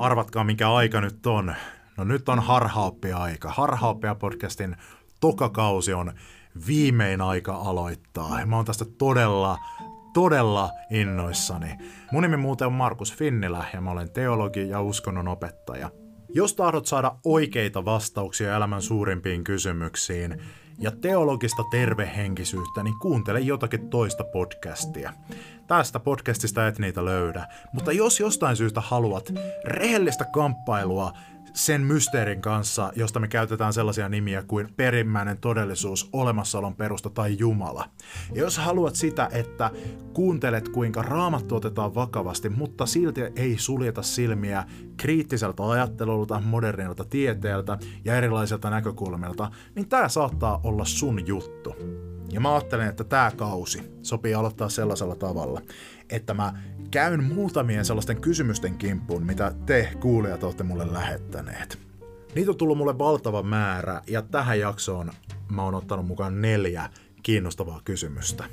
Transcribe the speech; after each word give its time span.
Arvatkaa, 0.00 0.44
mikä 0.44 0.72
aika 0.72 1.00
nyt 1.00 1.26
on. 1.26 1.54
No 1.96 2.04
nyt 2.04 2.28
on 2.28 2.38
harhaoppia-aika. 2.38 3.48
Harhaoppia-podcastin 3.48 4.76
tokakausi 5.20 5.92
on 5.92 6.12
viimein 6.66 7.20
aika 7.20 7.54
aloittaa. 7.54 8.46
Mä 8.46 8.56
oon 8.56 8.64
tästä 8.64 8.84
todella, 8.98 9.58
todella 10.14 10.70
innoissani. 10.90 11.78
Mun 12.12 12.22
nimi 12.22 12.36
muuten 12.36 12.66
on 12.66 12.72
Markus 12.72 13.14
Finnilä 13.14 13.64
ja 13.74 13.80
mä 13.80 13.90
olen 13.90 14.10
teologi 14.10 14.68
ja 14.68 14.80
uskonnon 14.80 15.28
opettaja. 15.28 15.90
Jos 16.34 16.54
tahdot 16.54 16.86
saada 16.86 17.14
oikeita 17.24 17.84
vastauksia 17.84 18.56
elämän 18.56 18.82
suurimpiin 18.82 19.44
kysymyksiin 19.44 20.42
ja 20.78 20.90
teologista 20.90 21.62
tervehenkisyyttä, 21.70 22.82
niin 22.82 22.98
kuuntele 22.98 23.40
jotakin 23.40 23.90
toista 23.90 24.24
podcastia. 24.24 25.12
Tästä 25.66 26.00
podcastista 26.00 26.68
et 26.68 26.78
niitä 26.78 27.04
löydä, 27.04 27.46
mutta 27.72 27.92
jos 27.92 28.20
jostain 28.20 28.56
syystä 28.56 28.80
haluat 28.80 29.32
rehellistä 29.64 30.24
kamppailua 30.24 31.12
sen 31.54 31.80
mysteerin 31.80 32.40
kanssa, 32.40 32.92
josta 32.96 33.20
me 33.20 33.28
käytetään 33.28 33.72
sellaisia 33.72 34.08
nimiä 34.08 34.42
kuin 34.42 34.68
perimmäinen 34.76 35.38
todellisuus, 35.38 36.08
olemassaolon 36.12 36.76
perusta 36.76 37.10
tai 37.10 37.36
Jumala. 37.38 37.90
Ja 38.34 38.42
jos 38.42 38.58
haluat 38.58 38.94
sitä, 38.94 39.28
että 39.32 39.70
kuuntelet 40.12 40.68
kuinka 40.68 41.02
raamattu 41.02 41.56
otetaan 41.56 41.94
vakavasti, 41.94 42.48
mutta 42.48 42.86
silti 42.86 43.20
ei 43.36 43.58
suljeta 43.58 44.02
silmiä 44.02 44.64
kriittiseltä 44.96 45.70
ajattelulta, 45.70 46.40
modernilta 46.44 47.04
tieteeltä 47.04 47.78
ja 48.04 48.16
erilaisilta 48.16 48.70
näkökulmilta, 48.70 49.50
niin 49.74 49.88
tämä 49.88 50.08
saattaa 50.08 50.60
olla 50.64 50.84
sun 50.84 51.26
juttu. 51.26 51.74
Ja 52.32 52.40
mä 52.40 52.54
ajattelen, 52.54 52.88
että 52.88 53.04
tämä 53.04 53.30
kausi 53.36 53.92
sopii 54.02 54.34
aloittaa 54.34 54.68
sellaisella 54.68 55.16
tavalla, 55.16 55.60
että 56.10 56.34
mä 56.34 56.52
käyn 56.90 57.24
muutamien 57.24 57.84
sellaisten 57.84 58.20
kysymysten 58.20 58.78
kimppuun, 58.78 59.26
mitä 59.26 59.52
te 59.66 59.92
kuulijat 60.00 60.44
olette 60.44 60.62
mulle 60.62 60.92
lähettäneet. 60.92 61.78
Niitä 62.34 62.50
on 62.50 62.56
tullut 62.56 62.78
mulle 62.78 62.98
valtava 62.98 63.42
määrä, 63.42 64.02
ja 64.06 64.22
tähän 64.22 64.58
jaksoon 64.58 65.12
mä 65.50 65.62
oon 65.62 65.74
ottanut 65.74 66.06
mukaan 66.06 66.42
neljä 66.42 66.90
kiinnostavaa 67.22 67.80
kysymystä. 67.84 68.44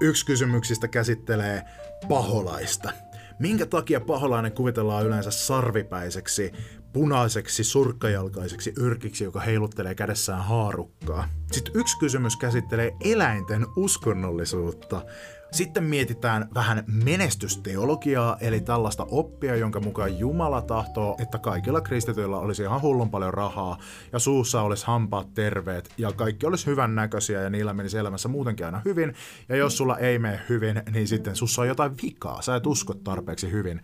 Yksi 0.00 0.26
kysymyksistä 0.26 0.88
käsittelee 0.88 1.62
paholaista. 2.08 2.92
Minkä 3.38 3.66
takia 3.66 4.00
paholainen 4.00 4.52
kuvitellaan 4.52 5.06
yleensä 5.06 5.30
sarvipäiseksi, 5.30 6.52
punaiseksi, 6.92 7.64
surkkajalkaiseksi 7.64 8.72
yrkiksi, 8.78 9.24
joka 9.24 9.40
heiluttelee 9.40 9.94
kädessään 9.94 10.44
haarukkaa? 10.44 11.28
Sitten 11.52 11.76
yksi 11.76 11.98
kysymys 11.98 12.36
käsittelee 12.36 12.92
eläinten 13.04 13.66
uskonnollisuutta. 13.76 15.04
Sitten 15.52 15.84
mietitään 15.84 16.48
vähän 16.54 16.84
menestysteologiaa, 17.04 18.36
eli 18.40 18.60
tällaista 18.60 19.06
oppia, 19.10 19.56
jonka 19.56 19.80
mukaan 19.80 20.18
Jumala 20.18 20.62
tahtoo, 20.62 21.16
että 21.22 21.38
kaikilla 21.38 21.80
kristityillä 21.80 22.38
olisi 22.38 22.62
ihan 22.62 22.82
hullun 22.82 23.10
paljon 23.10 23.34
rahaa, 23.34 23.78
ja 24.12 24.18
suussa 24.18 24.62
olisi 24.62 24.86
hampaat 24.86 25.34
terveet, 25.34 25.92
ja 25.98 26.12
kaikki 26.12 26.46
olisi 26.46 26.66
hyvän 26.66 26.94
näköisiä, 26.94 27.42
ja 27.42 27.50
niillä 27.50 27.72
menisi 27.72 27.98
elämässä 27.98 28.28
muutenkin 28.28 28.66
aina 28.66 28.82
hyvin, 28.84 29.14
ja 29.48 29.56
jos 29.56 29.76
sulla 29.76 29.98
ei 29.98 30.18
mene 30.18 30.40
hyvin, 30.48 30.82
niin 30.92 31.08
sitten 31.08 31.36
sussa 31.36 31.62
on 31.62 31.68
jotain 31.68 31.92
vikaa, 32.02 32.42
sä 32.42 32.56
et 32.56 32.66
usko 32.66 32.94
tarpeeksi 32.94 33.50
hyvin. 33.50 33.80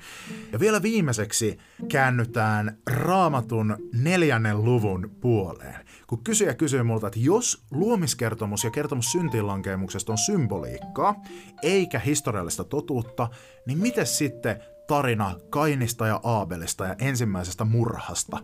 Ja 0.52 0.60
vielä 0.60 0.82
viimeiseksi 0.82 1.58
käännytään 1.88 2.78
raamatun 2.90 3.76
neljännen 3.94 4.64
luvun 4.64 5.10
puoleen 5.20 5.87
kun 6.08 6.24
kysyjä 6.24 6.54
kysyy 6.54 6.82
multa, 6.82 7.06
että 7.06 7.18
jos 7.22 7.64
luomiskertomus 7.70 8.64
ja 8.64 8.70
kertomus 8.70 9.12
syntiinlankeemuksesta 9.12 10.12
on 10.12 10.18
symboliikkaa, 10.18 11.14
eikä 11.62 11.98
historiallista 11.98 12.64
totuutta, 12.64 13.28
niin 13.66 13.78
miten 13.78 14.06
sitten 14.06 14.62
tarina 14.86 15.34
Kainista 15.50 16.06
ja 16.06 16.20
Aabelista 16.22 16.86
ja 16.86 16.96
ensimmäisestä 16.98 17.64
murhasta? 17.64 18.38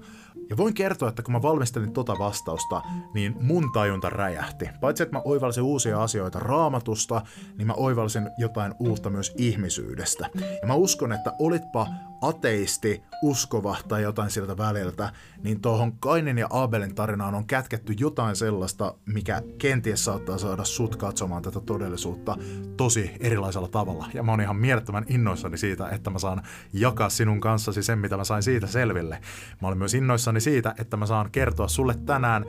Ja 0.51 0.57
voin 0.57 0.75
kertoa, 0.75 1.09
että 1.09 1.23
kun 1.23 1.33
mä 1.33 1.43
valmistelin 1.43 1.93
tota 1.93 2.19
vastausta, 2.19 2.83
niin 3.15 3.37
mun 3.41 3.73
tajunta 3.73 4.11
räjähti. 4.11 4.69
Paitsi 4.81 5.03
että 5.03 5.17
mä 5.17 5.23
oivalsin 5.25 5.63
uusia 5.63 6.03
asioita 6.03 6.39
raamatusta, 6.39 7.23
niin 7.59 7.67
mä 7.67 7.73
oivalsin 7.73 8.31
jotain 8.39 8.75
uutta 8.79 9.11
myös 9.11 9.33
ihmisyydestä. 9.37 10.29
Ja 10.63 10.69
mä 10.69 10.75
uskon, 10.75 11.13
että 11.13 11.33
olitpa 11.39 11.87
ateisti, 12.29 13.03
uskova 13.23 13.77
tai 13.89 14.03
jotain 14.03 14.31
siltä 14.31 14.57
väliltä, 14.57 15.13
niin 15.43 15.61
tuohon 15.61 15.99
Kainin 15.99 16.39
ja 16.39 16.47
Abelin 16.51 16.95
tarinaan 16.95 17.35
on 17.35 17.47
kätketty 17.47 17.95
jotain 18.01 18.37
sellaista, 18.37 18.95
mikä 19.07 19.43
kenties 19.59 20.05
saattaa 20.05 20.39
saada 20.39 20.65
sut 20.65 20.97
katsomaan 20.97 21.43
tätä 21.43 21.61
todellisuutta 21.61 22.37
tosi 22.77 23.11
erilaisella 23.21 23.69
tavalla. 23.69 24.07
Ja 24.15 24.23
mä 24.23 24.33
oon 24.33 24.41
ihan 24.41 24.57
mielettömän 24.57 25.05
innoissani 25.09 25.59
siitä, 25.59 25.89
että 25.89 26.11
mä 26.11 26.19
saan 26.19 26.43
jakaa 26.73 27.09
sinun 27.09 27.41
kanssasi 27.41 27.83
sen, 27.83 27.99
mitä 27.99 28.17
mä 28.17 28.25
sain 28.25 28.43
siitä 28.43 28.67
selville. 28.67 29.21
Mä 29.63 29.69
olen 29.69 29.79
myös 29.79 29.95
innoissani 29.95 30.41
siitä, 30.41 30.75
että 30.79 30.97
mä 30.97 31.07
saan 31.07 31.31
kertoa 31.31 31.69
sulle 31.69 31.95
tänään 32.07 32.45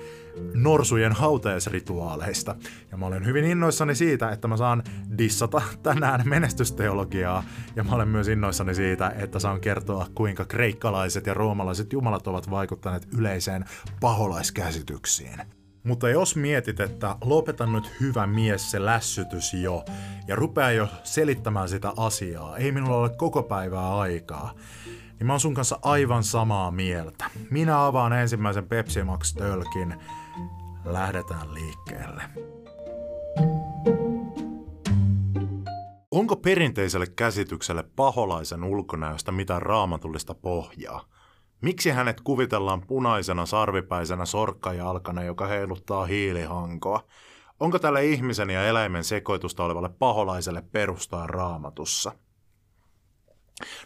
norsujen 0.53 1.12
hautajaisrituaaleista. 1.12 2.56
Ja 2.91 2.97
mä 2.97 3.06
olen 3.06 3.25
hyvin 3.25 3.46
innoissani 3.46 3.96
siitä, 3.96 4.31
että 4.31 4.47
mä 4.47 4.58
saan 4.58 4.84
dissata 5.18 5.62
tänään 5.84 6.22
menestysteologiaa. 6.25 7.44
Ja 7.75 7.84
mä 7.84 7.91
olen 7.91 8.08
myös 8.08 8.28
innoissani 8.28 8.75
siitä, 8.75 9.09
että 9.09 9.40
saan 9.40 9.62
kertoa, 9.66 10.08
kuinka 10.16 10.46
kreikkalaiset 10.46 11.26
ja 11.26 11.34
roomalaiset 11.34 11.94
jumalat 11.94 12.28
ovat 12.28 12.50
vaikuttaneet 12.50 13.08
yleiseen 13.18 13.66
paholaiskäsityksiin. 14.02 15.42
Mutta 15.84 16.09
jos 16.09 16.36
mietit, 16.36 16.80
että 16.80 17.16
lopetan 17.22 17.74
nyt 17.74 17.92
hyvä 18.02 18.28
mies 18.28 18.72
se 18.72 18.86
lässytys 18.86 19.53
jo 19.53 19.86
ja 20.28 20.36
rupeaa 20.36 20.72
jo 20.72 20.88
selittämään 21.03 21.70
sitä 21.70 21.94
asiaa, 21.98 22.58
ei 22.58 22.72
minulla 22.72 22.98
ole 22.98 23.09
koko 23.09 23.44
päivää 23.44 23.98
aikaa, 23.98 24.53
niin 25.20 25.28
mä 25.28 25.34
oon 25.34 25.40
sun 25.40 25.53
kanssa 25.53 25.80
aivan 25.82 26.24
samaa 26.24 26.72
mieltä. 26.72 27.26
Minä 27.50 27.86
avaan 27.86 28.14
ensimmäisen 28.14 28.68
Pepsi 28.68 29.03
Max 29.03 29.34
tölkin. 29.34 29.96
Lähdetään 30.86 31.53
liikkeelle. 31.53 32.24
Onko 36.16 36.36
perinteiselle 36.36 37.08
käsitykselle 37.08 37.84
paholaisen 37.96 38.64
ulkonäöstä 38.64 39.31
mitään 39.31 39.62
raamatullista 39.62 40.34
pohjaa? 40.34 41.06
Miksi 41.62 41.90
hänet 41.90 42.22
kuvitellaan 42.22 42.88
punaisena 42.88 43.46
sarvipäisenä 43.46 44.26
sorkkajalkana, 44.26 45.24
joka 45.24 45.48
heiluttaa 45.48 46.06
hiilihankoa? 46.06 47.08
Onko 47.59 47.80
tälle 47.80 48.06
ihmisen 48.06 48.50
ja 48.50 48.68
eläimen 48.68 49.03
sekoitusta 49.03 49.64
olevalle 49.64 49.90
paholaiselle 49.90 50.62
perustaa 50.62 51.28
raamatussa? 51.28 52.12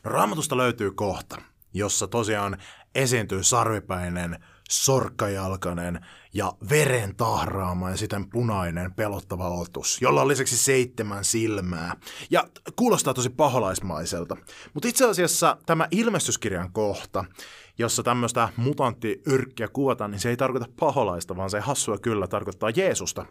No 0.03 0.11
raamatusta 0.11 0.57
löytyy 0.57 0.91
kohta, 0.91 1.41
jossa 1.73 2.07
tosiaan 2.07 2.57
esiintyy 2.95 3.43
sarvipäinen 3.43 4.45
sorkkajalkainen 4.69 6.05
ja 6.33 6.53
veren 6.69 7.15
tahraama 7.15 7.89
ja 7.89 7.97
sitten 7.97 8.29
punainen 8.29 8.93
pelottava 8.93 9.49
otus, 9.49 10.01
jolla 10.01 10.21
on 10.21 10.27
lisäksi 10.27 10.57
seitsemän 10.57 11.25
silmää. 11.25 11.95
Ja 12.29 12.47
kuulostaa 12.75 13.13
tosi 13.13 13.29
paholaismaiselta. 13.29 14.37
Mutta 14.73 14.87
itse 14.87 15.05
asiassa 15.05 15.57
tämä 15.65 15.87
ilmestyskirjan 15.91 16.71
kohta, 16.71 17.25
jossa 17.77 18.03
tämmöistä 18.03 18.49
mutanttiyrkkiä 18.57 19.67
kuvataan, 19.67 20.11
niin 20.11 20.19
se 20.19 20.29
ei 20.29 20.37
tarkoita 20.37 20.67
paholaista, 20.79 21.37
vaan 21.37 21.49
se 21.49 21.59
hassua 21.59 21.97
kyllä 21.97 22.27
tarkoittaa 22.27 22.69
Jeesusta. 22.69 23.25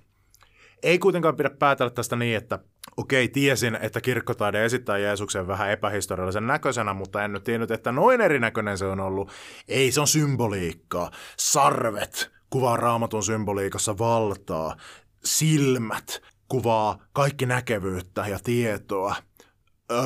Ei 0.83 0.99
kuitenkaan 0.99 1.37
pidä 1.37 1.51
päätellä 1.51 1.91
tästä 1.91 2.17
niin, 2.17 2.37
että 2.37 2.59
okei, 2.97 3.29
tiesin, 3.29 3.79
että 3.83 4.01
kirkkotaide 4.01 4.65
esittää 4.65 4.99
Jeesuksen 4.99 5.47
vähän 5.47 5.71
epähistoriallisen 5.71 6.47
näköisenä, 6.47 6.95
mutta 6.95 7.25
en 7.25 7.33
nyt 7.33 7.45
tiennyt, 7.45 7.71
että 7.71 7.93
noin 7.93 8.21
erinäköinen 8.21 8.79
se 8.79 8.85
on 8.87 9.01
ollut. 9.01 9.31
Ei, 9.69 9.93
se 9.93 10.01
on 10.01 10.09
symboliikkaa. 10.09 11.11
Sarvet 11.37 12.31
kuvaa 12.51 12.77
raamatun 12.77 13.23
symboliikassa 13.23 13.99
valtaa. 13.99 14.77
Silmät 15.25 16.23
kuvaa 16.49 16.99
kaikki 17.13 17.47
näkevyyttä 17.47 18.27
ja 18.27 18.39
tietoa. 18.43 19.17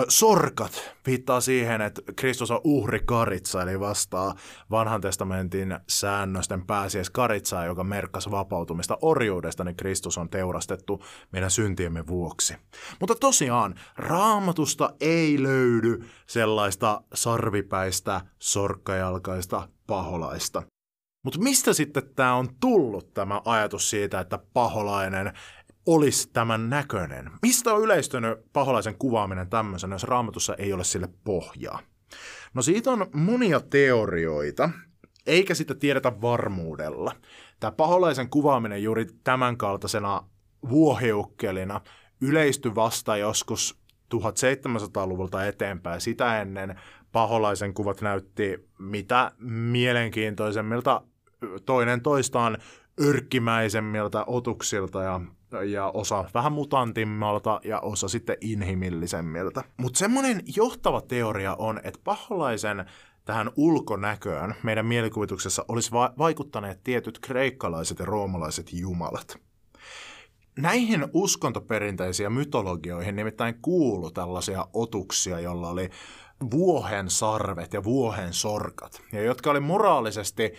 Sorkat 0.09 0.95
viittaa 1.06 1.41
siihen, 1.41 1.80
että 1.80 2.03
Kristus 2.16 2.51
on 2.51 2.60
uhri 2.65 3.01
karitsa, 3.04 3.62
eli 3.62 3.80
vastaa 3.80 4.34
vanhan 4.71 5.01
testamentin 5.01 5.78
säännösten 5.89 6.66
pääsies 6.66 7.10
karitsaa, 7.10 7.65
joka 7.65 7.84
merkkasi 7.84 8.30
vapautumista 8.30 8.98
orjuudesta, 9.01 9.65
niin 9.65 9.77
Kristus 9.77 10.18
on 10.18 10.28
teurastettu 10.28 11.04
meidän 11.33 11.51
syntiemme 11.51 12.06
vuoksi. 12.06 12.54
Mutta 13.01 13.15
tosiaan, 13.15 13.74
raamatusta 13.97 14.95
ei 15.01 15.42
löydy 15.42 16.04
sellaista 16.27 17.03
sarvipäistä, 17.15 18.21
sorkkajalkaista 18.39 19.68
paholaista. 19.86 20.62
Mutta 21.24 21.41
mistä 21.41 21.72
sitten 21.72 22.03
tämä 22.16 22.34
on 22.34 22.48
tullut, 22.60 23.15
tämä 23.15 23.42
ajatus 23.45 23.91
siitä, 23.91 24.21
että 24.21 24.39
paholainen 24.53 25.33
olisi 25.86 26.30
tämän 26.32 26.70
näköinen? 26.70 27.30
Mistä 27.42 27.74
on 27.74 27.82
yleistynyt 27.82 28.38
paholaisen 28.52 28.98
kuvaaminen 28.98 29.48
tämmöisenä, 29.48 29.94
jos 29.94 30.04
raamatussa 30.04 30.54
ei 30.54 30.72
ole 30.72 30.84
sille 30.84 31.08
pohjaa? 31.24 31.80
No 32.54 32.62
siitä 32.62 32.90
on 32.90 33.06
monia 33.14 33.60
teorioita, 33.60 34.70
eikä 35.26 35.54
sitä 35.54 35.74
tiedetä 35.74 36.20
varmuudella. 36.20 37.12
Tämä 37.60 37.72
paholaisen 37.72 38.30
kuvaaminen 38.30 38.82
juuri 38.82 39.06
tämänkaltaisena 39.24 40.22
vuohiukkelina 40.70 41.80
yleistyi 42.20 42.74
vasta 42.74 43.16
joskus 43.16 43.78
1700-luvulta 44.14 45.46
eteenpäin. 45.46 46.00
Sitä 46.00 46.40
ennen 46.40 46.80
paholaisen 47.12 47.74
kuvat 47.74 48.00
näytti 48.00 48.68
mitä 48.78 49.32
mielenkiintoisemmilta 49.48 51.02
toinen 51.66 52.00
toistaan 52.00 52.58
yrkkimäisemmiltä 52.98 54.24
otuksilta 54.26 55.02
ja, 55.02 55.20
ja 55.53 55.91
osa 55.95 56.25
vähän 56.34 56.53
mutantimmalta 56.53 57.60
ja 57.65 57.81
osa 57.81 58.09
sitten 58.09 58.37
inhimillisemmiltä. 58.41 59.65
Mutta 59.77 59.99
semmoinen 59.99 60.43
johtava 60.57 61.01
teoria 61.01 61.54
on, 61.54 61.81
että 61.84 62.01
paholaisen 62.04 62.84
tähän 63.25 63.51
ulkonäköön 63.57 64.54
meidän 64.63 64.87
mielikuvituksessa 64.87 65.65
olisi 65.69 65.93
va- 65.93 66.13
vaikuttaneet 66.19 66.81
tietyt 66.84 67.19
kreikkalaiset 67.19 67.99
ja 67.99 68.04
roomalaiset 68.04 68.72
jumalat. 68.72 69.39
Näihin 70.59 71.07
uskontoperinteisiä 71.13 72.31
mytologioihin 72.31 73.16
nimittäin 73.16 73.54
kuulu 73.63 74.10
tällaisia 74.10 74.66
otuksia, 74.72 75.41
jolla 75.41 75.69
oli 75.69 75.91
vuohen 76.51 77.10
sarvet 77.10 77.72
ja 77.72 77.84
vuohen 77.84 78.33
sorkat, 78.33 79.03
ja 79.13 79.22
jotka 79.22 79.51
oli 79.51 79.60
moraalisesti 79.60 80.53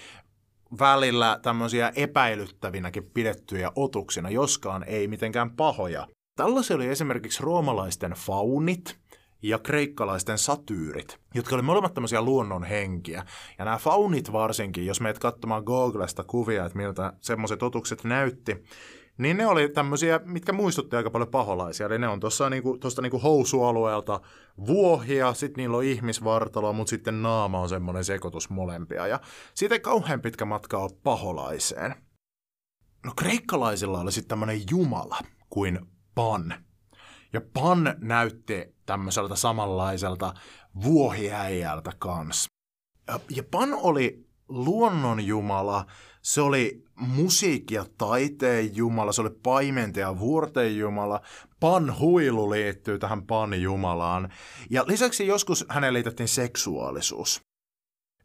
välillä 0.80 1.40
tämmöisiä 1.42 1.92
epäilyttävinäkin 1.96 3.04
pidettyjä 3.14 3.72
otuksina, 3.76 4.30
joskaan 4.30 4.84
ei 4.84 5.08
mitenkään 5.08 5.52
pahoja. 5.52 6.08
Tällaisia 6.36 6.76
oli 6.76 6.88
esimerkiksi 6.88 7.44
roomalaisten 7.44 8.12
faunit 8.12 8.98
ja 9.42 9.60
kreikkalaisten 9.60 10.38
satyyrit, 10.38 11.20
jotka 11.34 11.56
oli 11.56 11.62
molemmat 11.62 11.94
tämmöisiä 11.94 12.22
luonnon 12.22 12.64
henkiä. 12.64 13.26
Ja 13.60 13.66
nämä 13.66 13.78
faunit 13.78 14.32
varsinkin, 14.32 14.86
jos 14.86 15.02
meet 15.02 15.20
katsomaan 15.20 15.64
Googlesta 15.64 16.24
kuvia, 16.24 16.66
että 16.66 16.78
miltä 16.78 17.14
semmoiset 17.22 17.64
otukset 17.64 18.04
näytti, 18.04 18.64
niin 19.24 19.38
ne 19.38 19.48
oli 19.48 19.70
tämmöisiä, 19.70 20.20
mitkä 20.26 20.54
muistutti 20.54 20.96
aika 20.96 21.10
paljon 21.10 21.32
paholaisia. 21.32 21.86
Eli 21.86 22.00
ne 22.00 22.08
on 22.08 22.20
tuossa 22.20 22.50
niinku, 22.50 22.78
tosta 22.78 23.02
niinku 23.02 23.20
housualueelta 23.20 24.22
vuohia, 24.68 25.34
sitten 25.34 25.62
niillä 25.62 25.78
on 25.78 25.84
ihmisvartalo, 25.84 26.74
mutta 26.74 26.90
sitten 26.90 27.22
naama 27.22 27.60
on 27.60 27.70
semmoinen 27.70 28.06
sekoitus 28.06 28.50
molempia. 28.50 29.08
Ja 29.08 29.20
siitä 29.54 29.76
ei 29.76 29.80
kauhean 29.80 30.22
pitkä 30.22 30.46
matka 30.46 30.78
ole 30.78 30.92
paholaiseen. 31.04 31.96
No 33.06 33.14
kreikkalaisilla 33.16 34.00
oli 34.00 34.12
sitten 34.12 34.30
tämmöinen 34.30 34.62
jumala 34.72 35.18
kuin 35.50 35.80
Pan. 36.16 36.54
Ja 37.34 37.42
Pan 37.54 37.96
näytti 38.02 38.76
tämmöiseltä 38.86 39.36
samanlaiselta 39.36 40.34
vuohiäijältä 40.84 41.92
kanssa. 42.00 42.48
Ja 43.30 43.44
Pan 43.52 43.74
oli 43.74 44.28
luonnonjumala, 44.50 45.86
se 46.24 46.42
oli 46.42 46.84
musiikki- 46.96 47.76
ja 47.76 47.86
taiteen 47.98 48.76
jumala, 48.76 49.12
se 49.12 49.22
oli 49.22 49.30
paimenten 49.44 50.02
ja 50.02 50.20
vuorten 50.20 50.78
jumala. 50.78 51.22
Pan 51.60 52.00
huilu 52.00 52.50
liittyy 52.50 53.00
tähän 53.00 53.26
Pan 53.28 53.62
jumalaan. 53.62 54.34
Ja 54.70 54.84
lisäksi 54.88 55.28
joskus 55.28 55.66
häneen 55.70 55.94
liitettiin 55.94 56.28
seksuaalisuus. 56.28 57.42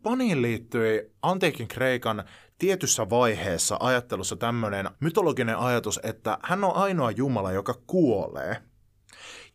Paniin 0.02 0.42
liittyi 0.42 1.10
antiikin 1.22 1.68
Kreikan 1.68 2.24
tietyssä 2.58 3.10
vaiheessa 3.10 3.76
ajattelussa 3.80 4.36
tämmöinen 4.36 4.90
mytologinen 5.00 5.58
ajatus, 5.58 6.00
että 6.02 6.38
hän 6.42 6.64
on 6.64 6.76
ainoa 6.76 7.10
jumala, 7.10 7.52
joka 7.52 7.74
kuolee. 7.86 8.56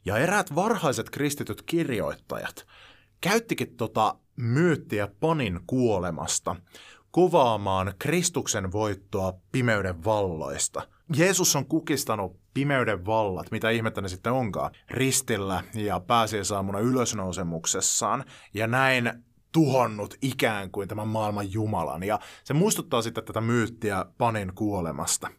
Ja 0.06 0.18
eräät 0.18 0.56
varhaiset 0.56 1.10
kristityt 1.10 1.62
kirjoittajat 1.62 2.66
käyttikin 3.22 3.78
tota 3.78 4.16
myyttiä 4.36 5.08
Panin 5.20 5.60
kuolemasta 5.68 6.56
kuvaamaan 7.14 7.94
Kristuksen 8.00 8.72
voittoa 8.72 9.34
pimeyden 9.52 10.04
valloista. 10.04 10.88
Jeesus 11.16 11.56
on 11.56 11.66
kukistanut 11.66 12.40
pimeyden 12.54 13.06
vallat, 13.06 13.52
mitä 13.52 13.70
ihmettä 13.70 14.02
ne 14.02 14.10
sitten 14.10 14.34
onkaan, 14.34 14.72
ristillä 14.90 15.64
ja 15.74 16.00
pääsiäisaamuna 16.00 16.80
ylösnousemuksessaan, 16.80 18.24
ja 18.54 18.68
näin 18.68 19.12
tuhonnut 19.52 20.16
ikään 20.22 20.72
kuin 20.72 20.88
tämän 20.88 21.08
maailman 21.08 21.54
Jumalan. 21.54 22.04
Ja 22.04 22.20
se 22.44 22.54
muistuttaa 22.54 23.02
sitten 23.02 23.24
tätä 23.24 23.42
myyttiä 23.42 24.06
Panin 24.18 24.52
kuolemasta. 24.56 25.30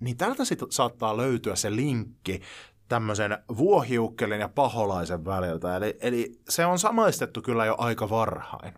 Niin 0.00 0.16
tältä 0.16 0.44
sitten 0.44 0.72
saattaa 0.72 1.16
löytyä 1.16 1.56
se 1.56 1.76
linkki 1.76 2.40
tämmöisen 2.88 3.38
vuohiukkelin 3.56 4.40
ja 4.40 4.48
paholaisen 4.48 5.24
väliltä. 5.24 5.76
Eli, 5.76 5.96
eli 6.00 6.40
se 6.48 6.66
on 6.66 6.78
samaistettu 6.78 7.42
kyllä 7.42 7.64
jo 7.64 7.74
aika 7.78 8.10
varhain. 8.10 8.74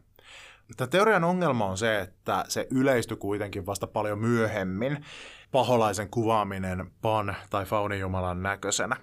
Tämä 0.76 0.88
teorian 0.88 1.24
ongelma 1.24 1.66
on 1.66 1.78
se, 1.78 2.00
että 2.00 2.44
se 2.48 2.66
yleistyi 2.70 3.16
kuitenkin 3.16 3.66
vasta 3.66 3.86
paljon 3.86 4.18
myöhemmin 4.18 5.04
paholaisen 5.52 6.10
kuvaaminen 6.10 6.90
pan- 7.02 7.34
tai 7.50 7.64
faunijumalan 7.64 8.42
näköisenä. 8.42 8.96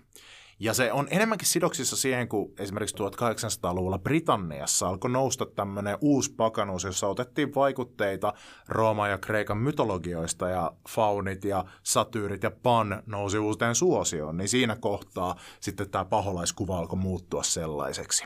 Ja 0.61 0.73
se 0.73 0.91
on 0.91 1.07
enemmänkin 1.11 1.47
sidoksissa 1.47 1.95
siihen, 1.95 2.27
kun 2.27 2.53
esimerkiksi 2.59 2.95
1800-luvulla 2.95 3.99
Britanniassa 3.99 4.87
alkoi 4.87 5.11
nousta 5.11 5.45
tämmöinen 5.45 5.97
uusi 6.01 6.33
pakanuus, 6.33 6.83
jossa 6.83 7.07
otettiin 7.07 7.55
vaikutteita 7.55 8.33
Rooma- 8.69 9.07
ja 9.07 9.17
Kreikan 9.17 9.57
mytologioista 9.57 10.49
ja 10.49 10.71
faunit 10.89 11.45
ja 11.45 11.65
satyyrit 11.83 12.43
ja 12.43 12.51
pan 12.51 13.03
nousi 13.05 13.37
uuteen 13.37 13.75
suosioon, 13.75 14.37
niin 14.37 14.49
siinä 14.49 14.75
kohtaa 14.75 15.35
sitten 15.59 15.89
tämä 15.89 16.05
paholaiskuva 16.05 16.77
alkoi 16.77 16.99
muuttua 16.99 17.43
sellaiseksi. 17.43 18.25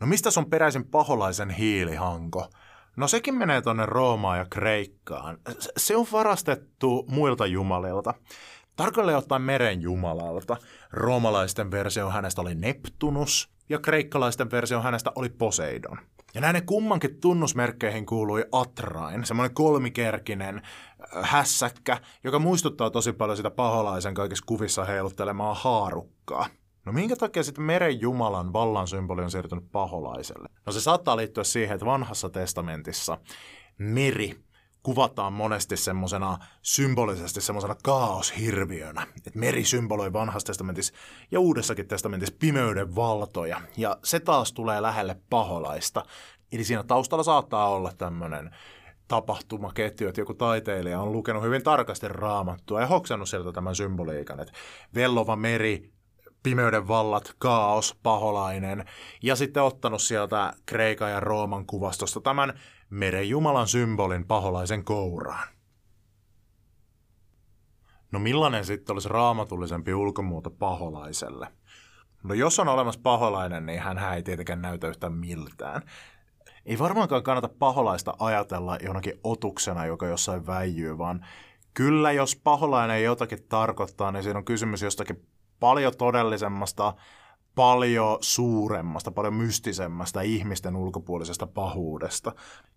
No 0.00 0.06
mistä 0.06 0.30
on 0.36 0.50
peräisin 0.50 0.84
paholaisen 0.84 1.50
hiilihanko? 1.50 2.48
No 2.96 3.08
sekin 3.08 3.34
menee 3.34 3.62
tuonne 3.62 3.86
Roomaan 3.86 4.38
ja 4.38 4.46
Kreikkaan. 4.50 5.38
Se 5.76 5.96
on 5.96 6.06
varastettu 6.12 7.04
muilta 7.08 7.46
jumalilta. 7.46 8.14
Tarkalleen 8.76 9.18
ottaen 9.18 9.42
meren 9.42 9.82
jumalalta. 9.82 10.56
Roomalaisten 10.92 11.70
versio 11.70 12.10
hänestä 12.10 12.40
oli 12.42 12.54
Neptunus 12.54 13.50
ja 13.68 13.78
kreikkalaisten 13.78 14.50
versio 14.50 14.80
hänestä 14.80 15.12
oli 15.14 15.28
Poseidon. 15.28 15.98
Ja 16.34 16.40
näiden 16.40 16.66
kummankin 16.66 17.20
tunnusmerkkeihin 17.20 18.06
kuului 18.06 18.44
Atrain, 18.52 19.24
semmoinen 19.24 19.54
kolmikerkinen 19.54 20.56
äh, 20.56 21.30
hässäkkä, 21.30 21.98
joka 22.24 22.38
muistuttaa 22.38 22.90
tosi 22.90 23.12
paljon 23.12 23.36
sitä 23.36 23.50
paholaisen 23.50 24.14
kaikissa 24.14 24.44
kuvissa 24.46 24.84
heiluttelemaa 24.84 25.54
haarukkaa. 25.54 26.46
No 26.84 26.92
minkä 26.92 27.16
takia 27.16 27.42
sitten 27.42 27.64
meren 27.64 28.00
jumalan 28.00 28.52
vallan 28.52 28.88
symboli 28.88 29.22
on 29.22 29.30
siirtynyt 29.30 29.72
paholaiselle? 29.72 30.48
No 30.66 30.72
se 30.72 30.80
saattaa 30.80 31.16
liittyä 31.16 31.44
siihen, 31.44 31.74
että 31.74 31.86
vanhassa 31.86 32.30
testamentissa 32.30 33.18
meri 33.78 34.44
kuvataan 34.82 35.32
monesti 35.32 35.76
semmoisena 35.76 36.38
symbolisesti 36.62 37.40
semmoisena 37.40 37.76
kaoshirviönä. 37.82 39.06
Että 39.16 39.38
meri 39.38 39.64
symboloi 39.64 40.12
vanhassa 40.12 40.46
testamentissa 40.46 40.94
ja 41.30 41.40
uudessakin 41.40 41.88
testamentissa 41.88 42.36
pimeyden 42.38 42.94
valtoja. 42.94 43.60
Ja 43.76 43.96
se 44.04 44.20
taas 44.20 44.52
tulee 44.52 44.82
lähelle 44.82 45.16
paholaista. 45.30 46.04
Eli 46.52 46.64
siinä 46.64 46.82
taustalla 46.82 47.24
saattaa 47.24 47.68
olla 47.68 47.92
tämmöinen 47.98 48.50
tapahtumaketju, 49.08 50.08
että 50.08 50.20
joku 50.20 50.34
taiteilija 50.34 51.00
on 51.00 51.12
lukenut 51.12 51.42
hyvin 51.42 51.62
tarkasti 51.62 52.08
raamattua 52.08 52.80
ja 52.80 52.86
hoksannut 52.86 53.28
sieltä 53.28 53.52
tämän 53.52 53.76
symboliikan, 53.76 54.40
että 54.40 54.52
vellova 54.94 55.36
meri 55.36 55.92
pimeyden 56.44 56.88
vallat, 56.88 57.34
kaos, 57.38 57.98
paholainen, 58.02 58.84
ja 59.22 59.36
sitten 59.36 59.62
ottanut 59.62 60.02
sieltä 60.02 60.52
Kreikan 60.66 61.10
ja 61.10 61.20
Rooman 61.20 61.66
kuvastosta 61.66 62.20
tämän 62.20 62.60
meren 62.90 63.28
jumalan 63.28 63.68
symbolin 63.68 64.26
paholaisen 64.26 64.84
kouraan. 64.84 65.48
No 68.12 68.18
millainen 68.18 68.64
sitten 68.64 68.92
olisi 68.92 69.08
raamatullisempi 69.08 69.94
ulkomuoto 69.94 70.50
paholaiselle? 70.50 71.48
No 72.22 72.34
jos 72.34 72.58
on 72.58 72.68
olemassa 72.68 73.00
paholainen, 73.02 73.66
niin 73.66 73.80
hän 73.80 74.14
ei 74.14 74.22
tietenkään 74.22 74.62
näytä 74.62 74.88
yhtään 74.88 75.12
miltään. 75.12 75.82
Ei 76.66 76.78
varmaankaan 76.78 77.22
kannata 77.22 77.48
paholaista 77.48 78.14
ajatella 78.18 78.78
jonakin 78.82 79.20
otuksena, 79.24 79.86
joka 79.86 80.06
jossain 80.06 80.46
väijyy, 80.46 80.98
vaan 80.98 81.26
kyllä 81.74 82.12
jos 82.12 82.36
paholainen 82.36 83.04
jotakin 83.04 83.46
tarkoittaa, 83.48 84.12
niin 84.12 84.22
siinä 84.22 84.38
on 84.38 84.44
kysymys 84.44 84.82
jostakin 84.82 85.26
paljon 85.64 85.96
todellisemmasta, 85.98 86.94
paljon 87.54 88.18
suuremmasta, 88.20 89.10
paljon 89.10 89.34
mystisemmästä 89.34 90.20
ihmisten 90.20 90.76
ulkopuolisesta 90.76 91.46
pahuudesta. 91.46 92.32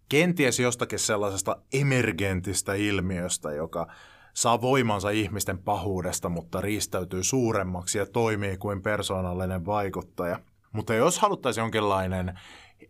Kenties 0.09 0.59
jostakin 0.59 0.99
sellaisesta 0.99 1.57
emergentistä 1.73 2.73
ilmiöstä, 2.73 3.51
joka 3.51 3.87
saa 4.33 4.61
voimansa 4.61 5.09
ihmisten 5.09 5.57
pahuudesta, 5.57 6.29
mutta 6.29 6.61
riistäytyy 6.61 7.23
suuremmaksi 7.23 7.97
ja 7.97 8.05
toimii 8.05 8.57
kuin 8.57 8.81
persoonallinen 8.81 9.65
vaikuttaja. 9.65 10.39
Mutta 10.71 10.93
jos 10.93 11.19
haluttaisiin 11.19 11.61
jonkinlainen 11.61 12.39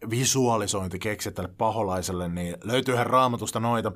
visualisointi 0.09 0.99
keksiä 0.99 1.31
tälle 1.31 1.53
paholaiselle, 1.57 2.29
niin 2.29 2.57
löytyyhän 2.63 3.07
raamatusta 3.07 3.59
noita. 3.59 3.91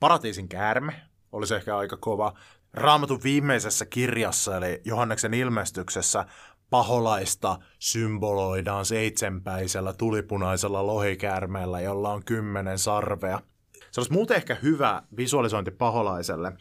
Paratiisin 0.00 0.48
käärme 0.48 0.92
olisi 1.32 1.54
ehkä 1.54 1.76
aika 1.76 1.96
kova. 1.96 2.34
Raamatun 2.78 3.20
viimeisessä 3.24 3.86
kirjassa, 3.86 4.56
eli 4.56 4.80
Johanneksen 4.84 5.34
ilmestyksessä, 5.34 6.24
paholaista 6.70 7.58
symboloidaan 7.78 8.84
seitsempäisellä 8.84 9.92
tulipunaisella 9.92 10.86
lohikäärmeellä, 10.86 11.80
jolla 11.80 12.12
on 12.12 12.24
kymmenen 12.24 12.78
sarvea. 12.78 13.40
Se 13.90 14.00
olisi 14.00 14.12
muuten 14.12 14.36
ehkä 14.36 14.54
hyvä 14.54 15.02
visualisointi 15.16 15.70
paholaiselle, 15.70 16.52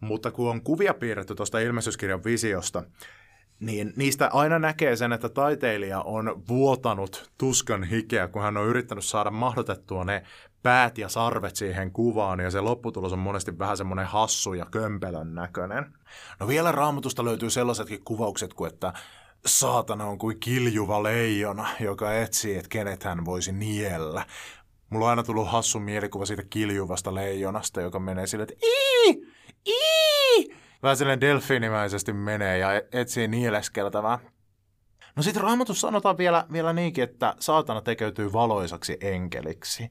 mutta 0.00 0.30
kun 0.30 0.50
on 0.50 0.62
kuvia 0.62 0.94
piirretty 0.94 1.34
tuosta 1.34 1.58
ilmestyskirjan 1.58 2.24
visiosta, 2.24 2.82
niin 3.60 3.92
niistä 3.96 4.30
aina 4.32 4.58
näkee 4.58 4.96
sen, 4.96 5.12
että 5.12 5.28
taiteilija 5.28 6.02
on 6.02 6.42
vuotanut 6.48 7.30
tuskan 7.38 7.84
hikeä, 7.84 8.28
kun 8.28 8.42
hän 8.42 8.56
on 8.56 8.66
yrittänyt 8.66 9.04
saada 9.04 9.30
mahdotettua 9.30 10.04
ne 10.04 10.22
päät 10.62 10.98
ja 10.98 11.08
sarvet 11.08 11.56
siihen 11.56 11.92
kuvaan, 11.92 12.40
ja 12.40 12.50
se 12.50 12.60
lopputulos 12.60 13.12
on 13.12 13.18
monesti 13.18 13.58
vähän 13.58 13.76
semmoinen 13.76 14.06
hassu 14.06 14.54
ja 14.54 14.66
kömpelön 14.70 15.34
näköinen. 15.34 15.94
No 16.40 16.48
vielä 16.48 16.72
raamatusta 16.72 17.24
löytyy 17.24 17.50
sellaisetkin 17.50 18.04
kuvaukset 18.04 18.54
kuin, 18.54 18.72
että 18.72 18.92
saatana 19.46 20.04
on 20.06 20.18
kuin 20.18 20.40
kiljuva 20.40 21.02
leijona, 21.02 21.68
joka 21.80 22.14
etsii, 22.14 22.56
että 22.56 22.68
kenet 22.68 23.04
hän 23.04 23.24
voisi 23.24 23.52
niellä. 23.52 24.26
Mulla 24.90 25.04
on 25.04 25.10
aina 25.10 25.22
tullut 25.22 25.48
hassu 25.48 25.80
mielikuva 25.80 26.26
siitä 26.26 26.42
kiljuvasta 26.50 27.14
leijonasta, 27.14 27.80
joka 27.80 27.98
menee 27.98 28.26
sille, 28.26 28.42
että 28.42 28.66
ii, 28.66 29.26
ii, 29.66 30.56
vähän 30.82 30.96
silleen 30.96 31.20
delfiinimäisesti 31.20 32.12
menee 32.12 32.58
ja 32.58 32.68
etsii 32.92 33.28
nieleskeltävää. 33.28 34.18
No 35.16 35.22
sitten 35.22 35.42
raamatussa 35.42 35.88
sanotaan 35.88 36.18
vielä, 36.18 36.46
vielä 36.52 36.72
niinkin, 36.72 37.04
että 37.04 37.34
saatana 37.38 37.80
tekeytyy 37.80 38.32
valoisaksi 38.32 38.96
enkeliksi, 39.00 39.90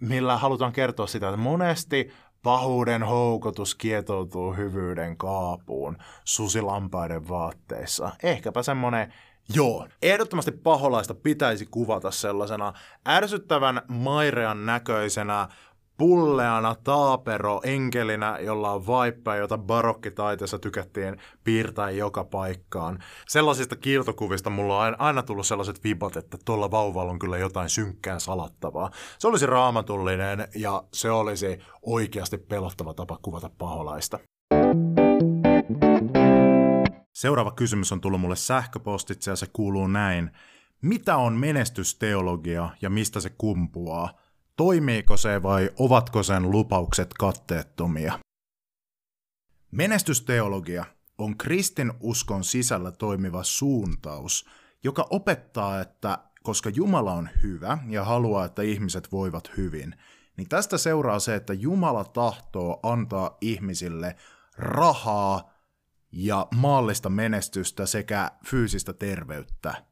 millä 0.00 0.36
halutaan 0.36 0.72
kertoa 0.72 1.06
sitä, 1.06 1.28
että 1.28 1.36
monesti 1.36 2.12
pahuuden 2.42 3.02
houkutus 3.02 3.74
kietoutuu 3.74 4.52
hyvyyden 4.52 5.16
kaapuun 5.16 5.96
susilampaiden 6.24 7.28
vaatteissa. 7.28 8.10
Ehkäpä 8.22 8.62
semmonen 8.62 9.12
Joo, 9.54 9.88
ehdottomasti 10.02 10.52
paholaista 10.52 11.14
pitäisi 11.14 11.66
kuvata 11.66 12.10
sellaisena 12.10 12.72
ärsyttävän 13.08 13.82
mairean 13.88 14.66
näköisenä 14.66 15.48
pulleana 15.96 16.74
taapero 16.84 17.60
enkelinä, 17.64 18.38
jolla 18.40 18.72
on 18.72 18.86
vaippa, 18.86 19.36
jota 19.36 19.58
barokkitaiteessa 19.58 20.58
tykättiin 20.58 21.16
piirtää 21.44 21.90
joka 21.90 22.24
paikkaan. 22.24 22.98
Sellaisista 23.28 23.76
kiiltokuvista 23.76 24.50
mulla 24.50 24.80
on 24.80 25.00
aina 25.00 25.22
tullut 25.22 25.46
sellaiset 25.46 25.84
vibot, 25.84 26.16
että 26.16 26.38
tuolla 26.44 26.70
vauvalla 26.70 27.12
on 27.12 27.18
kyllä 27.18 27.38
jotain 27.38 27.68
synkkää 27.68 28.18
salattavaa. 28.18 28.90
Se 29.18 29.28
olisi 29.28 29.46
raamatullinen 29.46 30.48
ja 30.54 30.84
se 30.92 31.10
olisi 31.10 31.58
oikeasti 31.82 32.38
pelottava 32.38 32.94
tapa 32.94 33.18
kuvata 33.22 33.50
paholaista. 33.58 34.18
Seuraava 37.14 37.50
kysymys 37.50 37.92
on 37.92 38.00
tullut 38.00 38.20
mulle 38.20 38.36
sähköpostitse 38.36 39.30
ja 39.30 39.36
se 39.36 39.46
kuuluu 39.52 39.86
näin. 39.86 40.30
Mitä 40.82 41.16
on 41.16 41.32
menestysteologia 41.32 42.70
ja 42.82 42.90
mistä 42.90 43.20
se 43.20 43.30
kumpuaa? 43.38 44.23
Toimiiko 44.56 45.16
se 45.16 45.42
vai 45.42 45.70
ovatko 45.78 46.22
sen 46.22 46.50
lupaukset 46.50 47.14
katteettomia? 47.14 48.18
Menestysteologia 49.70 50.84
on 51.18 51.38
kristin 51.38 51.92
uskon 52.00 52.44
sisällä 52.44 52.92
toimiva 52.92 53.44
suuntaus, 53.44 54.48
joka 54.84 55.06
opettaa, 55.10 55.80
että 55.80 56.18
koska 56.42 56.70
Jumala 56.70 57.12
on 57.12 57.28
hyvä 57.42 57.78
ja 57.88 58.04
haluaa, 58.04 58.44
että 58.44 58.62
ihmiset 58.62 59.12
voivat 59.12 59.56
hyvin, 59.56 59.94
niin 60.36 60.48
tästä 60.48 60.78
seuraa 60.78 61.18
se, 61.18 61.34
että 61.34 61.52
Jumala 61.52 62.04
tahtoo 62.04 62.80
antaa 62.82 63.36
ihmisille 63.40 64.16
rahaa 64.58 65.50
ja 66.12 66.46
maallista 66.56 67.10
menestystä 67.10 67.86
sekä 67.86 68.30
fyysistä 68.46 68.92
terveyttä. 68.92 69.84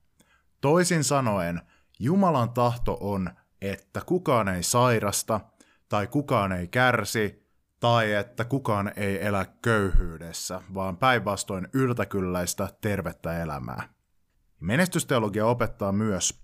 Toisin 0.60 1.04
sanoen, 1.04 1.62
Jumalan 1.98 2.50
tahto 2.50 2.98
on, 3.00 3.30
että 3.62 4.00
kukaan 4.06 4.48
ei 4.48 4.62
sairasta, 4.62 5.40
tai 5.88 6.06
kukaan 6.06 6.52
ei 6.52 6.68
kärsi, 6.68 7.48
tai 7.80 8.12
että 8.12 8.44
kukaan 8.44 8.92
ei 8.96 9.26
elä 9.26 9.46
köyhyydessä, 9.62 10.60
vaan 10.74 10.96
päinvastoin 10.96 11.68
yltäkylläistä 11.72 12.68
tervettä 12.80 13.42
elämää. 13.42 13.88
Menestysteologia 14.60 15.46
opettaa 15.46 15.92
myös, 15.92 16.42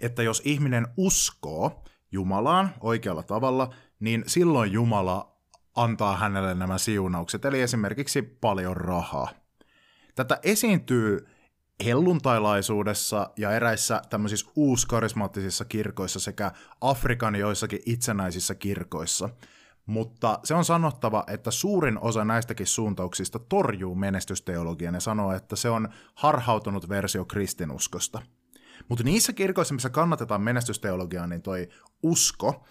että 0.00 0.22
jos 0.22 0.42
ihminen 0.44 0.86
uskoo 0.96 1.84
Jumalaan 2.12 2.74
oikealla 2.80 3.22
tavalla, 3.22 3.74
niin 4.00 4.24
silloin 4.26 4.72
Jumala 4.72 5.36
antaa 5.76 6.16
hänelle 6.16 6.54
nämä 6.54 6.78
siunaukset, 6.78 7.44
eli 7.44 7.60
esimerkiksi 7.60 8.22
paljon 8.22 8.76
rahaa. 8.76 9.28
Tätä 10.14 10.38
esiintyy 10.42 11.26
helluntailaisuudessa 11.84 13.30
ja 13.36 13.52
eräissä 13.52 14.02
tämmöisissä 14.10 14.50
uuskarismaattisissa 14.56 15.64
kirkoissa 15.64 16.20
sekä 16.20 16.52
Afrikan 16.80 17.36
joissakin 17.36 17.80
itsenäisissä 17.86 18.54
kirkoissa. 18.54 19.28
Mutta 19.86 20.40
se 20.44 20.54
on 20.54 20.64
sanottava, 20.64 21.24
että 21.26 21.50
suurin 21.50 21.98
osa 21.98 22.24
näistäkin 22.24 22.66
suuntauksista 22.66 23.38
torjuu 23.38 23.94
menestysteologian 23.94 24.94
ja 24.94 25.00
sanoo, 25.00 25.32
että 25.32 25.56
se 25.56 25.70
on 25.70 25.88
harhautunut 26.14 26.88
versio 26.88 27.24
kristinuskosta. 27.24 28.22
Mutta 28.88 29.04
niissä 29.04 29.32
kirkoissa, 29.32 29.74
missä 29.74 29.90
kannatetaan 29.90 30.42
menestysteologiaa, 30.42 31.26
niin 31.26 31.42
toi 31.42 31.68
usko 32.02 32.64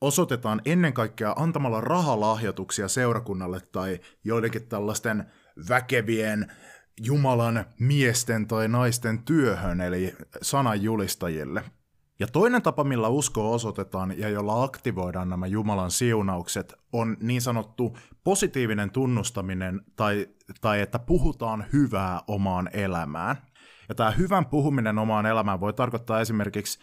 osoitetaan 0.00 0.60
ennen 0.64 0.92
kaikkea 0.92 1.32
antamalla 1.36 1.80
rahalahjoituksia 1.80 2.88
seurakunnalle 2.88 3.60
tai 3.60 4.00
joidenkin 4.24 4.68
tällaisten 4.68 5.24
väkevien 5.68 6.52
Jumalan 7.02 7.64
miesten 7.78 8.46
tai 8.46 8.68
naisten 8.68 9.22
työhön, 9.24 9.80
eli 9.80 10.14
sananjulistajille. 10.42 11.64
Ja 12.18 12.26
toinen 12.26 12.62
tapa, 12.62 12.84
millä 12.84 13.08
usko 13.08 13.52
osoitetaan 13.52 14.18
ja 14.18 14.28
jolla 14.28 14.62
aktivoidaan 14.62 15.28
nämä 15.28 15.46
Jumalan 15.46 15.90
siunaukset, 15.90 16.74
on 16.92 17.16
niin 17.20 17.42
sanottu 17.42 17.96
positiivinen 18.24 18.90
tunnustaminen 18.90 19.80
tai, 19.96 20.26
tai 20.60 20.80
että 20.80 20.98
puhutaan 20.98 21.64
hyvää 21.72 22.20
omaan 22.26 22.70
elämään. 22.72 23.36
Ja 23.88 23.94
tämä 23.94 24.10
hyvän 24.10 24.46
puhuminen 24.46 24.98
omaan 24.98 25.26
elämään 25.26 25.60
voi 25.60 25.72
tarkoittaa 25.72 26.20
esimerkiksi 26.20 26.78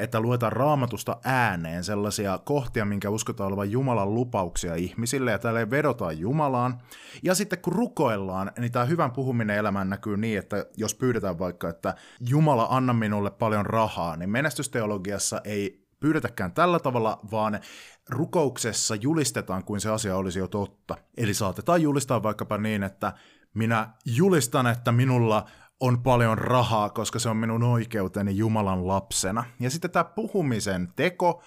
että 0.00 0.20
luetaan 0.20 0.52
raamatusta 0.52 1.16
ääneen 1.24 1.84
sellaisia 1.84 2.38
kohtia, 2.38 2.84
minkä 2.84 3.10
uskotaan 3.10 3.48
olevan 3.48 3.70
Jumalan 3.70 4.14
lupauksia 4.14 4.74
ihmisille, 4.74 5.30
ja 5.30 5.38
tälleen 5.38 5.70
vedotaan 5.70 6.18
Jumalaan. 6.18 6.80
Ja 7.22 7.34
sitten 7.34 7.58
kun 7.58 7.72
rukoillaan, 7.72 8.52
niin 8.58 8.72
tämä 8.72 8.84
hyvän 8.84 9.12
puhuminen 9.12 9.56
elämään 9.56 9.88
näkyy 9.88 10.16
niin, 10.16 10.38
että 10.38 10.66
jos 10.76 10.94
pyydetään 10.94 11.38
vaikka, 11.38 11.68
että 11.68 11.94
Jumala 12.20 12.66
anna 12.70 12.92
minulle 12.92 13.30
paljon 13.30 13.66
rahaa, 13.66 14.16
niin 14.16 14.30
menestysteologiassa 14.30 15.40
ei 15.44 15.86
pyydetäkään 16.00 16.52
tällä 16.52 16.78
tavalla, 16.78 17.20
vaan 17.30 17.60
rukouksessa 18.08 18.94
julistetaan 18.94 19.64
kuin 19.64 19.80
se 19.80 19.90
asia 19.90 20.16
olisi 20.16 20.38
jo 20.38 20.48
totta. 20.48 20.96
Eli 21.16 21.34
saatetaan 21.34 21.82
julistaa 21.82 22.22
vaikkapa 22.22 22.58
niin, 22.58 22.82
että 22.82 23.12
minä 23.54 23.88
julistan, 24.04 24.66
että 24.66 24.92
minulla 24.92 25.46
on 25.80 26.02
paljon 26.02 26.38
rahaa, 26.38 26.90
koska 26.90 27.18
se 27.18 27.28
on 27.28 27.36
minun 27.36 27.62
oikeuteni 27.62 28.36
Jumalan 28.36 28.88
lapsena. 28.88 29.44
Ja 29.60 29.70
sitten 29.70 29.90
tämä 29.90 30.04
puhumisen 30.04 30.92
teko 30.96 31.42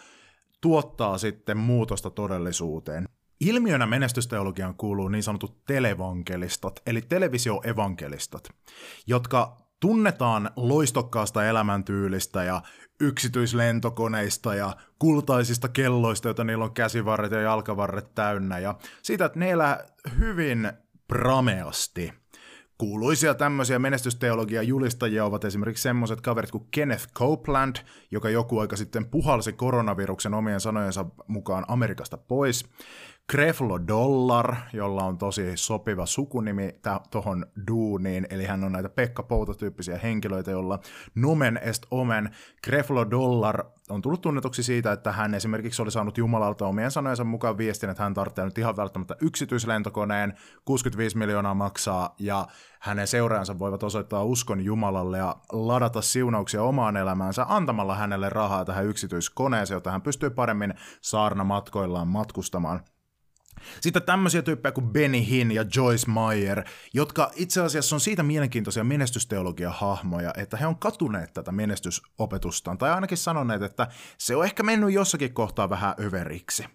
tuottaa 0.62 1.18
sitten 1.18 1.58
muutosta 1.58 2.10
todellisuuteen. 2.10 3.10
Ilmiönä 3.40 3.86
menestysteologiaan 3.86 4.76
kuuluu 4.76 5.08
niin 5.08 5.24
sanotut 5.24 5.66
televankelistat, 5.66 6.82
eli 6.86 7.02
televisioevankelistat, 7.02 8.50
jotka 9.08 9.58
tunnetaan 9.80 10.50
loistokkaasta 10.56 11.46
elämäntyylistä 11.46 12.44
ja 12.44 12.62
yksityislentokoneista 13.02 14.56
ja 14.56 14.76
kultaisista 15.00 15.70
kelloista, 15.70 16.28
joita 16.28 16.44
niillä 16.44 16.64
on 16.64 16.74
käsivarret 16.74 17.32
ja 17.32 17.42
jalkavarret 17.42 18.16
täynnä, 18.16 18.60
ja 18.60 18.76
siitä, 19.02 19.26
että 19.26 19.40
ne 19.40 19.52
elää 19.52 19.86
hyvin 20.20 20.74
prameasti– 21.08 22.14
Kuuluisia 22.78 23.34
tämmöisiä 23.34 23.80
menestysteologia 23.80 24.62
julistajia 24.62 25.26
ovat 25.26 25.46
esimerkiksi 25.46 25.82
semmoiset 25.82 26.22
kaverit 26.22 26.52
kuin 26.52 26.68
Kenneth 26.72 27.08
Copeland, 27.14 27.76
joka 28.12 28.30
joku 28.30 28.60
aika 28.60 28.76
sitten 28.76 29.06
puhalsi 29.06 29.54
koronaviruksen 29.54 30.34
omien 30.34 30.60
sanojensa 30.60 31.06
mukaan 31.28 31.66
Amerikasta 31.68 32.18
pois. 32.18 32.66
Creflo 33.32 33.88
Dollar, 33.88 34.56
jolla 34.74 35.04
on 35.04 35.18
tosi 35.18 35.52
sopiva 35.56 36.06
sukunimi 36.06 36.80
tuohon 37.12 37.46
duuniin, 37.68 38.28
eli 38.30 38.46
hän 38.46 38.64
on 38.64 38.72
näitä 38.72 38.90
Pekka 38.90 39.24
Pouta-tyyppisiä 39.24 39.98
henkilöitä, 39.98 40.52
jolla 40.52 40.80
Numen 41.16 41.60
est 41.64 41.84
omen. 41.92 42.30
Creflo 42.66 43.12
Dollar 43.12 43.66
on 43.90 44.02
tullut 44.02 44.22
tunnetuksi 44.22 44.64
siitä, 44.64 44.92
että 44.92 45.12
hän 45.12 45.34
esimerkiksi 45.34 45.82
oli 45.82 45.92
saanut 45.92 46.18
Jumalalta 46.18 46.68
omien 46.68 46.92
sanojensa 46.92 47.24
mukaan 47.24 47.58
viestin, 47.58 47.90
että 47.90 48.04
hän 48.04 48.14
tarvitsee 48.14 48.46
nyt 48.46 48.58
ihan 48.58 48.78
välttämättä 48.78 49.16
yksityislentokoneen, 49.22 50.34
65 50.66 51.18
miljoonaa 51.18 51.54
maksaa, 51.54 52.16
ja 52.20 52.48
hänen 52.80 53.08
seuraajansa 53.08 53.60
voivat 53.60 53.84
osoittaa 53.84 54.24
uskon 54.24 54.62
Jumalalle 54.62 55.18
ja 55.18 55.36
ladata 55.52 56.02
siunauksia 56.02 56.64
omaan 56.64 56.98
elämäänsä 56.98 57.46
antamalla 57.50 57.96
hänelle 57.96 58.30
rahaa 58.30 58.66
tähän 58.66 58.86
yksityiskoneeseen, 58.86 59.76
jotta 59.76 59.92
hän 59.92 60.02
pystyy 60.02 60.30
paremmin 60.30 60.74
saarna 61.02 61.44
matkoillaan 61.44 62.08
matkustamaan. 62.08 62.80
Sitten 63.82 64.04
tämmöisiä 64.04 64.42
tyyppejä 64.42 64.72
kuin 64.72 64.90
Benny 64.90 65.26
Hinn 65.30 65.52
ja 65.52 65.66
Joyce 65.76 66.12
Meyer, 66.12 66.64
jotka 66.94 67.32
itse 67.36 67.62
asiassa 67.62 67.96
on 67.96 68.00
siitä 68.00 68.24
mielenkiintoisia 68.24 68.84
menestysteologia-hahmoja, 68.84 70.34
että 70.38 70.58
he 70.58 70.68
on 70.68 70.80
katuneet 70.80 71.34
tätä 71.34 71.52
menestysopetustaan, 71.52 72.78
tai 72.78 72.92
ainakin 72.92 73.18
sanoneet, 73.18 73.62
että 73.62 73.88
se 74.18 74.36
on 74.36 74.46
ehkä 74.46 74.64
mennyt 74.64 74.94
jossakin 74.94 75.34
kohtaa 75.34 75.70
vähän 75.70 75.96
överiksi. 76.00 76.66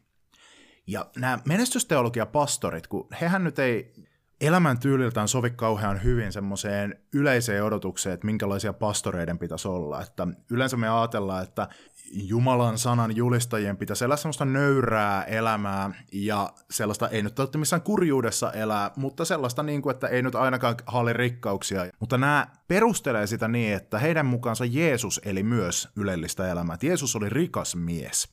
Ja 0.86 1.06
nämä 1.16 1.38
menestysteologia-pastorit, 1.44 2.86
kun 2.86 3.08
hehän 3.20 3.44
nyt 3.44 3.58
ei 3.58 3.92
elämäntyyliltään 4.40 5.28
sovi 5.28 5.50
kauhean 5.50 6.04
hyvin 6.04 6.32
semmoiseen 6.32 7.00
yleiseen 7.14 7.64
odotukseen, 7.64 8.14
että 8.14 8.26
minkälaisia 8.26 8.72
pastoreiden 8.72 9.38
pitäisi 9.38 9.68
olla. 9.68 10.02
Että 10.02 10.26
yleensä 10.50 10.76
me 10.76 10.88
ajatellaan, 10.88 11.42
että 11.42 11.68
Jumalan 12.12 12.78
sanan 12.78 13.16
julistajien 13.16 13.76
pitäisi 13.76 14.04
elää 14.04 14.16
semmoista 14.16 14.44
nöyrää 14.44 15.24
elämää 15.24 15.90
ja 16.12 16.52
sellaista, 16.70 17.08
ei 17.08 17.22
nyt 17.22 17.34
tarvitse 17.34 17.58
missään 17.58 17.82
kurjuudessa 17.82 18.52
elää, 18.52 18.90
mutta 18.96 19.24
sellaista 19.24 19.62
niin 19.62 19.82
kuin, 19.82 19.94
että 19.94 20.08
ei 20.08 20.22
nyt 20.22 20.34
ainakaan 20.34 20.74
haali 20.86 21.12
rikkauksia. 21.12 21.86
Mutta 22.00 22.18
nämä 22.18 22.46
perustelee 22.68 23.26
sitä 23.26 23.48
niin, 23.48 23.74
että 23.74 23.98
heidän 23.98 24.26
mukaansa 24.26 24.64
Jeesus 24.64 25.20
eli 25.24 25.42
myös 25.42 25.88
ylellistä 25.96 26.50
elämää. 26.50 26.74
Että 26.74 26.86
Jeesus 26.86 27.16
oli 27.16 27.28
rikas 27.28 27.76
mies. 27.76 28.28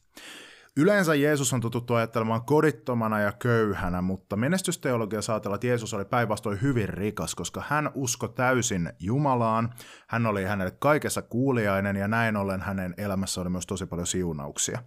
Yleensä 0.78 1.16
Jeesus 1.16 1.54
on 1.54 1.62
tututtu 1.62 1.94
ajattelemaan 1.94 2.46
kodittomana 2.46 3.20
ja 3.20 3.32
köyhänä, 3.32 4.02
mutta 4.02 4.36
menestysteologia 4.36 5.22
saatella, 5.22 5.56
että 5.56 5.68
Jeesus 5.68 5.94
oli 5.94 6.06
päinvastoin 6.06 6.62
hyvin 6.62 6.90
rikas, 6.90 7.36
koska 7.36 7.64
hän 7.68 7.92
usko 7.94 8.28
täysin 8.28 8.94
Jumalaan, 9.00 9.74
hän 10.08 10.26
oli 10.26 10.44
hänelle 10.44 10.76
kaikessa 10.80 11.22
kuuliainen 11.22 11.96
ja 11.96 12.08
näin 12.08 12.36
ollen 12.36 12.62
hänen 12.62 12.94
elämässä 12.98 13.42
oli 13.42 13.50
myös 13.50 13.68
tosi 13.68 13.86
paljon 13.86 14.08
siunauksia. 14.08 14.84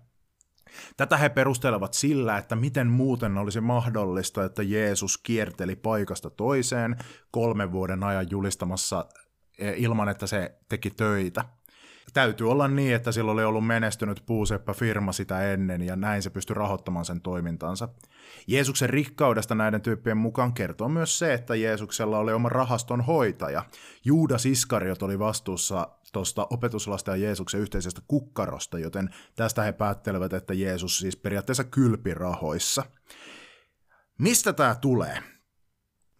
Tätä 0.97 1.17
he 1.17 1.29
perustelevat 1.29 1.95
sillä, 1.95 2.39
että 2.39 2.57
miten 2.57 2.87
muuten 2.87 3.39
olisi 3.39 3.61
mahdollista, 3.61 4.45
että 4.45 4.63
Jeesus 4.63 5.19
kierteli 5.19 5.77
paikasta 5.77 6.31
toiseen 6.31 6.97
kolmen 7.31 7.73
vuoden 7.73 8.05
ajan 8.05 8.27
julistamassa 8.31 9.07
eh, 9.59 9.75
ilman, 9.77 10.09
että 10.09 10.27
se 10.27 10.59
teki 10.69 10.91
töitä 10.91 11.45
täytyy 12.13 12.51
olla 12.51 12.69
niin, 12.69 12.95
että 12.95 13.13
sillä 13.13 13.33
oli 13.33 13.45
ollut 13.45 13.67
menestynyt 13.67 14.23
puuseppä-firma 14.27 15.13
sitä 15.13 15.53
ennen, 15.53 15.83
ja 15.83 15.97
näin 15.97 16.23
se 16.23 16.31
pystyi 16.31 16.55
rahoittamaan 16.55 17.05
sen 17.05 17.21
toimintansa. 17.21 17.89
Jeesuksen 18.47 18.91
rikkaudesta 18.91 19.55
näiden 19.55 19.81
tyyppien 19.81 20.17
mukaan 20.17 20.53
kertoo 20.53 20.89
myös 20.89 21.19
se, 21.19 21.35
että 21.35 21.55
Jeesuksella 21.55 22.19
oli 22.19 22.33
oma 22.33 22.49
rahaston 22.49 23.01
hoitaja. 23.01 23.65
Juudas 24.05 24.47
Iskariot 24.47 25.03
oli 25.03 25.19
vastuussa 25.19 25.89
tuosta 26.13 26.47
opetuslasta 26.51 27.11
ja 27.11 27.17
Jeesuksen 27.17 27.61
yhteisestä 27.61 28.01
kukkarosta, 28.09 28.79
joten 28.79 29.11
tästä 29.37 29.63
he 29.63 29.73
päättelevät, 29.73 30.33
että 30.33 30.55
Jeesus 30.55 30.99
siis 30.99 31.17
periaatteessa 31.17 31.65
kylpi 31.65 32.15
rahoissa. 32.15 32.85
Mistä 34.19 34.53
tämä 34.53 34.75
tulee? 34.75 35.23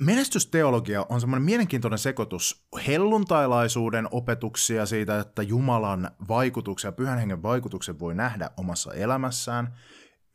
Menestysteologia 0.03 1.07
on 1.09 1.21
semmoinen 1.21 1.45
mielenkiintoinen 1.45 1.99
sekoitus 1.99 2.67
helluntailaisuuden 2.87 4.09
opetuksia 4.11 4.87
siitä, 4.87 5.19
että 5.19 5.43
Jumalan 5.43 6.11
vaikutuksia, 6.29 6.93
pyhän 6.93 7.19
hengen 7.19 7.43
vaikutuksen 7.43 7.99
voi 7.99 8.15
nähdä 8.15 8.51
omassa 8.57 8.93
elämässään, 8.95 9.75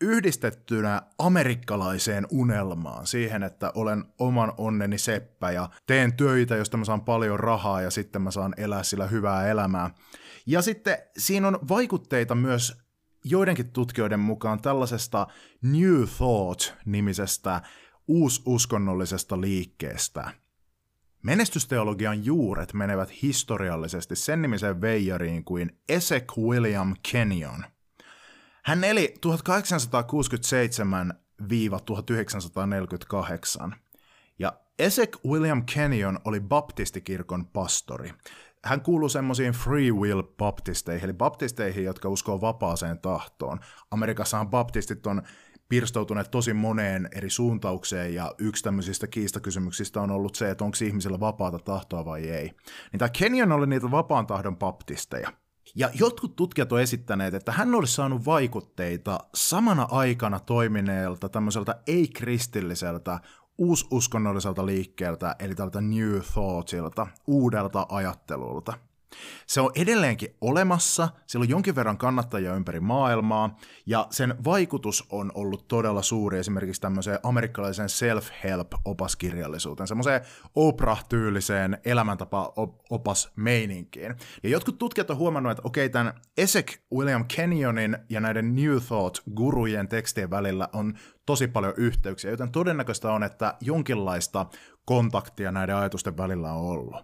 yhdistettynä 0.01 1.01
amerikkalaiseen 1.19 2.27
unelmaan, 2.31 3.07
siihen, 3.07 3.43
että 3.43 3.71
olen 3.75 4.05
oman 4.19 4.53
onneni 4.57 4.97
seppä 4.97 5.51
ja 5.51 5.69
teen 5.87 6.17
töitä, 6.17 6.55
josta 6.55 6.77
mä 6.77 6.85
saan 6.85 7.05
paljon 7.05 7.39
rahaa 7.39 7.81
ja 7.81 7.91
sitten 7.91 8.21
mä 8.21 8.31
saan 8.31 8.53
elää 8.57 8.83
sillä 8.83 9.07
hyvää 9.07 9.47
elämää. 9.47 9.89
Ja 10.45 10.61
sitten 10.61 10.97
siinä 11.17 11.47
on 11.47 11.59
vaikutteita 11.69 12.35
myös 12.35 12.77
joidenkin 13.25 13.71
tutkijoiden 13.71 14.19
mukaan 14.19 14.61
tällaisesta 14.61 15.27
New 15.61 16.03
Thought-nimisestä 16.03 17.61
uususkonnollisesta 18.07 19.41
liikkeestä. 19.41 20.31
Menestysteologian 21.23 22.25
juuret 22.25 22.73
menevät 22.73 23.21
historiallisesti 23.21 24.15
sen 24.15 24.41
nimiseen 24.41 24.81
veijariin 24.81 25.43
kuin 25.43 25.79
Esek 25.89 26.37
William 26.37 26.95
Kenyon. 27.11 27.65
Hän 28.65 28.83
eli 28.83 29.13
1867-1948, 33.67 33.75
ja 34.39 34.53
Esek 34.79 35.17
William 35.25 35.63
Kenyon 35.73 36.19
oli 36.25 36.39
baptistikirkon 36.39 37.45
pastori. 37.45 38.13
Hän 38.65 38.81
kuuluu 38.81 39.09
semmoisiin 39.09 39.53
free 39.53 39.91
will 39.91 40.23
baptisteihin, 40.23 41.03
eli 41.03 41.13
baptisteihin, 41.13 41.83
jotka 41.83 42.09
uskoo 42.09 42.41
vapaaseen 42.41 42.99
tahtoon. 42.99 43.59
Amerikassahan 43.91 44.49
baptistit 44.49 45.07
on 45.07 45.21
pirstoutuneet 45.69 46.31
tosi 46.31 46.53
moneen 46.53 47.09
eri 47.15 47.29
suuntaukseen, 47.29 48.13
ja 48.13 48.35
yksi 48.37 48.63
tämmöisistä 48.63 49.07
kiistakysymyksistä 49.07 50.01
on 50.01 50.11
ollut 50.11 50.35
se, 50.35 50.49
että 50.49 50.63
onko 50.63 50.77
ihmisillä 50.85 51.19
vapaata 51.19 51.59
tahtoa 51.59 52.05
vai 52.05 52.29
ei. 52.29 52.51
Niin 52.91 52.99
tämä 52.99 53.09
Kenyon 53.09 53.51
oli 53.51 53.67
niitä 53.67 53.91
vapaan 53.91 54.27
tahdon 54.27 54.57
baptisteja. 54.57 55.33
Ja 55.75 55.89
jotkut 55.93 56.35
tutkijat 56.35 56.71
on 56.71 56.81
esittäneet, 56.81 57.33
että 57.33 57.51
hän 57.51 57.75
olisi 57.75 57.93
saanut 57.93 58.25
vaikutteita 58.25 59.19
samana 59.35 59.87
aikana 59.91 60.39
toimineelta 60.39 61.29
tämmöiseltä 61.29 61.75
ei-kristilliseltä 61.87 63.19
uususkonnolliselta 63.57 64.65
liikkeeltä, 64.65 65.35
eli 65.39 65.55
tältä 65.55 65.81
New 65.81 66.19
Thoughtilta, 66.33 67.07
uudelta 67.27 67.85
ajattelulta. 67.89 68.73
Se 69.47 69.61
on 69.61 69.71
edelleenkin 69.75 70.35
olemassa, 70.41 71.09
sillä 71.27 71.43
on 71.43 71.49
jonkin 71.49 71.75
verran 71.75 71.97
kannattajia 71.97 72.55
ympäri 72.55 72.79
maailmaa, 72.79 73.57
ja 73.85 74.07
sen 74.09 74.35
vaikutus 74.43 75.05
on 75.09 75.31
ollut 75.33 75.67
todella 75.67 76.01
suuri 76.01 76.39
esimerkiksi 76.39 76.81
tämmöiseen 76.81 77.19
amerikkalaiseen 77.23 77.89
self-help-opaskirjallisuuteen, 77.89 79.87
semmoiseen 79.87 80.21
Oprah-tyyliseen 80.55 81.77
elämäntapa-opasmeininkiin. 81.85 84.15
Ja 84.43 84.49
jotkut 84.49 84.77
tutkijat 84.77 85.09
on 85.09 85.17
huomannut, 85.17 85.51
että 85.51 85.61
okei, 85.65 85.89
tämän 85.89 86.13
Esek 86.37 86.77
William 86.95 87.25
Kenyonin 87.35 87.97
ja 88.09 88.19
näiden 88.19 88.55
New 88.55 88.77
Thought-gurujen 88.77 89.87
tekstien 89.87 90.29
välillä 90.29 90.69
on 90.73 90.93
tosi 91.25 91.47
paljon 91.47 91.73
yhteyksiä, 91.77 92.31
joten 92.31 92.51
todennäköistä 92.51 93.11
on, 93.11 93.23
että 93.23 93.53
jonkinlaista 93.61 94.45
kontaktia 94.85 95.51
näiden 95.51 95.75
ajatusten 95.75 96.17
välillä 96.17 96.53
on 96.53 96.65
ollut. 96.65 96.95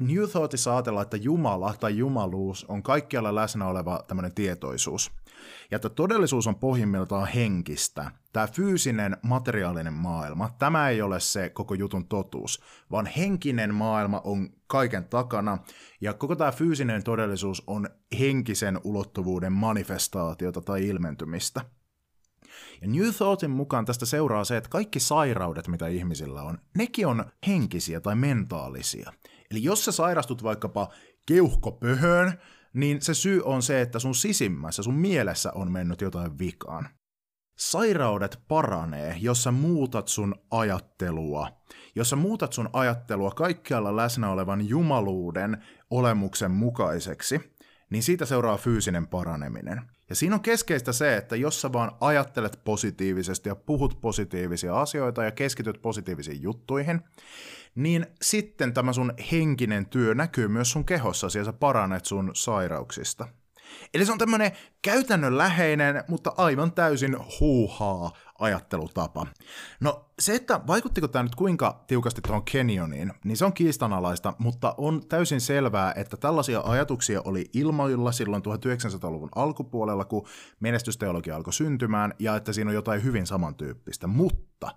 New 0.00 0.24
Thoughtissa 0.24 0.72
ajatellaan, 0.72 1.02
että 1.02 1.16
Jumala 1.16 1.74
tai 1.80 1.96
jumaluus 1.96 2.64
on 2.64 2.82
kaikkialla 2.82 3.34
läsnä 3.34 3.66
oleva 3.66 4.04
tämmöinen 4.08 4.34
tietoisuus. 4.34 5.12
Ja 5.70 5.76
että 5.76 5.88
todellisuus 5.88 6.46
on 6.46 6.56
pohjimmiltaan 6.56 7.28
henkistä. 7.28 8.10
Tämä 8.32 8.46
fyysinen, 8.46 9.16
materiaalinen 9.22 9.92
maailma, 9.92 10.50
tämä 10.58 10.88
ei 10.88 11.02
ole 11.02 11.20
se 11.20 11.50
koko 11.50 11.74
jutun 11.74 12.06
totuus, 12.06 12.62
vaan 12.90 13.06
henkinen 13.06 13.74
maailma 13.74 14.20
on 14.24 14.48
kaiken 14.66 15.04
takana, 15.04 15.58
ja 16.00 16.14
koko 16.14 16.36
tämä 16.36 16.52
fyysinen 16.52 17.04
todellisuus 17.04 17.62
on 17.66 17.88
henkisen 18.18 18.80
ulottuvuuden 18.84 19.52
manifestaatiota 19.52 20.60
tai 20.60 20.86
ilmentymistä. 20.86 21.60
Ja 22.80 22.88
New 22.88 23.10
Thoughtin 23.16 23.50
mukaan 23.50 23.84
tästä 23.84 24.06
seuraa 24.06 24.44
se, 24.44 24.56
että 24.56 24.70
kaikki 24.70 25.00
sairaudet, 25.00 25.68
mitä 25.68 25.86
ihmisillä 25.86 26.42
on, 26.42 26.58
nekin 26.76 27.06
on 27.06 27.24
henkisiä 27.46 28.00
tai 28.00 28.16
mentaalisia. 28.16 29.12
Eli 29.50 29.62
jos 29.62 29.84
sä 29.84 29.92
sairastut 29.92 30.42
vaikkapa 30.42 30.88
keuhkopöhöön, 31.26 32.40
niin 32.72 33.02
se 33.02 33.14
syy 33.14 33.42
on 33.44 33.62
se, 33.62 33.80
että 33.80 33.98
sun 33.98 34.14
sisimmässä, 34.14 34.82
sun 34.82 34.94
mielessä 34.94 35.52
on 35.54 35.72
mennyt 35.72 36.00
jotain 36.00 36.38
vikaan. 36.38 36.88
Sairaudet 37.58 38.40
paranee, 38.48 39.16
jos 39.20 39.42
sä 39.42 39.50
muutat 39.50 40.08
sun 40.08 40.34
ajattelua. 40.50 41.48
Jos 41.94 42.10
sä 42.10 42.16
muutat 42.16 42.52
sun 42.52 42.70
ajattelua 42.72 43.30
kaikkialla 43.30 43.96
läsnä 43.96 44.30
olevan 44.30 44.68
jumaluuden 44.68 45.64
olemuksen 45.90 46.50
mukaiseksi, 46.50 47.56
niin 47.90 48.02
siitä 48.02 48.26
seuraa 48.26 48.56
fyysinen 48.56 49.06
paraneminen. 49.06 49.82
Ja 50.08 50.16
siinä 50.16 50.34
on 50.34 50.42
keskeistä 50.42 50.92
se, 50.92 51.16
että 51.16 51.36
jos 51.36 51.60
sä 51.60 51.72
vaan 51.72 51.92
ajattelet 52.00 52.60
positiivisesti 52.64 53.48
ja 53.48 53.56
puhut 53.56 54.00
positiivisia 54.00 54.80
asioita 54.80 55.24
ja 55.24 55.30
keskityt 55.30 55.82
positiivisiin 55.82 56.42
juttuihin, 56.42 57.00
niin 57.74 58.06
sitten 58.22 58.74
tämä 58.74 58.92
sun 58.92 59.12
henkinen 59.32 59.86
työ 59.86 60.14
näkyy 60.14 60.48
myös 60.48 60.70
sun 60.70 60.84
kehossa 60.84 61.26
ja 61.38 61.44
sä 61.44 61.52
parannet 61.52 62.04
sun 62.04 62.30
sairauksista. 62.34 63.28
Eli 63.94 64.06
se 64.06 64.12
on 64.12 64.18
tämmöinen 64.18 64.52
käytännönläheinen, 64.82 66.04
mutta 66.08 66.32
aivan 66.36 66.72
täysin 66.72 67.16
huuhaa 67.40 68.12
ajattelutapa. 68.38 69.26
No 69.80 70.10
se, 70.18 70.34
että 70.34 70.60
vaikuttiko 70.66 71.08
tämä 71.08 71.22
nyt 71.22 71.34
kuinka 71.34 71.84
tiukasti 71.86 72.20
tuohon 72.20 72.44
Kenyoniin, 72.44 73.12
niin 73.24 73.36
se 73.36 73.44
on 73.44 73.52
kiistanalaista, 73.52 74.34
mutta 74.38 74.74
on 74.78 75.08
täysin 75.08 75.40
selvää, 75.40 75.92
että 75.96 76.16
tällaisia 76.16 76.60
ajatuksia 76.60 77.22
oli 77.24 77.50
ilmoilla 77.54 78.12
silloin 78.12 78.42
1900-luvun 78.42 79.28
alkupuolella, 79.34 80.04
kun 80.04 80.26
menestysteologia 80.60 81.36
alkoi 81.36 81.52
syntymään, 81.52 82.14
ja 82.18 82.36
että 82.36 82.52
siinä 82.52 82.70
on 82.70 82.74
jotain 82.74 83.04
hyvin 83.04 83.26
samantyyppistä. 83.26 84.06
Mutta 84.06 84.70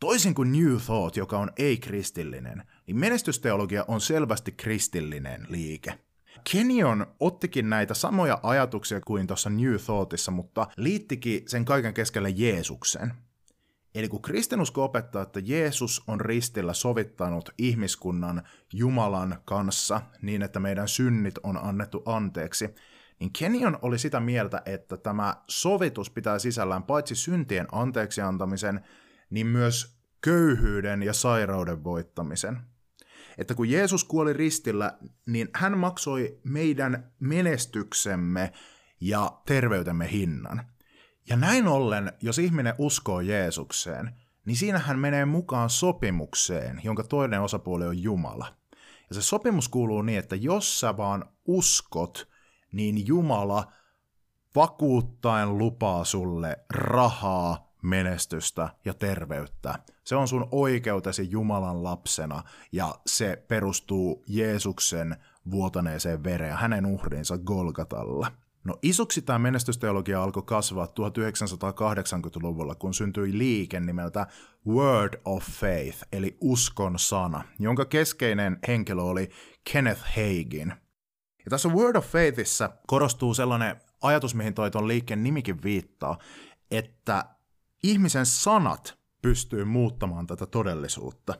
toisin 0.00 0.34
kuin 0.34 0.52
New 0.52 0.76
Thought, 0.86 1.16
joka 1.16 1.38
on 1.38 1.50
ei-kristillinen, 1.56 2.62
niin 2.86 2.98
menestysteologia 2.98 3.84
on 3.88 4.00
selvästi 4.00 4.52
kristillinen 4.52 5.46
liike. 5.48 6.09
Kenyon 6.52 7.06
ottikin 7.20 7.70
näitä 7.70 7.94
samoja 7.94 8.40
ajatuksia 8.42 9.00
kuin 9.00 9.26
tuossa 9.26 9.50
New 9.50 9.74
Thoughtissa, 9.84 10.30
mutta 10.30 10.66
liittikin 10.76 11.42
sen 11.46 11.64
kaiken 11.64 11.94
keskelle 11.94 12.30
Jeesuksen. 12.30 13.14
Eli 13.94 14.08
kun 14.08 14.22
kristinusko 14.22 14.84
opettaa, 14.84 15.22
että 15.22 15.40
Jeesus 15.44 16.02
on 16.06 16.20
ristillä 16.20 16.74
sovittanut 16.74 17.50
ihmiskunnan 17.58 18.42
Jumalan 18.72 19.38
kanssa 19.44 20.00
niin, 20.22 20.42
että 20.42 20.60
meidän 20.60 20.88
synnit 20.88 21.38
on 21.42 21.64
annettu 21.64 22.02
anteeksi, 22.06 22.74
niin 23.20 23.32
Kenyon 23.38 23.78
oli 23.82 23.98
sitä 23.98 24.20
mieltä, 24.20 24.62
että 24.66 24.96
tämä 24.96 25.34
sovitus 25.48 26.10
pitää 26.10 26.38
sisällään 26.38 26.82
paitsi 26.82 27.14
syntien 27.14 27.66
anteeksi 27.72 28.20
antamisen, 28.20 28.80
niin 29.30 29.46
myös 29.46 30.00
köyhyyden 30.20 31.02
ja 31.02 31.12
sairauden 31.12 31.84
voittamisen. 31.84 32.69
Että 33.40 33.54
kun 33.54 33.70
Jeesus 33.70 34.04
kuoli 34.04 34.32
ristillä, 34.32 34.98
niin 35.26 35.48
hän 35.54 35.78
maksoi 35.78 36.40
meidän 36.44 37.12
menestyksemme 37.20 38.52
ja 39.00 39.32
terveytemme 39.46 40.10
hinnan. 40.12 40.64
Ja 41.28 41.36
näin 41.36 41.68
ollen, 41.68 42.12
jos 42.22 42.38
ihminen 42.38 42.74
uskoo 42.78 43.20
Jeesukseen, 43.20 44.14
niin 44.44 44.56
siinä 44.56 44.78
hän 44.78 44.98
menee 44.98 45.24
mukaan 45.24 45.70
sopimukseen, 45.70 46.80
jonka 46.84 47.02
toinen 47.02 47.40
osapuoli 47.40 47.86
on 47.86 48.02
Jumala. 48.02 48.54
Ja 49.08 49.14
se 49.14 49.22
sopimus 49.22 49.68
kuuluu 49.68 50.02
niin, 50.02 50.18
että 50.18 50.36
jos 50.36 50.80
sä 50.80 50.96
vaan 50.96 51.24
uskot, 51.46 52.28
niin 52.72 53.06
Jumala 53.06 53.72
vakuuttaen 54.54 55.58
lupaa 55.58 56.04
sulle 56.04 56.56
rahaa, 56.74 57.70
menestystä 57.82 58.68
ja 58.84 58.94
terveyttä. 58.94 59.78
Se 60.10 60.16
on 60.16 60.28
sun 60.28 60.48
oikeutesi 60.50 61.30
Jumalan 61.30 61.84
lapsena 61.84 62.42
ja 62.72 62.94
se 63.06 63.44
perustuu 63.48 64.24
Jeesuksen 64.26 65.16
vuotaneeseen 65.50 66.24
vereen, 66.24 66.56
hänen 66.56 66.86
uhriinsa 66.86 67.38
Golgatalla. 67.38 68.32
No 68.64 68.78
isoksi 68.82 69.22
tämä 69.22 69.38
menestysteologia 69.38 70.22
alkoi 70.22 70.42
kasvaa 70.42 70.86
1980-luvulla, 70.86 72.74
kun 72.74 72.94
syntyi 72.94 73.38
liike 73.38 73.80
nimeltä 73.80 74.26
Word 74.66 75.20
of 75.24 75.44
Faith, 75.44 75.98
eli 76.12 76.36
uskon 76.40 76.98
sana, 76.98 77.44
jonka 77.58 77.84
keskeinen 77.84 78.58
henkilö 78.68 79.02
oli 79.02 79.30
Kenneth 79.72 80.02
Hagin. 80.02 80.72
Ja 81.44 81.50
tässä 81.50 81.68
Word 81.68 81.96
of 81.96 82.06
Faithissa 82.06 82.70
korostuu 82.86 83.34
sellainen 83.34 83.76
ajatus, 84.02 84.34
mihin 84.34 84.54
toi 84.54 84.70
ton 84.70 84.88
liikkeen 84.88 85.22
nimikin 85.22 85.62
viittaa, 85.62 86.18
että 86.70 87.24
ihmisen 87.82 88.26
sanat 88.26 88.99
pystyy 89.22 89.64
muuttamaan 89.64 90.26
tätä 90.26 90.46
todellisuutta. 90.46 91.34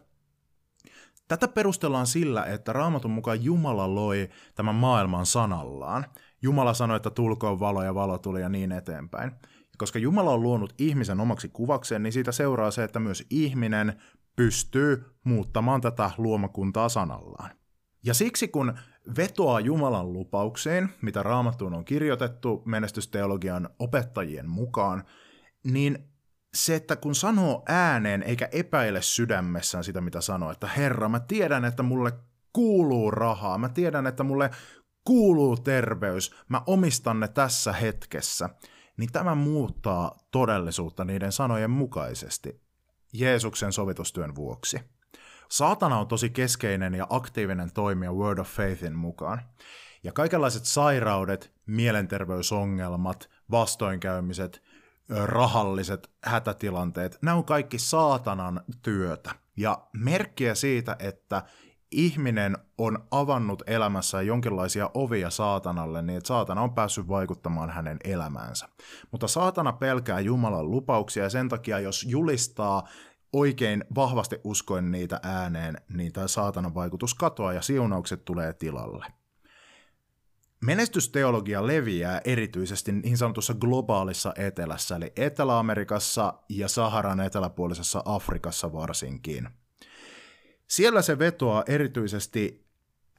Tätä 1.29 1.49
perustellaan 1.49 2.07
sillä, 2.07 2.45
että 2.45 2.73
raamatun 2.73 3.11
mukaan 3.11 3.45
Jumala 3.45 3.95
loi 3.95 4.29
tämän 4.55 4.75
maailman 4.75 5.27
sanallaan– 5.27 6.07
Jumala 6.43 6.75
sanoi, 6.75 6.97
että 6.97 7.11
tulkoon 7.11 7.61
valo 7.61 7.83
ja 7.83 7.95
valo 7.95 8.19
tuli 8.19 8.41
ja 8.41 8.49
niin 8.49 8.73
eteenpäin. 8.73 9.33
Koska 9.79 9.99
Jumala 9.99 10.31
on 10.31 10.43
luonut 10.43 10.75
ihmisen 10.79 11.21
omaksi 11.21 11.49
kuvakseen, 11.49 12.03
niin 12.03 12.13
siitä 12.13 12.33
seuraa 12.33 12.71
se, 12.71 12.85
että 12.85 13.01
myös 13.01 13.27
ihminen 13.31 14.03
pystyy 14.37 15.05
muuttamaan 15.25 15.81
tätä 15.81 16.11
luomakuntaa 16.19 16.89
sanallaan. 16.89 17.51
Ja 18.05 18.15
siksi 18.15 18.49
kun 18.49 18.75
vetoaa 19.17 19.61
Jumalan 19.61 20.13
lupaukseen, 20.13 20.89
mitä 21.03 21.23
raamattuun 21.23 21.75
on 21.75 21.85
kirjoitettu 21.85 22.63
menestysteologian 22.65 23.69
opettajien 23.79 24.49
mukaan, 24.49 25.05
niin 25.65 26.10
se, 26.55 26.75
että 26.75 26.97
kun 26.97 27.15
sanoo 27.15 27.63
ääneen 27.69 28.23
eikä 28.23 28.49
epäile 28.53 29.03
sydämessään 29.03 29.85
sitä, 29.85 30.01
mitä 30.01 30.21
sanoo, 30.21 30.51
että 30.51 30.67
Herra, 30.67 31.09
mä 31.09 31.21
tiedän, 31.21 31.65
että 31.65 31.83
mulle 31.83 32.13
kuuluu 32.53 33.11
rahaa, 33.11 33.59
mä 33.59 33.69
tiedän, 33.69 34.07
että 34.07 34.23
mulle 34.23 34.51
kuuluu 35.05 35.57
terveys, 35.57 36.35
mä 36.49 36.63
omistan 36.67 37.21
ne 37.21 37.29
tässä 37.29 37.73
hetkessä, 37.73 38.51
niin 38.97 39.13
tämä 39.13 39.35
muuttaa 39.35 40.19
todellisuutta 40.31 41.05
niiden 41.05 41.33
sanojen 41.33 41.71
mukaisesti 41.71 42.61
Jeesuksen 43.13 43.73
sovitustyön 43.73 44.35
vuoksi. 44.35 44.81
Saatana 45.51 45.99
on 45.99 46.09
tosi 46.09 46.31
keskeinen 46.31 46.95
ja 46.95 47.07
aktiivinen 47.11 47.73
toimija 47.73 48.13
Word 48.13 48.39
of 48.39 48.49
Faithin 48.49 48.97
mukaan. 48.97 49.43
Ja 50.03 50.13
kaikenlaiset 50.13 50.65
sairaudet, 50.65 51.53
mielenterveysongelmat, 51.67 53.31
vastoinkäymiset, 53.51 54.63
rahalliset 55.11 56.11
hätätilanteet, 56.25 57.19
nämä 57.23 57.37
on 57.37 57.45
kaikki 57.45 57.79
saatanan 57.79 58.61
työtä. 58.83 59.31
Ja 59.57 59.87
merkkiä 59.93 60.55
siitä, 60.55 60.97
että 60.99 61.43
ihminen 61.91 62.59
on 62.79 62.99
avannut 63.11 63.63
elämässään 63.67 64.27
jonkinlaisia 64.27 64.91
ovia 64.95 65.31
saatanalle, 65.31 66.03
niin 66.03 66.17
että 66.17 66.29
saatana 66.29 66.63
on 66.63 66.75
päässyt 66.75 67.09
vaikuttamaan 67.09 67.71
hänen 67.71 67.97
elämäänsä. 68.05 68.69
Mutta 69.11 69.29
saatana 69.29 69.73
pelkää 69.73 70.21
Jumalan 70.21 70.71
lupauksia 70.71 71.23
ja 71.23 71.31
sen 71.31 71.49
takia, 71.49 71.81
jos 71.81 72.05
julistaa 72.09 72.89
oikein 73.33 73.85
vahvasti 73.95 74.41
uskoen 74.45 74.91
niitä 74.91 75.21
ääneen, 75.23 75.77
niin 75.89 76.13
tämä 76.13 76.29
saatanan 76.29 76.75
vaikutus 76.75 77.15
katoaa 77.15 77.53
ja 77.53 77.63
siunaukset 77.63 78.25
tulee 78.25 78.53
tilalle. 78.53 79.20
Menestysteologia 80.65 81.67
leviää 81.67 82.21
erityisesti 82.25 82.93
niin 82.93 83.17
sanotussa 83.17 83.55
globaalissa 83.55 84.33
etelässä, 84.37 84.97
eli 84.97 85.13
Etelä-Amerikassa 85.17 86.35
ja 86.49 86.69
Saharan 86.69 87.21
eteläpuolisessa 87.21 88.03
Afrikassa 88.05 88.73
varsinkin– 88.73 89.49
siellä 90.71 91.03
se 91.03 91.19
vetoaa 91.19 91.65
erityisesti 91.67 92.67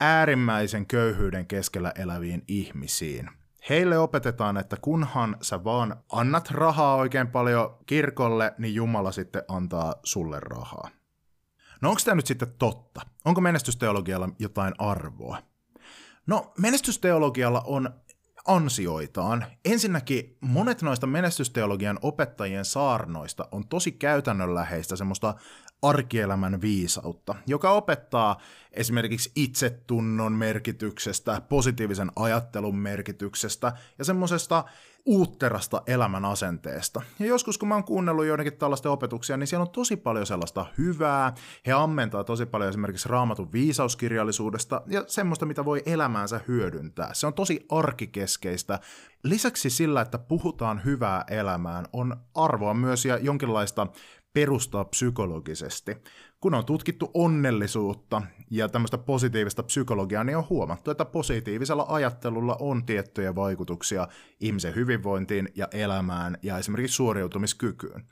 äärimmäisen 0.00 0.86
köyhyyden 0.86 1.46
keskellä 1.46 1.92
eläviin 1.98 2.42
ihmisiin. 2.48 3.30
Heille 3.68 3.98
opetetaan, 3.98 4.56
että 4.56 4.76
kunhan 4.80 5.36
sä 5.42 5.64
vaan 5.64 5.96
annat 6.12 6.50
rahaa 6.50 6.94
oikein 6.96 7.28
paljon 7.28 7.78
kirkolle, 7.86 8.54
niin 8.58 8.74
Jumala 8.74 9.12
sitten 9.12 9.42
antaa 9.48 9.94
sulle 10.04 10.40
rahaa. 10.40 10.90
No 11.80 11.88
onko 11.88 12.00
tämä 12.04 12.14
nyt 12.14 12.26
sitten 12.26 12.54
totta? 12.58 13.00
Onko 13.24 13.40
menestysteologialla 13.40 14.28
jotain 14.38 14.74
arvoa? 14.78 15.38
No 16.26 16.52
menestysteologialla 16.58 17.62
on 17.66 17.90
ansioitaan. 18.46 19.46
Ensinnäkin 19.64 20.36
monet 20.40 20.82
noista 20.82 21.06
menestysteologian 21.06 21.98
opettajien 22.02 22.64
saarnoista 22.64 23.48
on 23.52 23.68
tosi 23.68 23.92
käytännönläheistä 23.92 24.96
semmoista 24.96 25.34
arkielämän 25.82 26.60
viisautta, 26.60 27.34
joka 27.46 27.70
opettaa 27.70 28.40
esimerkiksi 28.72 29.32
itsetunnon 29.36 30.32
merkityksestä, 30.32 31.40
positiivisen 31.40 32.12
ajattelun 32.16 32.76
merkityksestä 32.76 33.72
ja 33.98 34.04
semmoisesta 34.04 34.64
uutterasta 35.04 35.82
elämän 35.86 36.24
asenteesta. 36.24 37.02
Ja 37.18 37.26
joskus 37.26 37.58
kun 37.58 37.68
mä 37.68 37.74
oon 37.74 37.84
kuunnellut 37.84 38.26
joidenkin 38.26 38.58
tällaista 38.58 38.90
opetuksia, 38.90 39.36
niin 39.36 39.46
siellä 39.46 39.62
on 39.62 39.70
tosi 39.70 39.96
paljon 39.96 40.26
sellaista 40.26 40.66
hyvää. 40.78 41.34
He 41.66 41.72
ammentaa 41.72 42.24
tosi 42.24 42.46
paljon 42.46 42.70
esimerkiksi 42.70 43.08
raamatun 43.08 43.52
viisauskirjallisuudesta 43.52 44.82
ja 44.86 45.04
semmoista, 45.06 45.46
mitä 45.46 45.64
voi 45.64 45.82
elämäänsä 45.86 46.40
hyödyntää. 46.48 47.14
Se 47.14 47.26
on 47.26 47.34
tosi 47.34 47.66
arkikeskeistä. 47.68 48.78
Lisäksi 49.22 49.70
sillä, 49.70 50.00
että 50.00 50.18
puhutaan 50.18 50.84
hyvää 50.84 51.24
elämään, 51.30 51.86
on 51.92 52.16
arvoa 52.34 52.74
myös 52.74 53.04
ja 53.04 53.18
jonkinlaista 53.18 53.86
perustaa 54.32 54.84
psykologisesti. 54.84 55.96
Kun 56.42 56.54
on 56.54 56.64
tutkittu 56.64 57.10
onnellisuutta 57.14 58.22
ja 58.50 58.68
tämmöistä 58.68 58.98
positiivista 58.98 59.62
psykologiaa, 59.62 60.24
niin 60.24 60.36
on 60.36 60.48
huomattu, 60.50 60.90
että 60.90 61.04
positiivisella 61.04 61.86
ajattelulla 61.88 62.56
on 62.60 62.86
tiettyjä 62.86 63.34
vaikutuksia 63.34 64.08
ihmisen 64.40 64.74
hyvinvointiin 64.74 65.48
ja 65.54 65.68
elämään 65.72 66.38
ja 66.42 66.58
esimerkiksi 66.58 66.94
suoriutumiskykyyn. 66.94 68.04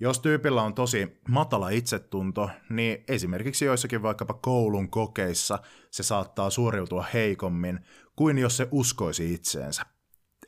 Jos 0.00 0.20
tyypillä 0.20 0.62
on 0.62 0.74
tosi 0.74 1.20
matala 1.28 1.68
itsetunto, 1.68 2.50
niin 2.70 3.04
esimerkiksi 3.08 3.64
joissakin 3.64 4.02
vaikkapa 4.02 4.34
koulun 4.34 4.90
kokeissa 4.90 5.58
se 5.90 6.02
saattaa 6.02 6.50
suoriutua 6.50 7.04
heikommin 7.14 7.80
kuin 8.16 8.38
jos 8.38 8.56
se 8.56 8.68
uskoisi 8.70 9.34
itseensä. 9.34 9.82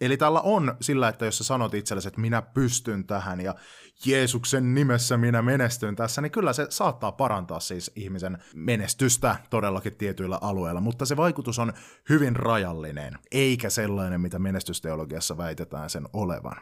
Eli 0.01 0.17
tällä 0.17 0.41
on 0.41 0.77
sillä, 0.81 1.09
että 1.09 1.25
jos 1.25 1.39
sä 1.39 1.45
sanot 1.45 1.75
itsellesi, 1.75 2.09
että 2.09 2.21
minä 2.21 2.43
pystyn 2.43 3.07
tähän 3.07 3.41
ja 3.41 3.55
Jeesuksen 4.07 4.75
nimessä 4.75 5.17
minä 5.17 5.43
menestyn 5.43 5.97
tässä, 5.97 6.21
niin 6.21 6.33
kyllä 6.33 6.53
se 6.53 6.67
saattaa 6.69 7.13
parantaa 7.13 7.61
siis 7.61 7.93
ihmisen 7.97 8.39
menestystä 8.55 9.37
todellakin 9.51 9.97
tietyillä 9.97 10.39
alueilla, 10.41 10.81
mutta 10.81 11.07
se 11.07 11.17
vaikutus 11.17 11.59
on 11.59 11.73
hyvin 12.09 12.37
rajallinen, 12.37 13.19
eikä 13.33 13.71
sellainen, 13.71 14.21
mitä 14.21 14.39
menestysteologiassa 14.39 15.37
väitetään 15.37 15.91
sen 15.91 16.09
olevan. 16.13 16.57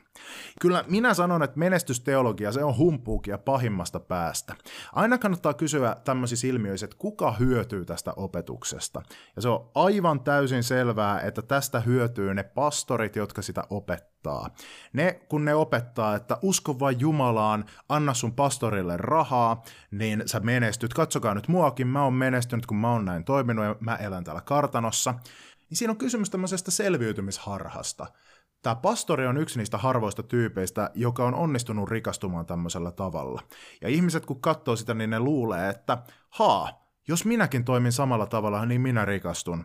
Kyllä 0.61 0.85
minä 0.89 1.15
sanon, 1.15 1.43
että 1.43 1.59
menestysteologia, 1.59 2.53
se 2.53 2.65
on 2.65 2.77
humpuukia 2.77 3.39
pahimmasta 3.39 4.01
päästä. 4.01 4.55
Aina 4.93 5.19
kannattaa 5.19 5.55
kysyä 5.55 5.97
tämmöisissä 6.05 6.47
ilmiöissä, 6.47 6.85
että 6.85 6.97
kuka 6.99 7.33
hyötyy 7.33 7.85
tästä 7.85 8.13
opetuksesta. 8.17 9.03
Ja 9.37 9.43
se 9.43 9.49
on 9.49 9.71
aivan 9.75 10.21
täysin 10.21 10.63
selvää, 10.63 11.21
että 11.21 11.43
tästä 11.43 11.81
hyötyy 11.81 12.35
ne 12.35 12.43
pastorit, 12.43 13.17
jotka 13.17 13.43
sitä 13.43 13.65
opettaa. 13.71 14.51
Ne, 14.93 15.21
kun 15.29 15.45
ne 15.45 15.55
opettaa, 15.55 16.15
että 16.15 16.39
usko 16.43 16.79
vain 16.79 17.01
Jumalaan, 17.23 17.65
anna 17.89 18.15
sun 18.15 18.35
pastorille 18.35 18.97
rahaa, 18.97 19.63
niin 19.91 20.23
sä 20.27 20.41
menestyt. 20.41 20.95
Katsokaa 20.95 21.35
nyt 21.35 21.49
muakin, 21.49 21.87
mä 21.87 22.05
oon 22.05 22.15
menestynyt, 22.15 22.67
kun 22.67 22.77
mä 22.77 22.93
oon 22.93 23.05
näin 23.05 23.25
toiminut 23.25 23.65
ja 23.65 23.77
mä 23.81 23.97
elän 23.97 24.25
täällä 24.25 24.41
kartanossa. 24.41 25.15
Niin 25.71 25.79
siinä 25.79 25.91
on 25.91 25.97
kysymys 25.97 26.31
tämmöisestä 26.31 26.71
selviytymisharhasta. 26.71 28.07
Tämä 28.63 28.75
pastori 28.75 29.27
on 29.27 29.37
yksi 29.37 29.59
niistä 29.59 29.79
harvoista 29.79 30.23
tyypeistä, 30.23 30.91
joka 30.95 31.25
on 31.25 31.35
onnistunut 31.35 31.91
rikastumaan 31.91 32.47
tämmöisellä 32.47 32.91
tavalla. 32.91 33.43
Ja 33.81 33.89
ihmiset 33.89 34.27
kun 34.27 34.41
katsoo 34.41 34.77
sitä, 34.77 34.95
niin 34.95 35.11
ne 35.11 35.21
luulee, 35.21 35.69
että 35.69 35.99
haa, 36.31 36.89
jos 37.09 37.25
minäkin 37.25 37.65
toimin 37.65 37.93
samalla 37.93 38.27
tavalla, 38.27 38.67
niin 38.67 38.81
minä 38.81 39.05
rikastun. 39.05 39.65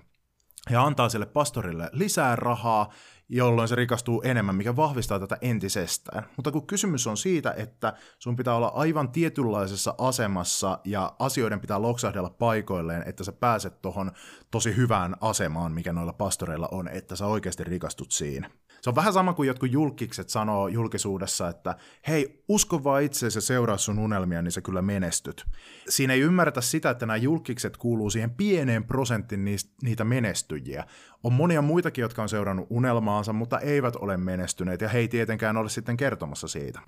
Ja 0.70 0.84
antaa 0.84 1.10
sille 1.10 1.26
pastorille 1.26 1.90
lisää 1.92 2.36
rahaa, 2.36 2.90
jolloin 3.30 3.68
se 3.68 3.76
rikastuu 3.76 4.22
enemmän, 4.22 4.56
mikä 4.56 4.76
vahvistaa 4.76 5.20
tätä 5.20 5.38
entisestään. 5.42 6.24
Mutta 6.36 6.52
kun 6.52 6.68
kysymys 6.68 7.08
on 7.08 7.18
siitä, 7.18 7.54
että 7.58 7.94
sun 8.20 8.36
pitää 8.36 8.56
olla 8.56 8.68
aivan 8.68 9.12
tietynlaisessa 9.12 9.96
asemassa 9.98 10.80
ja 10.84 11.16
asioiden 11.20 11.60
pitää 11.60 11.82
loksahdella 11.82 12.30
paikoilleen, 12.30 13.04
että 13.08 13.24
sä 13.24 13.32
pääset 13.32 13.82
tuohon 13.82 14.12
tosi 14.52 14.76
hyvään 14.76 15.16
asemaan, 15.22 15.72
mikä 15.72 15.94
noilla 15.94 16.14
pastoreilla 16.14 16.70
on, 16.72 16.88
että 16.88 17.16
sä 17.16 17.26
oikeasti 17.26 17.64
rikastut 17.64 18.12
siinä. 18.12 18.50
Se 18.82 18.90
on 18.90 18.96
vähän 18.96 19.14
sama 19.14 19.34
kuin 19.34 19.48
jotkut 19.48 19.72
julkikset 19.72 20.30
sanoo 20.30 20.68
julkisuudessa, 20.68 21.50
että 21.50 21.76
hei, 22.08 22.44
usko 22.48 22.84
vaan 22.84 23.04
itseesi 23.04 23.38
ja 23.38 23.42
seuraa 23.42 23.78
sun 23.78 24.00
unelmia, 24.00 24.42
niin 24.42 24.52
sä 24.52 24.62
kyllä 24.62 24.82
menestyt. 24.82 25.46
Siinä 25.90 26.14
ei 26.14 26.20
ymmärretä 26.20 26.62
sitä, 26.62 26.90
että 26.90 27.06
nämä 27.06 27.18
julkikset 27.18 27.78
kuuluu 27.78 28.10
siihen 28.10 28.32
pieneen 28.32 28.84
prosenttiin 28.84 29.46
niitä 29.82 30.04
menestyjiä. 30.04 30.84
On 31.28 31.34
monia 31.34 31.62
muitakin, 31.62 32.02
jotka 32.02 32.22
on 32.22 32.30
seurannut 32.30 32.68
unelmaansa, 32.70 33.34
mutta 33.34 33.60
eivät 33.60 33.96
ole 33.96 34.18
menestyneet, 34.18 34.82
ja 34.82 34.90
he 34.90 35.00
ei 35.00 35.08
tietenkään 35.08 35.58
ole 35.58 35.70
sitten 35.70 35.98
kertomassa 35.98 36.48
siitä. 36.48 36.80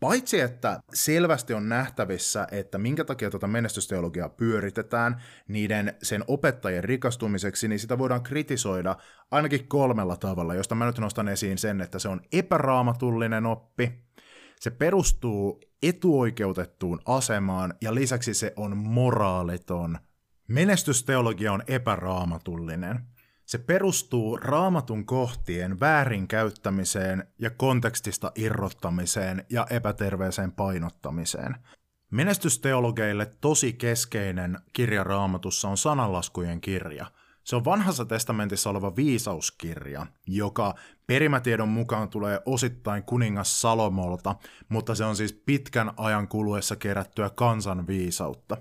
Paitsi, 0.00 0.40
että 0.40 0.80
selvästi 0.94 1.54
on 1.54 1.68
nähtävissä, 1.68 2.46
että 2.50 2.78
minkä 2.78 3.04
takia 3.04 3.30
tuota 3.30 3.46
menestysteologiaa 3.46 4.28
pyöritetään 4.28 5.22
niiden 5.48 5.94
sen 6.02 6.24
opettajien 6.26 6.84
rikastumiseksi, 6.84 7.68
niin 7.68 7.78
sitä 7.78 7.98
voidaan 7.98 8.22
kritisoida 8.22 8.96
ainakin 9.30 9.68
kolmella 9.68 10.16
tavalla, 10.16 10.54
josta 10.54 10.74
mä 10.74 10.86
nyt 10.86 10.98
nostan 10.98 11.28
esiin 11.28 11.58
sen, 11.58 11.80
että 11.80 11.98
se 11.98 12.08
on 12.08 12.20
epäraamatullinen 12.32 13.46
oppi, 13.46 13.92
se 14.60 14.70
perustuu 14.70 15.60
etuoikeutettuun 15.82 17.00
asemaan 17.06 17.74
ja 17.80 17.94
lisäksi 17.94 18.34
se 18.34 18.52
on 18.56 18.76
moraaliton. 18.76 19.98
Menestysteologia 20.48 21.52
on 21.52 21.62
epäraamatullinen. 21.66 23.11
Se 23.52 23.58
perustuu 23.58 24.36
raamatun 24.36 25.06
kohtien 25.06 25.80
väärinkäyttämiseen 25.80 27.26
ja 27.38 27.50
kontekstista 27.50 28.32
irrottamiseen 28.34 29.44
ja 29.50 29.66
epäterveeseen 29.70 30.52
painottamiseen. 30.52 31.56
Menestysteologeille 32.10 33.30
tosi 33.40 33.72
keskeinen 33.72 34.58
kirja 34.72 35.04
raamatussa 35.04 35.68
on 35.68 35.76
sananlaskujen 35.76 36.60
kirja– 36.60 37.06
se 37.44 37.56
on 37.56 37.64
vanhassa 37.64 38.04
testamentissa 38.04 38.70
oleva 38.70 38.96
viisauskirja, 38.96 40.06
joka 40.26 40.74
perimätiedon 41.06 41.68
mukaan 41.68 42.08
tulee 42.08 42.40
osittain 42.46 43.02
kuningas 43.02 43.60
Salomolta, 43.60 44.34
mutta 44.68 44.94
se 44.94 45.04
on 45.04 45.16
siis 45.16 45.32
pitkän 45.32 45.90
ajan 45.96 46.28
kuluessa 46.28 46.76
kerättyä 46.76 47.30
kansan 47.30 47.86
viisautta. 47.86 48.56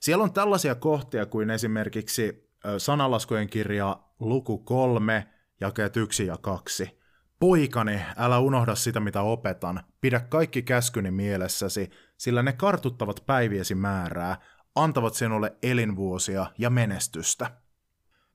Siellä 0.00 0.24
on 0.24 0.32
tällaisia 0.32 0.74
kohtia 0.74 1.26
kuin 1.26 1.50
esimerkiksi 1.50 2.48
sananlaskujen 2.78 3.48
kirja 3.48 4.07
luku 4.20 4.58
3, 4.58 5.26
jakeet 5.60 5.96
1 5.96 6.26
ja 6.26 6.36
2. 6.36 6.98
Poikani, 7.40 8.00
älä 8.16 8.38
unohda 8.38 8.74
sitä, 8.74 9.00
mitä 9.00 9.22
opetan. 9.22 9.80
Pidä 10.00 10.20
kaikki 10.20 10.62
käskyni 10.62 11.10
mielessäsi, 11.10 11.90
sillä 12.16 12.42
ne 12.42 12.52
kartuttavat 12.52 13.22
päiviesi 13.26 13.74
määrää, 13.74 14.36
antavat 14.74 15.14
sinulle 15.14 15.56
elinvuosia 15.62 16.46
ja 16.58 16.70
menestystä. 16.70 17.50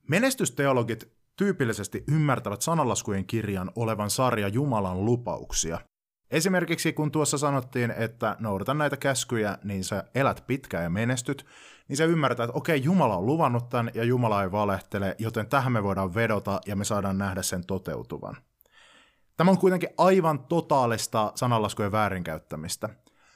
Menestysteologit 0.09 1.13
tyypillisesti 1.35 2.03
ymmärtävät 2.07 2.61
sanalaskujen 2.61 3.25
kirjan 3.25 3.71
olevan 3.75 4.09
sarja 4.09 4.47
Jumalan 4.47 5.05
lupauksia. 5.05 5.79
Esimerkiksi 6.31 6.93
kun 6.93 7.11
tuossa 7.11 7.37
sanottiin, 7.37 7.91
että 7.91 8.35
noudata 8.39 8.73
näitä 8.73 8.97
käskyjä, 8.97 9.57
niin 9.63 9.83
sä 9.83 10.03
elät 10.15 10.43
pitkään 10.47 10.83
ja 10.83 10.89
menestyt, 10.89 11.45
niin 11.93 11.97
sä 11.97 12.05
ymmärtää, 12.05 12.43
että 12.43 12.57
okei, 12.57 12.83
Jumala 12.83 13.17
on 13.17 13.25
luvannut 13.25 13.69
tämän 13.69 13.91
ja 13.93 14.03
Jumala 14.03 14.43
ei 14.43 14.51
valehtele, 14.51 15.15
joten 15.19 15.47
tähän 15.47 15.71
me 15.71 15.83
voidaan 15.83 16.15
vedota 16.15 16.61
ja 16.65 16.75
me 16.75 16.85
saadaan 16.85 17.17
nähdä 17.17 17.41
sen 17.41 17.65
toteutuvan. 17.65 18.37
Tämä 19.37 19.51
on 19.51 19.57
kuitenkin 19.57 19.89
aivan 19.97 20.39
totaalista 20.39 21.31
sananlaskujen 21.35 21.91
väärinkäyttämistä. 21.91 22.89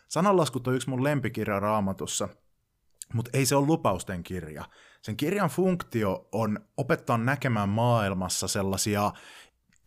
Sananlaskut 0.08 0.68
on 0.68 0.76
yksi 0.76 0.90
mun 0.90 1.04
lempikirja 1.04 1.60
raamatussa, 1.60 2.30
mutta 3.14 3.32
ei 3.34 3.46
se 3.46 3.56
ole 3.56 3.68
lupausten 3.68 4.24
kirja. 4.24 4.66
Sen 5.02 5.18
kirjan 5.18 5.50
funktio 5.50 6.28
on 6.32 6.60
opettaa 6.78 7.18
näkemään 7.18 7.70
maailmassa 7.70 8.48
sellaisia 8.48 9.12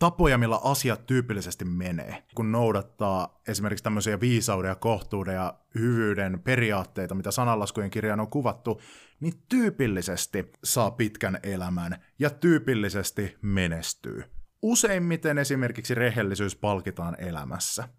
tapoja, 0.01 0.37
millä 0.37 0.59
asiat 0.63 1.05
tyypillisesti 1.05 1.65
menee. 1.65 2.23
Kun 2.35 2.51
noudattaa 2.51 3.41
esimerkiksi 3.47 3.83
tämmöisiä 3.83 4.19
viisauden 4.19 4.69
ja 4.69 4.75
kohtuuden 4.75 5.35
ja 5.35 5.53
hyvyyden 5.75 6.39
periaatteita, 6.39 7.15
mitä 7.15 7.31
sananlaskujen 7.31 7.89
kirjaan 7.89 8.19
on 8.19 8.29
kuvattu, 8.29 8.81
niin 9.19 9.33
tyypillisesti 9.49 10.51
saa 10.63 10.91
pitkän 10.91 11.39
elämän 11.43 12.03
ja 12.19 12.29
tyypillisesti 12.29 13.37
menestyy. 13.41 14.23
Useimmiten 14.61 15.37
esimerkiksi 15.37 15.95
rehellisyys 15.95 16.55
palkitaan 16.55 17.15
elämässä. 17.19 17.89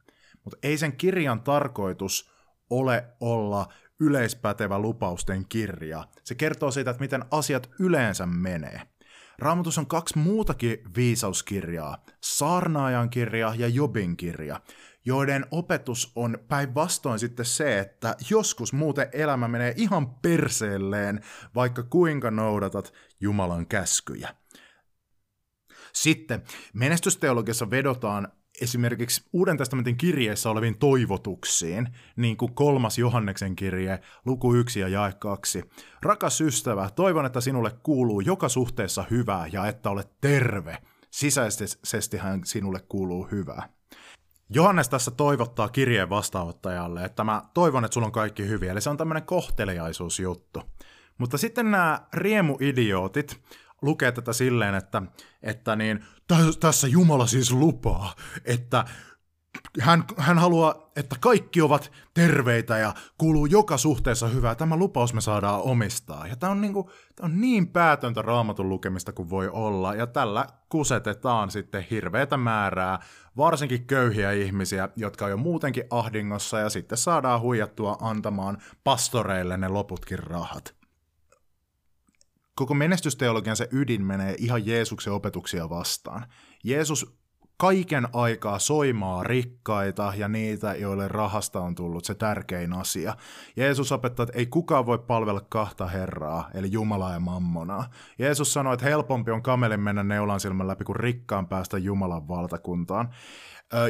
Mutta 0.45 0.59
ei 0.63 0.79
sen 0.79 0.97
kirjan 0.97 1.41
tarkoitus 1.41 2.33
ole 2.71 3.05
olla 3.21 3.73
yleispätevä 4.01 4.79
lupausten 4.79 5.45
kirja. 5.49 6.09
Se 6.25 6.35
kertoo 6.35 6.71
siitä, 6.71 6.91
että 6.91 7.01
miten 7.01 7.25
asiat 7.31 7.71
yleensä 7.81 8.27
menee. 8.27 8.81
Raamatus 9.43 9.79
on 9.79 9.87
kaksi 9.87 10.19
muutakin 10.19 10.79
viisauskirjaa, 10.97 12.05
Saarnaajan 12.21 13.11
kirja 13.11 13.55
ja 13.59 13.69
Jobin 13.69 14.17
kirja, 14.17 14.61
joiden 15.05 15.47
opetus 15.51 16.13
on 16.17 16.39
päinvastoin 16.49 17.19
sitten 17.19 17.47
se, 17.47 17.79
että 17.79 18.17
joskus 18.31 18.73
muuten 18.73 19.09
elämä 19.13 19.49
menee 19.49 19.75
ihan 19.77 20.15
perseelleen, 20.15 21.21
vaikka 21.55 21.83
kuinka 21.83 22.31
noudatat 22.31 22.93
Jumalan 23.21 23.67
käskyjä. 23.67 24.35
Sitten 25.93 26.43
menestysteologiassa 26.75 27.71
vedotaan 27.71 28.29
esimerkiksi 28.61 29.25
Uuden 29.33 29.57
testamentin 29.57 29.97
kirjeessä 29.97 30.51
oleviin 30.51 30.79
toivotuksiin, 30.79 31.89
niin 32.17 32.37
kuin 32.37 32.55
kolmas 32.55 32.99
Johanneksen 32.99 33.57
kirje, 33.57 34.01
luku 34.25 34.55
1 34.55 34.81
ja 34.81 34.89
jae 34.89 35.13
2. 35.13 35.63
Rakas 36.03 36.41
ystävä, 36.41 36.91
toivon, 36.91 37.27
että 37.27 37.41
sinulle 37.41 37.71
kuuluu 37.83 38.21
joka 38.21 38.49
suhteessa 38.49 39.05
hyvää 39.11 39.47
ja 39.53 39.67
että 39.67 39.91
olet 39.91 40.21
terve. 40.21 40.79
Sisäisesti 41.11 42.17
hän 42.19 42.41
sinulle 42.45 42.81
kuuluu 42.89 43.29
hyvää. 43.33 43.69
Johannes 44.51 44.89
tässä 44.89 45.11
toivottaa 45.11 45.69
kirjeen 45.69 46.11
vastaanottajalle, 46.11 47.05
että 47.05 47.25
mä 47.25 47.43
toivon, 47.55 47.85
että 47.85 47.95
sulla 47.95 48.07
on 48.07 48.13
kaikki 48.13 48.49
hyvin, 48.49 48.71
eli 48.71 48.81
se 48.81 48.91
on 48.91 48.97
tämmöinen 48.97 49.23
kohteliaisuusjuttu. 49.23 50.63
Mutta 51.19 51.39
sitten 51.39 51.71
nämä 51.71 52.07
riemuidiootit 52.13 53.41
lukee 53.83 54.13
tätä 54.13 54.33
silleen, 54.33 54.75
että, 54.75 55.03
että 55.43 55.77
niin, 55.77 56.05
tässä 56.61 56.89
Jumala 56.89 57.27
siis 57.27 57.53
lupaa, 57.53 58.15
että 58.45 58.85
hän, 59.81 60.05
hän 60.17 60.39
haluaa, 60.39 60.91
että 60.97 61.17
kaikki 61.21 61.63
ovat 61.63 61.93
terveitä 62.15 62.79
ja 62.79 62.95
kuuluu 63.19 63.47
joka 63.47 63.77
suhteessa 63.77 64.29
hyvää. 64.29 64.55
Tämä 64.55 64.77
lupaus 64.77 65.15
me 65.15 65.21
saadaan 65.21 65.63
omistaa. 65.63 66.27
Ja 66.27 66.37
tämä 66.37 66.53
on, 66.53 66.61
niin 66.61 66.73
kuin, 66.73 66.87
tämä 67.17 67.27
on 67.27 67.41
niin 67.41 67.69
päätöntä 67.69 68.23
raamatun 68.23 68.69
lukemista 68.69 69.13
kuin 69.13 69.31
voi 69.31 69.49
olla. 69.49 69.95
Ja 69.95 70.07
tällä 70.07 70.47
kusetetaan 70.69 71.51
sitten 71.51 71.87
hirveätä 71.91 72.37
määrää, 72.37 72.99
varsinkin 73.37 73.87
köyhiä 73.87 74.33
ihmisiä, 74.33 74.89
jotka 74.97 75.25
on 75.25 75.31
jo 75.31 75.37
muutenkin 75.37 75.85
ahdingossa, 75.91 76.59
ja 76.59 76.71
sitten 76.71 76.99
saadaan 76.99 77.41
huijattua 77.41 77.97
antamaan 78.01 78.59
pastoreille 78.85 79.57
ne 79.57 79.69
loputkin 79.69 80.19
rahat 80.19 80.82
koko 82.55 82.75
menestysteologian 82.75 83.57
se 83.57 83.69
ydin 83.73 84.05
menee 84.05 84.35
ihan 84.39 84.67
Jeesuksen 84.67 85.13
opetuksia 85.13 85.71
vastaan. 85.71 86.27
Jeesus 86.65 87.23
kaiken 87.57 88.09
aikaa 88.13 88.59
soimaa 88.59 89.23
rikkaita 89.23 90.13
ja 90.17 90.29
niitä, 90.29 90.75
joille 90.75 91.09
rahasta 91.09 91.61
on 91.61 91.75
tullut 91.75 92.05
se 92.05 92.15
tärkein 92.15 92.73
asia. 92.73 93.17
Jeesus 93.57 93.93
opettaa, 93.93 94.25
että 94.25 94.39
ei 94.39 94.47
kukaan 94.47 94.87
voi 94.87 94.99
palvella 94.99 95.41
kahta 95.49 95.87
herraa, 95.87 96.51
eli 96.55 96.73
Jumalaa 96.73 97.13
ja 97.13 97.21
Mammonaa. 97.21 97.91
Jeesus 98.19 98.53
sanoi, 98.53 98.75
että 98.75 98.87
helpompi 98.87 99.31
on 99.31 99.43
kamelin 99.43 99.81
mennä 99.81 100.03
neulan 100.03 100.41
silmän 100.41 100.69
läpi 100.69 100.85
kuin 100.85 100.97
rikkaan 100.97 101.49
päästä 101.49 101.79
Jumalan 101.79 102.29
valtakuntaan. 102.29 103.15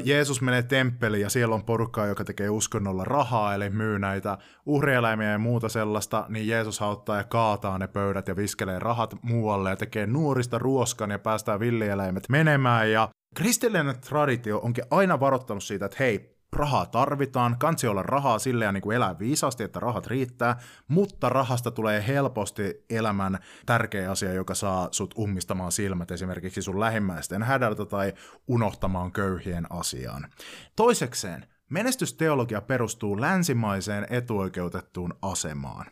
Jeesus 0.04 0.40
menee 0.40 0.62
temppeliin 0.62 1.22
ja 1.22 1.30
siellä 1.30 1.54
on 1.54 1.64
porukkaa, 1.64 2.06
joka 2.06 2.24
tekee 2.24 2.50
uskonnolla 2.50 3.04
rahaa, 3.04 3.54
eli 3.54 3.70
myy 3.70 3.98
näitä 3.98 4.38
uhrieläimiä 4.66 5.30
ja 5.30 5.38
muuta 5.38 5.68
sellaista, 5.68 6.26
niin 6.28 6.48
Jeesus 6.48 6.82
auttaa 6.82 7.16
ja 7.16 7.24
kaataa 7.24 7.78
ne 7.78 7.88
pöydät 7.88 8.28
ja 8.28 8.36
viskelee 8.36 8.78
rahat 8.78 9.14
muualle 9.22 9.70
ja 9.70 9.76
tekee 9.76 10.06
nuorista 10.06 10.58
ruoskan 10.58 11.10
ja 11.10 11.18
päästää 11.18 11.60
villieläimet 11.60 12.28
menemään. 12.28 12.92
Ja 12.92 13.08
kristillinen 13.34 14.00
traditio 14.00 14.58
onkin 14.58 14.84
aina 14.90 15.20
varoittanut 15.20 15.64
siitä, 15.64 15.84
että 15.86 15.96
hei, 16.00 16.31
rahaa 16.52 16.86
tarvitaan, 16.86 17.58
kansi 17.58 17.86
olla 17.86 18.02
rahaa 18.02 18.38
silleen 18.38 18.74
niin 18.74 18.82
kuin 18.82 18.96
elää 18.96 19.18
viisaasti, 19.18 19.64
että 19.64 19.80
rahat 19.80 20.06
riittää, 20.06 20.60
mutta 20.88 21.28
rahasta 21.28 21.70
tulee 21.70 22.04
helposti 22.06 22.84
elämän 22.90 23.38
tärkeä 23.66 24.10
asia, 24.10 24.32
joka 24.32 24.54
saa 24.54 24.88
sut 24.90 25.14
ummistamaan 25.18 25.72
silmät 25.72 26.10
esimerkiksi 26.10 26.62
sun 26.62 26.80
lähimmäisten 26.80 27.42
hädältä 27.42 27.84
tai 27.84 28.12
unohtamaan 28.46 29.12
köyhien 29.12 29.66
asiaan. 29.70 30.30
Toisekseen, 30.76 31.46
menestysteologia 31.70 32.60
perustuu 32.60 33.20
länsimaiseen 33.20 34.06
etuoikeutettuun 34.10 35.14
asemaan. 35.22 35.86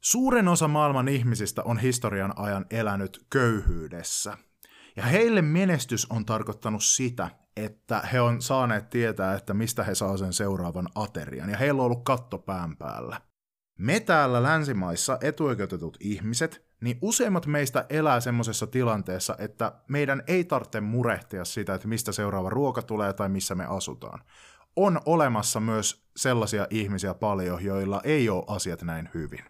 Suurin 0.00 0.48
osa 0.48 0.68
maailman 0.68 1.08
ihmisistä 1.08 1.62
on 1.62 1.78
historian 1.78 2.32
ajan 2.36 2.66
elänyt 2.70 3.26
köyhyydessä. 3.30 4.38
Ja 4.96 5.02
heille 5.02 5.42
menestys 5.42 6.06
on 6.10 6.24
tarkoittanut 6.24 6.82
sitä, 6.82 7.30
että 7.56 8.00
he 8.12 8.20
on 8.20 8.42
saaneet 8.42 8.90
tietää, 8.90 9.34
että 9.34 9.54
mistä 9.54 9.84
he 9.84 9.94
saa 9.94 10.16
sen 10.16 10.32
seuraavan 10.32 10.88
aterian, 10.94 11.50
ja 11.50 11.56
heillä 11.56 11.82
on 11.82 11.86
ollut 11.86 12.04
katto 12.04 12.38
pään 12.38 12.76
päällä. 12.76 13.20
Me 13.78 14.00
täällä 14.00 14.42
länsimaissa 14.42 15.18
etuoikeutetut 15.20 15.96
ihmiset, 16.00 16.66
niin 16.80 16.98
useimmat 17.02 17.46
meistä 17.46 17.86
elää 17.90 18.20
semmoisessa 18.20 18.66
tilanteessa, 18.66 19.36
että 19.38 19.72
meidän 19.88 20.22
ei 20.26 20.44
tarvitse 20.44 20.80
murehtia 20.80 21.44
sitä, 21.44 21.74
että 21.74 21.88
mistä 21.88 22.12
seuraava 22.12 22.50
ruoka 22.50 22.82
tulee 22.82 23.12
tai 23.12 23.28
missä 23.28 23.54
me 23.54 23.64
asutaan. 23.64 24.20
On 24.76 25.00
olemassa 25.06 25.60
myös 25.60 26.06
sellaisia 26.16 26.66
ihmisiä 26.70 27.14
paljon, 27.14 27.64
joilla 27.64 28.00
ei 28.04 28.28
ole 28.28 28.44
asiat 28.46 28.82
näin 28.82 29.10
hyvin. 29.14 29.44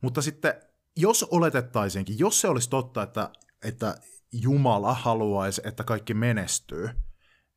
Mutta 0.00 0.22
sitten, 0.22 0.54
jos 0.96 1.22
oletettaisiinkin, 1.22 2.18
jos 2.18 2.40
se 2.40 2.48
olisi 2.48 2.70
totta, 2.70 3.02
että, 3.02 3.30
että 3.64 3.94
Jumala 4.32 4.94
haluaisi, 4.94 5.62
että 5.64 5.84
kaikki 5.84 6.14
menestyy, 6.14 6.90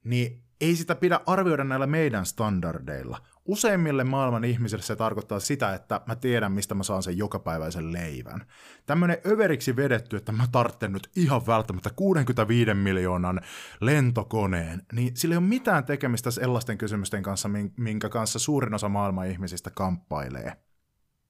niin 0.03 0.43
ei 0.61 0.75
sitä 0.75 0.95
pidä 0.95 1.19
arvioida 1.25 1.63
näillä 1.63 1.87
meidän 1.87 2.25
standardeilla. 2.25 3.17
Useimmille 3.45 4.03
maailman 4.03 4.43
ihmisille 4.43 4.83
se 4.83 4.95
tarkoittaa 4.95 5.39
sitä, 5.39 5.73
että 5.73 6.01
mä 6.05 6.15
tiedän, 6.15 6.51
mistä 6.51 6.75
mä 6.75 6.83
saan 6.83 7.03
sen 7.03 7.17
jokapäiväisen 7.17 7.93
leivän. 7.93 8.45
Tämmöinen 8.85 9.17
överiksi 9.25 9.75
vedetty, 9.75 10.17
että 10.17 10.31
mä 10.31 10.47
tarvitsen 10.51 10.93
nyt 10.93 11.09
ihan 11.15 11.47
välttämättä 11.47 11.89
65 11.95 12.73
miljoonan 12.73 13.41
lentokoneen, 13.81 14.81
niin 14.93 15.17
sillä 15.17 15.33
ei 15.33 15.37
ole 15.37 15.45
mitään 15.45 15.85
tekemistä 15.85 16.31
sellaisten 16.31 16.77
kysymysten 16.77 17.23
kanssa, 17.23 17.49
minkä 17.77 18.09
kanssa 18.09 18.39
suurin 18.39 18.73
osa 18.73 18.89
maailman 18.89 19.27
ihmisistä 19.27 19.69
kamppailee. 19.69 20.53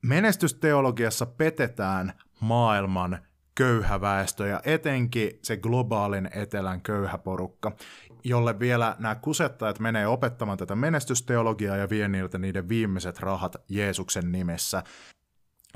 Menestysteologiassa 0.04 1.26
petetään 1.26 2.14
maailman 2.40 3.20
köyhä 3.56 4.02
väestö 4.02 4.48
ja 4.48 4.62
etenkin 4.64 5.32
se 5.44 5.58
globaalin 5.58 6.30
etelän 6.36 6.82
köyhä 6.82 7.18
porukka, 7.18 7.76
jolle 8.24 8.60
vielä 8.60 8.96
nämä 9.00 9.16
kusettajat 9.16 9.80
menee 9.80 10.08
opettamaan 10.08 10.58
tätä 10.58 10.76
menestysteologiaa 10.76 11.78
ja 11.78 11.90
vie 11.90 12.08
niiltä 12.08 12.38
niiden 12.38 12.70
viimeiset 12.70 13.20
rahat 13.20 13.56
Jeesuksen 13.70 14.32
nimessä. 14.32 14.84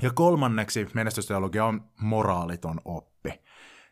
Ja 0.02 0.10
kolmanneksi 0.14 0.88
menestysteologia 0.94 1.64
on 1.64 1.84
moraaliton 2.00 2.80
oppi. 2.84 3.40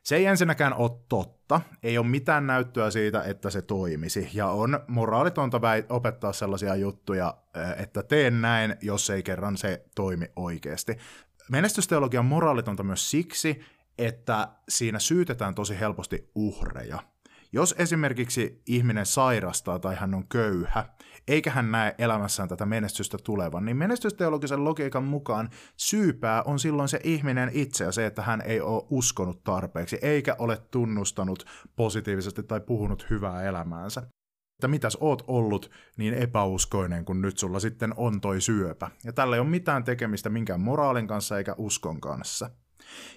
Se 0.02 0.16
ei 0.16 0.26
ensinnäkään 0.26 0.74
ole 0.74 0.90
totta, 1.08 1.60
ei 1.82 1.98
ole 1.98 2.06
mitään 2.06 2.46
näyttöä 2.46 2.90
siitä, 2.90 3.22
että 3.22 3.50
se 3.50 3.62
toimisi, 3.62 4.30
ja 4.34 4.46
on 4.46 4.80
moraalitonta 4.88 5.60
opettaa 5.88 6.32
sellaisia 6.32 6.74
juttuja, 6.74 7.34
että 7.76 8.02
teen 8.02 8.42
näin, 8.42 8.76
jos 8.80 9.10
ei 9.10 9.22
kerran 9.22 9.56
se 9.56 9.84
toimi 9.94 10.26
oikeasti. 10.36 10.98
Menestysteologia 11.50 12.20
on 12.20 12.26
moraalitonta 12.26 12.82
myös 12.82 13.10
siksi, 13.10 13.60
että 13.98 14.48
siinä 14.68 14.98
syytetään 14.98 15.54
tosi 15.54 15.80
helposti 15.80 16.30
uhreja. 16.34 17.11
Jos 17.54 17.74
esimerkiksi 17.78 18.62
ihminen 18.66 19.06
sairastaa 19.06 19.78
tai 19.78 19.96
hän 19.96 20.14
on 20.14 20.28
köyhä, 20.28 20.84
eikä 21.28 21.50
hän 21.50 21.72
näe 21.72 21.94
elämässään 21.98 22.48
tätä 22.48 22.66
menestystä 22.66 23.18
tulevan, 23.24 23.64
niin 23.64 23.76
menestysteologisen 23.76 24.64
logiikan 24.64 25.04
mukaan 25.04 25.50
syypää 25.76 26.42
on 26.42 26.58
silloin 26.58 26.88
se 26.88 27.00
ihminen 27.04 27.50
itse 27.52 27.84
ja 27.84 27.92
se, 27.92 28.06
että 28.06 28.22
hän 28.22 28.40
ei 28.40 28.60
ole 28.60 28.86
uskonut 28.90 29.44
tarpeeksi, 29.44 29.98
eikä 30.02 30.36
ole 30.38 30.62
tunnustanut 30.70 31.44
positiivisesti 31.76 32.42
tai 32.42 32.60
puhunut 32.60 33.06
hyvää 33.10 33.42
elämäänsä. 33.42 34.02
Että 34.58 34.68
mitäs 34.68 34.98
oot 35.00 35.24
ollut 35.26 35.70
niin 35.96 36.14
epäuskoinen, 36.14 37.04
kun 37.04 37.22
nyt 37.22 37.38
sulla 37.38 37.60
sitten 37.60 37.94
on 37.96 38.20
toi 38.20 38.40
syöpä. 38.40 38.90
Ja 39.04 39.12
tällä 39.12 39.36
ei 39.36 39.40
ole 39.40 39.48
mitään 39.48 39.84
tekemistä 39.84 40.30
minkään 40.30 40.60
moraalin 40.60 41.06
kanssa 41.06 41.38
eikä 41.38 41.54
uskon 41.58 42.00
kanssa. 42.00 42.50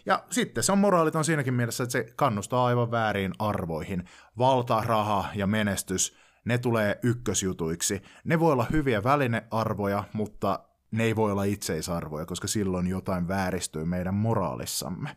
Ja 0.05 0.23
sitten 0.29 0.63
se 0.63 0.71
on 0.71 0.77
moraaliton 0.77 1.25
siinäkin 1.25 1.53
mielessä, 1.53 1.83
että 1.83 1.91
se 1.91 2.13
kannustaa 2.15 2.65
aivan 2.65 2.91
väärin 2.91 3.33
arvoihin. 3.39 4.03
Valta, 4.37 4.83
raha 4.85 5.25
ja 5.35 5.47
menestys, 5.47 6.17
ne 6.45 6.57
tulee 6.57 6.99
ykkösjutuiksi. 7.03 8.01
Ne 8.23 8.39
voi 8.39 8.51
olla 8.51 8.67
hyviä 8.71 9.03
välinearvoja, 9.03 10.03
mutta 10.13 10.59
ne 10.91 11.03
ei 11.03 11.15
voi 11.15 11.31
olla 11.31 11.43
itseisarvoja, 11.43 12.25
koska 12.25 12.47
silloin 12.47 12.87
jotain 12.87 13.27
vääristyy 13.27 13.85
meidän 13.85 14.13
moraalissamme. 14.13 15.09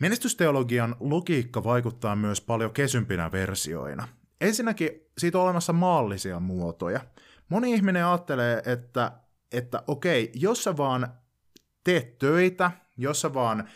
Menestysteologian 0.00 0.96
logiikka 1.00 1.64
vaikuttaa 1.64 2.16
myös 2.16 2.40
paljon 2.40 2.72
kesympinä 2.72 3.32
versioina. 3.32 4.08
Ensinnäkin 4.40 4.90
siitä 5.18 5.38
on 5.38 5.44
olemassa 5.44 5.72
maallisia 5.72 6.40
muotoja. 6.40 7.00
Moni 7.48 7.72
ihminen 7.72 8.06
ajattelee, 8.06 8.62
että, 8.66 9.12
että 9.52 9.82
okei, 9.86 10.32
jos 10.34 10.64
sä 10.64 10.76
vaan 10.76 11.08
teet 11.84 12.18
töitä 12.18 12.70
jos 12.98 13.20
sä 13.20 13.34
vaan 13.34 13.68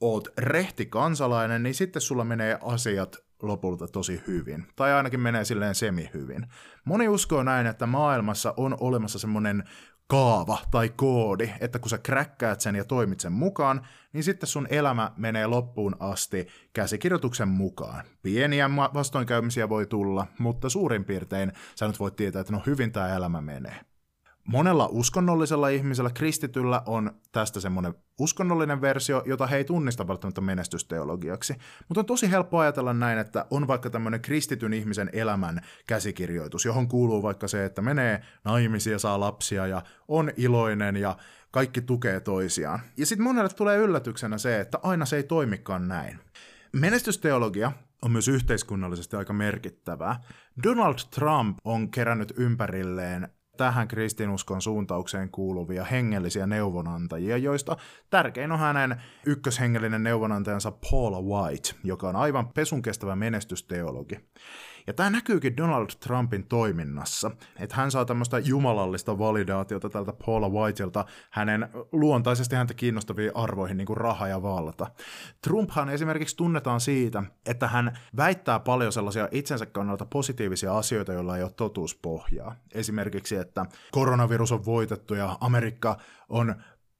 oot 0.00 0.28
rehti 0.38 0.86
kansalainen, 0.86 1.62
niin 1.62 1.74
sitten 1.74 2.02
sulla 2.02 2.24
menee 2.24 2.58
asiat 2.62 3.16
lopulta 3.42 3.88
tosi 3.88 4.22
hyvin. 4.26 4.66
Tai 4.76 4.92
ainakin 4.92 5.20
menee 5.20 5.44
silleen 5.44 5.74
semi 5.74 6.10
hyvin. 6.14 6.46
Moni 6.84 7.08
uskoo 7.08 7.42
näin, 7.42 7.66
että 7.66 7.86
maailmassa 7.86 8.54
on 8.56 8.76
olemassa 8.80 9.18
semmoinen 9.18 9.64
kaava 10.08 10.58
tai 10.70 10.88
koodi, 10.88 11.52
että 11.60 11.78
kun 11.78 11.90
sä 11.90 11.98
kräkkäät 11.98 12.60
sen 12.60 12.76
ja 12.76 12.84
toimit 12.84 13.20
sen 13.20 13.32
mukaan, 13.32 13.86
niin 14.12 14.24
sitten 14.24 14.46
sun 14.46 14.66
elämä 14.70 15.12
menee 15.16 15.46
loppuun 15.46 15.96
asti 16.00 16.46
käsikirjoituksen 16.72 17.48
mukaan. 17.48 18.04
Pieniä 18.22 18.70
vastoinkäymisiä 18.76 19.68
voi 19.68 19.86
tulla, 19.86 20.26
mutta 20.38 20.68
suurin 20.68 21.04
piirtein 21.04 21.52
sä 21.74 21.86
nyt 21.86 22.00
voit 22.00 22.16
tietää, 22.16 22.40
että 22.40 22.52
no 22.52 22.62
hyvin 22.66 22.92
tämä 22.92 23.16
elämä 23.16 23.40
menee 23.40 23.80
monella 24.46 24.88
uskonnollisella 24.90 25.68
ihmisellä, 25.68 26.10
kristityllä, 26.10 26.82
on 26.86 27.10
tästä 27.32 27.60
semmoinen 27.60 27.94
uskonnollinen 28.18 28.80
versio, 28.80 29.22
jota 29.26 29.46
he 29.46 29.56
ei 29.56 29.64
tunnista 29.64 30.08
välttämättä 30.08 30.40
menestysteologiaksi. 30.40 31.54
Mutta 31.88 32.00
on 32.00 32.06
tosi 32.06 32.30
helppo 32.30 32.58
ajatella 32.58 32.92
näin, 32.92 33.18
että 33.18 33.46
on 33.50 33.68
vaikka 33.68 33.90
tämmöinen 33.90 34.20
kristityn 34.20 34.72
ihmisen 34.72 35.10
elämän 35.12 35.60
käsikirjoitus, 35.86 36.64
johon 36.64 36.88
kuuluu 36.88 37.22
vaikka 37.22 37.48
se, 37.48 37.64
että 37.64 37.82
menee 37.82 38.22
naimisiin 38.44 38.92
ja 38.92 38.98
saa 38.98 39.20
lapsia 39.20 39.66
ja 39.66 39.82
on 40.08 40.30
iloinen 40.36 40.96
ja 40.96 41.16
kaikki 41.50 41.80
tukee 41.80 42.20
toisiaan. 42.20 42.80
Ja 42.96 43.06
sitten 43.06 43.24
monelle 43.24 43.48
tulee 43.48 43.78
yllätyksenä 43.78 44.38
se, 44.38 44.60
että 44.60 44.78
aina 44.82 45.04
se 45.04 45.16
ei 45.16 45.22
toimikaan 45.22 45.88
näin. 45.88 46.18
Menestysteologia 46.72 47.72
on 48.02 48.10
myös 48.10 48.28
yhteiskunnallisesti 48.28 49.16
aika 49.16 49.32
merkittävää. 49.32 50.20
Donald 50.62 50.98
Trump 51.14 51.58
on 51.64 51.90
kerännyt 51.90 52.34
ympärilleen 52.36 53.28
tähän 53.56 53.88
kristinuskon 53.88 54.62
suuntaukseen 54.62 55.30
kuuluvia 55.30 55.84
hengellisiä 55.84 56.46
neuvonantajia, 56.46 57.36
joista 57.36 57.76
tärkein 58.10 58.52
on 58.52 58.58
hänen 58.58 59.02
ykköshengellinen 59.26 60.02
neuvonantajansa 60.02 60.72
Paula 60.90 61.22
White, 61.22 61.74
joka 61.84 62.08
on 62.08 62.16
aivan 62.16 62.48
pesun 62.48 62.82
kestävä 62.82 63.16
menestysteologi. 63.16 64.20
Ja 64.86 64.92
tämä 64.92 65.10
näkyykin 65.10 65.56
Donald 65.56 65.88
Trumpin 66.00 66.46
toiminnassa, 66.46 67.30
että 67.58 67.76
hän 67.76 67.90
saa 67.90 68.04
tämmöistä 68.04 68.38
jumalallista 68.38 69.18
validaatiota 69.18 69.90
tältä 69.90 70.12
Paula 70.26 70.48
Whiteilta 70.48 71.04
hänen 71.30 71.68
luontaisesti 71.92 72.56
häntä 72.56 72.74
kiinnostaviin 72.74 73.30
arvoihin, 73.34 73.76
niin 73.76 73.86
kuin 73.86 73.96
raha 73.96 74.28
ja 74.28 74.42
valta. 74.42 74.86
Trumphan 75.42 75.88
esimerkiksi 75.88 76.36
tunnetaan 76.36 76.80
siitä, 76.80 77.22
että 77.46 77.68
hän 77.68 77.98
väittää 78.16 78.60
paljon 78.60 78.92
sellaisia 78.92 79.28
itsensä 79.30 79.66
kannalta 79.66 80.06
positiivisia 80.06 80.78
asioita, 80.78 81.12
joilla 81.12 81.36
ei 81.36 81.42
ole 81.42 81.52
totuuspohjaa. 81.56 82.56
Esimerkiksi, 82.74 83.36
että 83.36 83.66
koronavirus 83.90 84.52
on 84.52 84.64
voitettu 84.64 85.14
ja 85.14 85.36
Amerikka 85.40 85.96
on 86.28 86.54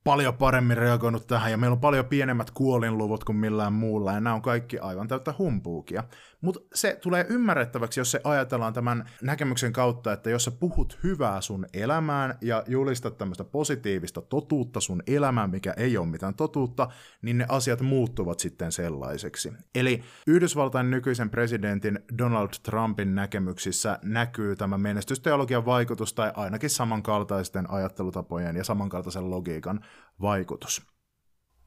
paljon 0.06 0.34
paremmin 0.34 0.76
reagoinut 0.76 1.26
tähän 1.26 1.50
ja 1.50 1.56
meillä 1.56 1.74
on 1.74 1.80
paljon 1.80 2.04
pienemmät 2.04 2.50
kuolinluvut 2.50 3.24
kuin 3.24 3.36
millään 3.36 3.72
muulla 3.72 4.12
ja 4.12 4.20
nämä 4.20 4.34
on 4.34 4.42
kaikki 4.42 4.78
aivan 4.78 5.08
täyttä 5.08 5.34
humpuukia. 5.38 6.04
Mutta 6.40 6.60
se 6.74 6.98
tulee 7.02 7.26
ymmärrettäväksi, 7.28 8.00
jos 8.00 8.10
se 8.10 8.20
ajatellaan 8.24 8.72
tämän 8.72 9.10
näkemyksen 9.22 9.72
kautta, 9.72 10.12
että 10.12 10.30
jos 10.30 10.44
sä 10.44 10.50
puhut 10.50 10.98
hyvää 11.02 11.40
sun 11.40 11.66
elämään 11.74 12.38
ja 12.40 12.64
julistat 12.66 13.18
tämmöistä 13.18 13.44
positiivista 13.44 14.22
totuutta 14.22 14.80
sun 14.80 15.02
elämään, 15.06 15.50
mikä 15.50 15.74
ei 15.76 15.96
ole 15.96 16.06
mitään 16.06 16.34
totuutta, 16.34 16.88
niin 17.22 17.38
ne 17.38 17.46
asiat 17.48 17.80
muuttuvat 17.80 18.40
sitten 18.40 18.72
sellaiseksi. 18.72 19.52
Eli 19.74 20.02
Yhdysvaltain 20.26 20.90
nykyisen 20.90 21.30
presidentin 21.30 21.98
Donald 22.18 22.48
Trumpin 22.62 23.14
näkemyksissä 23.14 23.98
näkyy 24.02 24.56
tämä 24.56 24.78
menestysteologian 24.78 25.66
vaikutus 25.66 26.14
tai 26.14 26.32
ainakin 26.36 26.70
samankaltaisten 26.70 27.70
ajattelutapojen 27.70 28.56
ja 28.56 28.64
samankaltaisen 28.64 29.30
logiikan 29.30 29.80
vaikutus. 30.20 30.95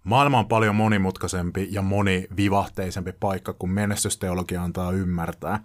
Maailma 0.10 0.40
on 0.40 0.48
paljon 0.48 0.76
monimutkaisempi 0.76 1.68
ja 1.72 1.82
monivivahteisempi 1.82 3.14
paikka 3.20 3.54
kuin 3.54 3.72
menestysteologia 3.72 4.64
antaa 4.64 4.92
ymmärtää. 4.92 5.60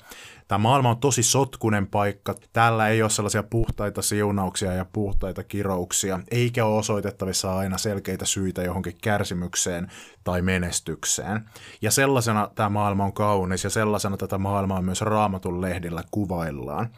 Tämä 0.49 0.59
maailma 0.59 0.91
on 0.91 0.99
tosi 0.99 1.23
sotkunen 1.23 1.87
paikka. 1.87 2.35
Täällä 2.53 2.89
ei 2.89 3.03
ole 3.03 3.11
sellaisia 3.11 3.43
puhtaita 3.43 4.03
siunauksia 4.03 4.73
ja 4.73 4.85
puhtaita 4.93 5.45
kirouksia, 5.45 6.21
eikä 6.31 6.65
ole 6.65 6.79
osoitettavissa 6.79 7.57
aina 7.57 7.79
selkeitä 7.79 8.25
syitä 8.25 8.63
johonkin 8.63 8.99
kärsimykseen 9.03 9.91
tai 10.25 10.43
menestykseen. 10.43 11.41
Ja 11.83 11.91
sellaisena 11.91 12.51
tämä 12.55 12.69
maailma 12.69 13.05
on 13.05 13.13
kaunis 13.13 13.65
ja 13.65 13.71
sellaisena 13.71 14.17
tätä 14.17 14.39
maailmaa 14.39 14.83
myös 14.83 15.01
raamatun 15.01 15.61
lehdillä 15.61 16.03
kuvaillaan. 16.11 16.89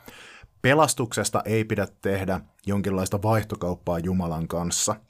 Pelastuksesta 0.63 1.43
ei 1.45 1.65
pidä 1.65 1.89
tehdä 2.03 2.41
jonkinlaista 2.67 3.23
vaihtokauppaa 3.23 3.99
Jumalan 3.99 4.49
kanssa– 4.49 4.97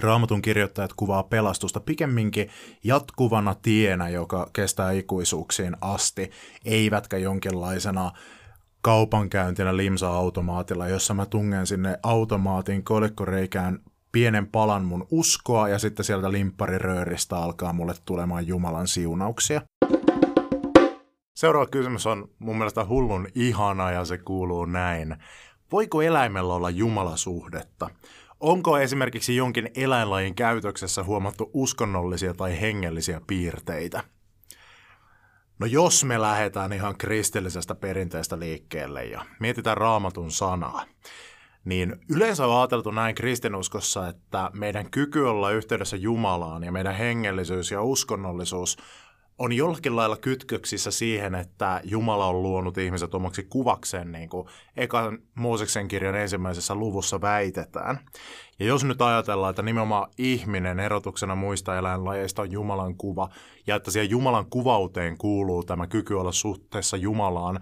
Raamatun 0.00 0.42
kirjoittajat 0.42 0.92
kuvaa 0.96 1.22
pelastusta 1.22 1.80
pikemminkin 1.80 2.50
jatkuvana 2.84 3.54
tienä, 3.54 4.08
joka 4.08 4.50
kestää 4.52 4.92
ikuisuuksiin 4.92 5.76
asti, 5.80 6.30
eivätkä 6.64 7.16
jonkinlaisena 7.16 8.12
kaupankäyntinä 8.82 9.76
limsa-automaatilla, 9.76 10.88
jossa 10.88 11.14
mä 11.14 11.26
tungen 11.26 11.66
sinne 11.66 11.98
automaatin 12.02 12.84
kolikkoreikään 12.84 13.78
pienen 14.12 14.46
palan 14.46 14.84
mun 14.84 15.06
uskoa 15.10 15.68
ja 15.68 15.78
sitten 15.78 16.04
sieltä 16.04 16.32
limpparirööristä 16.32 17.36
alkaa 17.36 17.72
mulle 17.72 17.94
tulemaan 18.04 18.46
Jumalan 18.46 18.88
siunauksia. 18.88 19.62
Seuraava 21.34 21.66
kysymys 21.66 22.06
on 22.06 22.30
mun 22.38 22.56
mielestä 22.58 22.84
hullun 22.84 23.28
ihana 23.34 23.90
ja 23.90 24.04
se 24.04 24.18
kuuluu 24.18 24.64
näin. 24.64 25.16
Voiko 25.72 26.02
eläimellä 26.02 26.54
olla 26.54 26.70
jumalasuhdetta? 26.70 27.90
Onko 28.42 28.78
esimerkiksi 28.78 29.36
jonkin 29.36 29.70
eläinlajin 29.76 30.34
käytöksessä 30.34 31.02
huomattu 31.02 31.50
uskonnollisia 31.54 32.34
tai 32.34 32.60
hengellisiä 32.60 33.20
piirteitä? 33.26 34.04
No 35.58 35.66
jos 35.66 36.04
me 36.04 36.20
lähdetään 36.20 36.72
ihan 36.72 36.98
kristillisestä 36.98 37.74
perinteestä 37.74 38.38
liikkeelle 38.38 39.04
ja 39.04 39.24
mietitään 39.40 39.76
raamatun 39.76 40.30
sanaa, 40.30 40.84
niin 41.64 41.96
yleensä 42.10 42.46
on 42.46 42.58
ajateltu 42.58 42.90
näin 42.90 43.14
kristinuskossa, 43.14 44.08
että 44.08 44.50
meidän 44.54 44.90
kyky 44.90 45.28
olla 45.28 45.50
yhteydessä 45.50 45.96
Jumalaan 45.96 46.64
ja 46.64 46.72
meidän 46.72 46.94
hengellisyys 46.94 47.70
ja 47.70 47.82
uskonnollisuus 47.82 48.76
on 49.42 49.52
jollakin 49.52 49.96
lailla 49.96 50.16
kytköksissä 50.16 50.90
siihen, 50.90 51.34
että 51.34 51.80
Jumala 51.84 52.26
on 52.26 52.42
luonut 52.42 52.78
ihmiset 52.78 53.14
omaksi 53.14 53.42
kuvakseen, 53.42 54.12
niin 54.12 54.28
kuin 54.28 54.48
ekan 54.76 55.18
Mooseksen 55.34 55.88
kirjan 55.88 56.14
ensimmäisessä 56.14 56.74
luvussa 56.74 57.20
väitetään. 57.20 57.98
Ja 58.58 58.66
jos 58.66 58.84
nyt 58.84 59.02
ajatellaan, 59.02 59.50
että 59.50 59.62
nimenomaan 59.62 60.10
ihminen 60.18 60.80
erotuksena 60.80 61.34
muista 61.34 61.78
eläinlajeista 61.78 62.42
on 62.42 62.52
Jumalan 62.52 62.96
kuva, 62.96 63.28
ja 63.66 63.76
että 63.76 63.90
siihen 63.90 64.10
Jumalan 64.10 64.46
kuvauteen 64.50 65.18
kuuluu 65.18 65.64
tämä 65.64 65.86
kyky 65.86 66.14
olla 66.14 66.32
suhteessa 66.32 66.96
Jumalaan, 66.96 67.60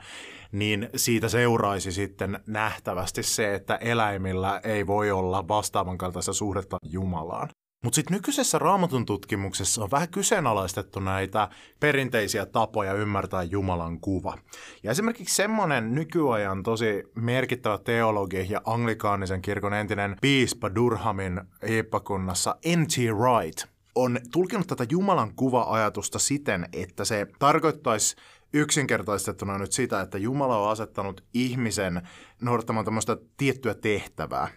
niin 0.52 0.88
siitä 0.96 1.28
seuraisi 1.28 1.92
sitten 1.92 2.40
nähtävästi 2.46 3.22
se, 3.22 3.54
että 3.54 3.76
eläimillä 3.76 4.60
ei 4.64 4.86
voi 4.86 5.10
olla 5.10 5.48
vastaavan 5.48 5.98
kaltaista 5.98 6.32
suhdetta 6.32 6.76
Jumalaan. 6.82 7.48
Mutta 7.84 7.94
sitten 7.94 8.14
nykyisessä 8.14 8.58
raamatun 8.58 9.06
tutkimuksessa 9.06 9.84
on 9.84 9.90
vähän 9.90 10.08
kyseenalaistettu 10.08 11.00
näitä 11.00 11.48
perinteisiä 11.80 12.46
tapoja 12.46 12.92
ymmärtää 12.94 13.42
Jumalan 13.42 14.00
kuva. 14.00 14.38
Ja 14.82 14.90
esimerkiksi 14.90 15.36
semmoinen 15.36 15.94
nykyajan 15.94 16.62
tosi 16.62 17.04
merkittävä 17.14 17.78
teologi 17.78 18.46
ja 18.48 18.60
anglikaanisen 18.64 19.42
kirkon 19.42 19.74
entinen 19.74 20.16
piispa 20.20 20.74
Durhamin 20.74 21.40
hiippakunnassa 21.68 22.56
N.T. 22.76 22.96
Wright 23.14 23.64
on 23.94 24.20
tulkinut 24.32 24.66
tätä 24.66 24.86
Jumalan 24.90 25.34
kuva-ajatusta 25.36 26.18
siten, 26.18 26.68
että 26.72 27.04
se 27.04 27.26
tarkoittaisi 27.38 28.16
yksinkertaistettuna 28.52 29.58
nyt 29.58 29.72
sitä, 29.72 30.00
että 30.00 30.18
Jumala 30.18 30.58
on 30.58 30.70
asettanut 30.70 31.24
ihmisen 31.34 32.08
noudattamaan 32.40 32.84
tämmöistä 32.84 33.16
tiettyä 33.36 33.74
tehtävää. 33.74 34.48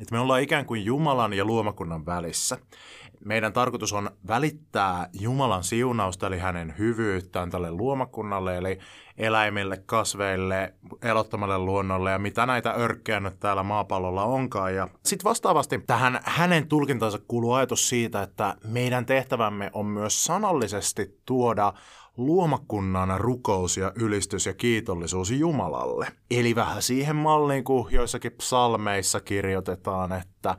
Että 0.00 0.14
me 0.14 0.18
ollaan 0.18 0.42
ikään 0.42 0.66
kuin 0.66 0.84
Jumalan 0.84 1.32
ja 1.32 1.44
luomakunnan 1.44 2.06
välissä. 2.06 2.58
Meidän 3.24 3.52
tarkoitus 3.52 3.92
on 3.92 4.10
välittää 4.28 5.08
Jumalan 5.20 5.64
siunausta, 5.64 6.26
eli 6.26 6.38
hänen 6.38 6.74
hyvyyttään 6.78 7.50
tälle 7.50 7.70
luomakunnalle, 7.70 8.56
eli 8.56 8.78
eläimille, 9.16 9.82
kasveille, 9.86 10.74
elottamalle 11.02 11.58
luonnolle 11.58 12.10
ja 12.10 12.18
mitä 12.18 12.46
näitä 12.46 12.72
örkkejä 12.72 13.20
nyt 13.20 13.40
täällä 13.40 13.62
maapallolla 13.62 14.24
onkaan. 14.24 14.74
Ja 14.74 14.88
sitten 15.04 15.24
vastaavasti 15.24 15.78
tähän 15.86 16.20
hänen 16.24 16.68
tulkintansa 16.68 17.18
kuuluu 17.28 17.52
ajatus 17.52 17.88
siitä, 17.88 18.22
että 18.22 18.56
meidän 18.64 19.06
tehtävämme 19.06 19.70
on 19.72 19.86
myös 19.86 20.24
sanallisesti 20.24 21.20
tuoda 21.26 21.72
luomakunnan 22.26 23.20
rukous 23.20 23.76
ja 23.76 23.92
ylistys 23.94 24.46
ja 24.46 24.54
kiitollisuus 24.54 25.30
Jumalalle. 25.30 26.06
Eli 26.30 26.54
vähän 26.54 26.82
siihen 26.82 27.16
malliin, 27.16 27.64
kun 27.64 27.88
joissakin 27.90 28.32
psalmeissa 28.32 29.20
kirjoitetaan, 29.20 30.12
että 30.12 30.56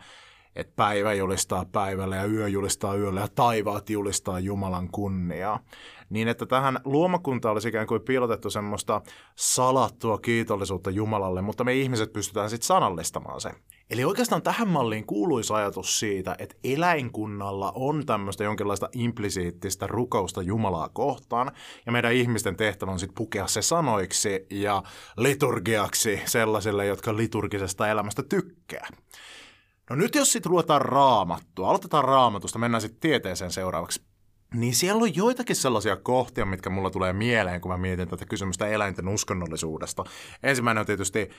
että 0.55 0.73
päivä 0.75 1.13
julistaa 1.13 1.65
päivällä 1.65 2.15
ja 2.15 2.25
yö 2.25 2.47
julistaa 2.47 2.95
yöllä 2.95 3.21
ja 3.21 3.27
taivaat 3.27 3.89
julistaa 3.89 4.39
Jumalan 4.39 4.89
kunniaa. 4.91 5.59
Niin 6.11 6.27
että 6.27 6.45
tähän 6.45 6.79
luomakunta 6.85 7.51
olisi 7.51 7.69
ikään 7.69 7.87
kuin 7.87 8.01
piilotettu 8.01 8.49
semmoista 8.49 9.01
salattua 9.35 10.17
kiitollisuutta 10.17 10.89
Jumalalle, 10.89 11.41
mutta 11.41 11.63
me 11.63 11.73
ihmiset 11.73 12.13
pystytään 12.13 12.49
sitten 12.49 12.67
sanallistamaan 12.67 13.41
se. 13.41 13.51
Eli 13.89 14.05
oikeastaan 14.05 14.41
tähän 14.41 14.67
malliin 14.67 15.05
kuuluisi 15.05 15.53
ajatus 15.53 15.99
siitä, 15.99 16.35
että 16.39 16.55
eläinkunnalla 16.63 17.71
on 17.75 18.05
tämmöistä 18.05 18.43
jonkinlaista 18.43 18.89
implisiittistä 18.93 19.87
rukousta 19.87 20.41
Jumalaa 20.41 20.89
kohtaan, 20.89 21.51
ja 21.85 21.91
meidän 21.91 22.13
ihmisten 22.13 22.55
tehtävä 22.55 22.91
on 22.91 22.99
sitten 22.99 23.15
pukea 23.15 23.47
se 23.47 23.61
sanoiksi 23.61 24.45
ja 24.49 24.83
liturgiaksi 25.17 26.21
sellaisille, 26.25 26.85
jotka 26.85 27.17
liturgisesta 27.17 27.87
elämästä 27.87 28.23
tykkää. 28.23 28.87
No 29.89 29.95
nyt 29.95 30.15
jos 30.15 30.31
sitten 30.31 30.49
ruvetaan 30.49 30.81
raamattua, 30.81 31.69
aloitetaan 31.69 32.03
raamatusta, 32.03 32.59
mennään 32.59 32.81
sitten 32.81 32.99
tieteeseen 32.99 33.51
seuraavaksi. 33.51 34.10
Niin 34.53 34.75
siellä 34.75 35.03
on 35.03 35.15
joitakin 35.15 35.55
sellaisia 35.55 35.95
kohtia, 35.95 36.45
mitkä 36.45 36.69
mulla 36.69 36.89
tulee 36.89 37.13
mieleen, 37.13 37.61
kun 37.61 37.71
mä 37.71 37.77
mietin 37.77 38.07
tätä 38.07 38.25
kysymystä 38.25 38.67
eläinten 38.67 39.07
uskonnollisuudesta. 39.07 40.03
Ensimmäinen 40.43 40.79
on 40.79 40.85
tietysti 40.85 41.29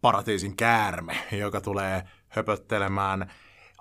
paratiisin 0.00 0.56
käärme, 0.56 1.16
joka 1.32 1.60
tulee 1.60 2.02
höpöttelemään 2.28 3.30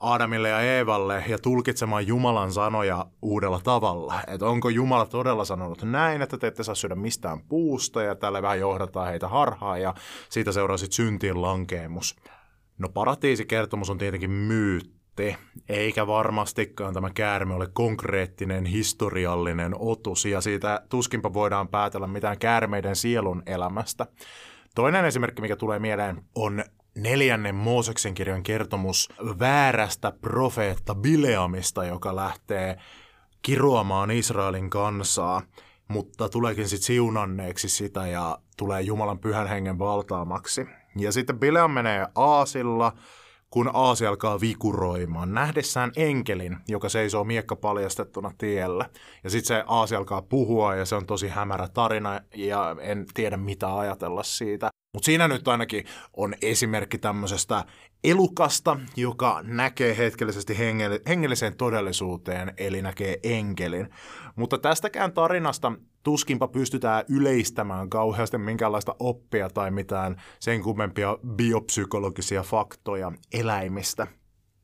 Aadamille 0.01 0.49
ja 0.49 0.61
Eevalle 0.61 1.23
ja 1.27 1.39
tulkitsemaan 1.39 2.07
Jumalan 2.07 2.51
sanoja 2.51 3.05
uudella 3.21 3.59
tavalla. 3.63 4.21
Että 4.27 4.45
onko 4.45 4.69
Jumala 4.69 5.05
todella 5.05 5.45
sanonut 5.45 5.83
näin, 5.83 6.21
että 6.21 6.37
te 6.37 6.47
ette 6.47 6.63
saa 6.63 6.75
syödä 6.75 6.95
mistään 6.95 7.41
puusta 7.41 8.01
ja 8.01 8.15
tälle 8.15 8.41
vähän 8.41 8.59
johdataan 8.59 9.07
heitä 9.07 9.27
harhaan 9.27 9.81
ja 9.81 9.93
siitä 10.29 10.51
seuraa 10.51 10.77
sitten 10.77 10.95
syntiin 10.95 11.41
lankeemus. 11.41 12.15
No 12.77 12.89
paratiisikertomus 12.89 13.89
on 13.89 13.97
tietenkin 13.97 14.31
myytti, 14.31 14.96
eikä 15.69 16.07
varmastikaan 16.07 16.93
tämä 16.93 17.09
käärme 17.09 17.53
ole 17.53 17.67
konkreettinen 17.73 18.65
historiallinen 18.65 19.75
otus, 19.79 20.25
ja 20.25 20.41
siitä 20.41 20.81
tuskinpa 20.89 21.33
voidaan 21.33 21.67
päätellä 21.67 22.07
mitään 22.07 22.39
käärmeiden 22.39 22.95
sielun 22.95 23.43
elämästä. 23.45 24.07
Toinen 24.75 25.05
esimerkki, 25.05 25.41
mikä 25.41 25.55
tulee 25.55 25.79
mieleen, 25.79 26.21
on 26.35 26.63
neljännen 26.95 27.55
Mooseksen 27.55 28.13
kirjan 28.13 28.43
kertomus 28.43 29.09
väärästä 29.39 30.11
profeetta 30.21 30.95
Bileamista, 30.95 31.85
joka 31.85 32.15
lähtee 32.15 32.77
kiroamaan 33.41 34.11
Israelin 34.11 34.69
kansaa, 34.69 35.41
mutta 35.87 36.29
tuleekin 36.29 36.69
sitten 36.69 36.85
siunanneeksi 36.85 37.69
sitä 37.69 38.07
ja 38.07 38.37
tulee 38.57 38.81
Jumalan 38.81 39.19
pyhän 39.19 39.47
hengen 39.47 39.79
valtaamaksi. 39.79 40.67
Ja 40.95 41.11
sitten 41.11 41.39
Bileam 41.39 41.71
menee 41.71 42.07
Aasilla, 42.15 42.93
kun 43.49 43.69
Aasi 43.73 44.05
alkaa 44.05 44.41
vikuroimaan, 44.41 45.33
nähdessään 45.33 45.91
enkelin, 45.95 46.57
joka 46.67 46.89
seisoo 46.89 47.23
miekka 47.23 47.55
paljastettuna 47.55 48.31
tiellä. 48.37 48.89
Ja 49.23 49.29
sitten 49.29 49.47
se 49.47 49.63
Aasi 49.67 49.95
alkaa 49.95 50.21
puhua 50.21 50.75
ja 50.75 50.85
se 50.85 50.95
on 50.95 51.05
tosi 51.05 51.27
hämärä 51.27 51.67
tarina 51.67 52.21
ja 52.35 52.75
en 52.81 53.05
tiedä 53.13 53.37
mitä 53.37 53.77
ajatella 53.77 54.23
siitä. 54.23 54.69
Mutta 54.93 55.05
siinä 55.05 55.27
nyt 55.27 55.47
ainakin 55.47 55.85
on 56.17 56.33
esimerkki 56.41 56.97
tämmöisestä 56.97 57.63
elukasta, 58.03 58.79
joka 58.95 59.41
näkee 59.43 59.97
hetkellisesti 59.97 60.53
hengell- 60.53 61.01
hengelliseen 61.07 61.57
todellisuuteen, 61.57 62.53
eli 62.57 62.81
näkee 62.81 63.17
enkelin. 63.23 63.89
Mutta 64.35 64.57
tästäkään 64.57 65.13
tarinasta 65.13 65.71
tuskinpa 66.07 66.47
pystytään 66.47 67.03
yleistämään 67.09 67.89
kauheasti 67.89 68.37
minkäänlaista 68.37 68.95
oppia 68.99 69.49
tai 69.49 69.71
mitään 69.71 70.21
sen 70.39 70.61
kummempia 70.61 71.17
biopsykologisia 71.35 72.43
faktoja 72.43 73.11
eläimistä. 73.33 74.07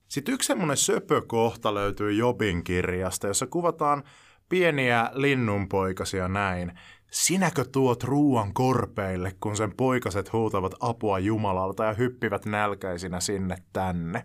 Sitten 0.08 0.34
yksi 0.34 0.48
semmoinen 0.48 0.78
söpökohta 0.78 1.74
löytyy 1.74 2.14
Jobin 2.14 2.64
kirjasta, 2.64 3.28
jossa 3.28 3.48
kuvataan 3.48 4.04
pieniä 4.50 5.10
linnunpoikasia 5.14 6.28
näin. 6.28 6.72
Sinäkö 7.12 7.66
tuot 7.72 8.04
ruuan 8.04 8.54
korpeille, 8.54 9.32
kun 9.40 9.58
sen 9.58 9.76
poikaset 9.78 10.34
huutavat 10.34 10.76
apua 10.80 11.20
Jumalalta 11.20 11.84
ja 11.84 11.94
hyppivät 11.94 12.46
nälkäisinä 12.46 13.20
sinne 13.20 13.56
tänne? 13.74 14.24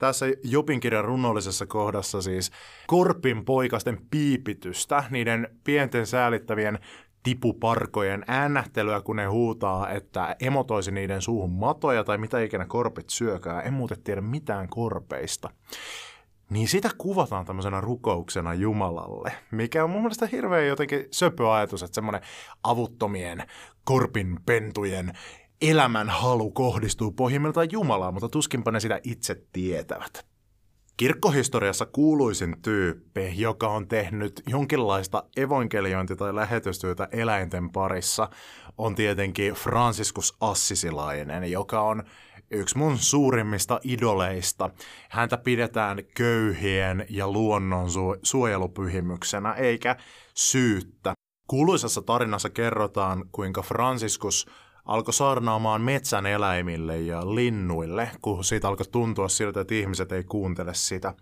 Tässä 0.00 0.26
Jopin 0.44 0.80
kirjan 0.80 1.04
runnollisessa 1.04 1.66
kohdassa 1.66 2.22
siis 2.22 2.50
korpin 2.86 3.44
poikasten 3.44 3.98
piipitystä, 4.10 5.04
niiden 5.10 5.48
pienten 5.64 6.06
säälittävien 6.06 6.78
tipuparkojen 7.22 8.24
äännähtelyä, 8.28 9.00
kun 9.00 9.16
ne 9.16 9.26
huutaa, 9.26 9.90
että 9.90 10.36
emotoisi 10.40 10.90
niiden 10.90 11.22
suuhun 11.22 11.52
matoja 11.52 12.04
tai 12.04 12.18
mitä 12.18 12.40
ikinä 12.40 12.64
korpit 12.64 13.10
syökää. 13.10 13.62
En 13.62 13.72
muuten 13.72 14.02
tiedä 14.02 14.20
mitään 14.20 14.68
korpeista 14.68 15.50
niin 16.50 16.68
sitä 16.68 16.90
kuvataan 16.98 17.46
tämmöisenä 17.46 17.80
rukouksena 17.80 18.54
Jumalalle, 18.54 19.32
mikä 19.50 19.84
on 19.84 19.90
mun 19.90 20.00
mielestä 20.00 20.28
hirveän 20.32 20.66
jotenkin 20.66 21.06
söpö 21.10 21.54
ajatus, 21.54 21.82
että 21.82 21.94
semmoinen 21.94 22.22
avuttomien 22.62 23.42
korpinpentujen 23.84 25.12
elämän 25.62 26.08
halu 26.08 26.50
kohdistuu 26.50 27.12
pohjimmiltaan 27.12 27.68
Jumalaan, 27.72 28.14
mutta 28.14 28.28
tuskinpa 28.28 28.70
ne 28.70 28.80
sitä 28.80 29.00
itse 29.02 29.42
tietävät. 29.52 30.26
Kirkkohistoriassa 30.96 31.86
kuuluisin 31.86 32.56
tyyppi, 32.62 33.32
joka 33.36 33.68
on 33.68 33.88
tehnyt 33.88 34.42
jonkinlaista 34.46 35.24
evankeliointi- 35.36 36.16
tai 36.16 36.34
lähetystyötä 36.34 37.08
eläinten 37.12 37.70
parissa, 37.70 38.28
on 38.78 38.94
tietenkin 38.94 39.54
Franciscus 39.54 40.36
Assisilainen, 40.40 41.50
joka 41.50 41.80
on 41.80 42.02
yksi 42.50 42.78
mun 42.78 42.98
suurimmista 42.98 43.80
idoleista. 43.84 44.70
Häntä 45.10 45.36
pidetään 45.36 45.98
köyhien 46.16 47.06
ja 47.10 47.28
luonnon 47.28 47.86
su- 47.86 48.18
suojelupyhimyksenä, 48.22 49.52
eikä 49.52 49.96
syyttä. 50.34 51.14
Kuuluisassa 51.46 52.02
tarinassa 52.02 52.50
kerrotaan, 52.50 53.24
kuinka 53.32 53.62
Franciscus 53.62 54.46
alkoi 54.90 55.14
saarnaamaan 55.14 55.80
metsän 55.80 56.26
eläimille 56.26 57.00
ja 57.00 57.34
linnuille, 57.34 58.10
kun 58.22 58.44
siitä 58.44 58.68
alkoi 58.68 58.86
tuntua 58.86 59.28
siltä, 59.28 59.60
että 59.60 59.74
ihmiset 59.74 60.12
ei 60.12 60.24
kuuntele 60.24 60.74
sitä. 60.74 61.14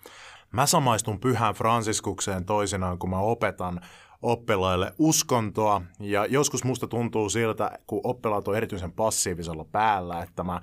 Mä 0.52 0.66
samaistun 0.66 1.20
pyhään 1.20 1.54
Franciskukseen 1.54 2.44
toisinaan, 2.44 2.98
kun 2.98 3.10
mä 3.10 3.18
opetan 3.18 3.80
oppilaille 4.22 4.92
uskontoa, 4.98 5.82
ja 6.00 6.26
joskus 6.26 6.64
musta 6.64 6.86
tuntuu 6.86 7.28
siltä, 7.28 7.78
kun 7.86 8.00
oppilaat 8.04 8.48
on 8.48 8.56
erityisen 8.56 8.92
passiivisella 8.92 9.64
päällä, 9.64 10.22
että 10.22 10.44
mä 10.44 10.60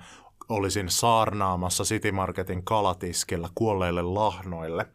olisin 0.48 0.88
saarnaamassa 0.88 1.84
City 1.84 2.12
Marketin 2.12 2.64
kalatiskillä 2.64 3.48
kuolleille 3.54 4.02
lahnoille. 4.02 4.86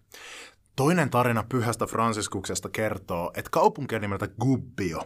Toinen 0.75 1.09
tarina 1.09 1.43
pyhästä 1.49 1.85
Franciskuksesta 1.85 2.69
kertoo, 2.69 3.31
että 3.35 3.51
kaupunki 3.51 3.99
nimeltä 3.99 4.27
Gubbio 4.27 5.03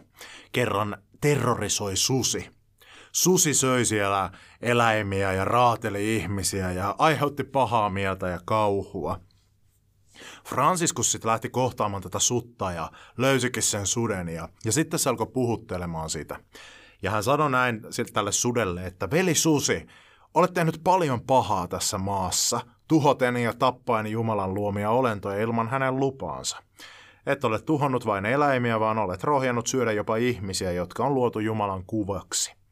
kerran 0.52 0.98
terrorisoi 1.22 1.96
susi. 1.96 2.56
Susi 3.16 3.54
söi 3.54 3.86
siellä 3.86 4.32
eläimiä 4.62 5.34
ja 5.34 5.46
raateli 5.46 6.16
ihmisiä 6.16 6.72
ja 6.72 6.96
aiheutti 6.98 7.44
pahaa 7.44 7.90
mieltä 7.90 8.28
ja 8.28 8.40
kauhua. 8.46 9.20
Franciscus 10.48 11.12
sitten 11.12 11.32
lähti 11.32 11.50
kohtaamaan 11.50 12.04
tätä 12.04 12.20
sutta 12.20 12.72
ja 12.72 12.92
löysikin 13.18 13.64
sen 13.64 13.88
suden 13.88 14.30
ja, 14.30 14.50
ja 14.66 14.72
sitten 14.72 15.00
se 15.00 15.10
alkoi 15.10 15.28
puhuttelemaan 15.28 16.10
sitä. 16.10 16.40
Ja 17.02 17.12
hän 17.12 17.24
sanoi 17.24 17.52
näin 17.52 17.82
tälle 18.14 18.32
sudelle, 18.32 18.86
että 18.86 19.12
veli 19.12 19.36
susi, 19.36 19.88
olet 20.34 20.54
tehnyt 20.54 20.82
paljon 20.84 21.22
pahaa 21.22 21.68
tässä 21.68 21.98
maassa, 21.98 22.62
tuhoten 22.88 23.38
ja 23.38 23.54
tappaen 23.54 24.08
Jumalan 24.08 24.54
luomia 24.54 24.90
olentoja 24.90 25.42
ilman 25.42 25.70
hänen 25.70 26.00
lupaansa. 26.00 26.58
Et 27.26 27.44
ole 27.44 27.62
tuhonnut 27.62 28.06
vain 28.06 28.26
eläimiä, 28.26 28.80
vaan 28.80 28.98
olet 28.98 29.24
rohjennut 29.24 29.68
syödä 29.68 29.92
jopa 29.92 30.16
ihmisiä, 30.16 30.72
jotka 30.72 31.06
on 31.06 31.14
luotu 31.14 31.40
Jumalan 31.40 31.84
kuvaksi. 31.86 32.65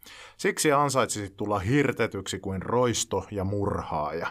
Siksi 0.44 0.72
ansaitsisit 0.72 1.38
tulla 1.38 1.60
hirtetyksi 1.60 2.40
kuin 2.40 2.62
roisto 2.62 3.26
ja 3.32 3.44
murhaaja. 3.44 4.28